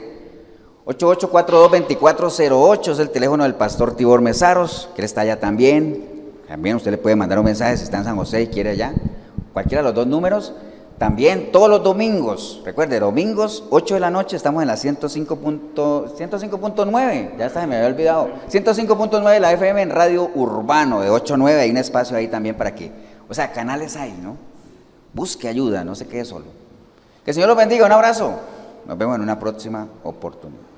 8842-2408 0.86 2.92
es 2.92 2.98
el 2.98 3.08
teléfono 3.08 3.44
del 3.44 3.54
pastor 3.54 3.96
Tibor 3.96 4.20
Mesaros, 4.20 4.90
que 4.94 5.00
él 5.00 5.06
está 5.06 5.22
allá 5.22 5.40
también. 5.40 6.34
También 6.46 6.76
usted 6.76 6.90
le 6.90 6.98
puede 6.98 7.16
mandar 7.16 7.38
un 7.38 7.46
mensaje 7.46 7.78
si 7.78 7.84
está 7.84 7.96
en 7.98 8.04
San 8.04 8.16
José 8.16 8.42
y 8.42 8.48
quiere 8.48 8.70
allá. 8.70 8.92
Cualquiera 9.54 9.82
de 9.82 9.88
los 9.88 9.94
dos 9.94 10.06
números. 10.06 10.52
También 10.98 11.50
todos 11.50 11.68
los 11.68 11.82
domingos, 11.82 12.62
recuerde, 12.64 13.00
domingos, 13.00 13.64
8 13.70 13.94
de 13.94 14.00
la 14.00 14.10
noche, 14.10 14.36
estamos 14.36 14.62
en 14.62 14.68
la 14.68 14.74
105.9, 14.74 15.72
105.9, 15.74 17.36
ya 17.36 17.46
está, 17.46 17.62
se 17.62 17.66
me 17.66 17.76
había 17.76 17.88
olvidado. 17.88 18.28
105.9 18.48 19.32
de 19.32 19.40
la 19.40 19.52
FM 19.52 19.82
en 19.82 19.90
Radio 19.90 20.30
Urbano, 20.36 21.00
de 21.00 21.10
8 21.10 21.34
a 21.34 21.36
9, 21.36 21.60
hay 21.62 21.70
un 21.70 21.78
espacio 21.78 22.16
ahí 22.16 22.28
también 22.28 22.54
para 22.54 22.76
que, 22.76 22.92
o 23.28 23.34
sea, 23.34 23.50
canales 23.50 23.96
hay, 23.96 24.12
¿no? 24.22 24.36
Busque 25.12 25.48
ayuda, 25.48 25.82
no 25.82 25.96
se 25.96 26.06
quede 26.06 26.24
solo. 26.24 26.44
Que 27.24 27.32
el 27.32 27.34
Señor 27.34 27.48
los 27.48 27.56
bendiga, 27.56 27.86
un 27.86 27.92
abrazo. 27.92 28.32
Nos 28.86 28.96
vemos 28.96 29.16
en 29.16 29.22
una 29.22 29.40
próxima 29.40 29.88
oportunidad. 30.04 30.73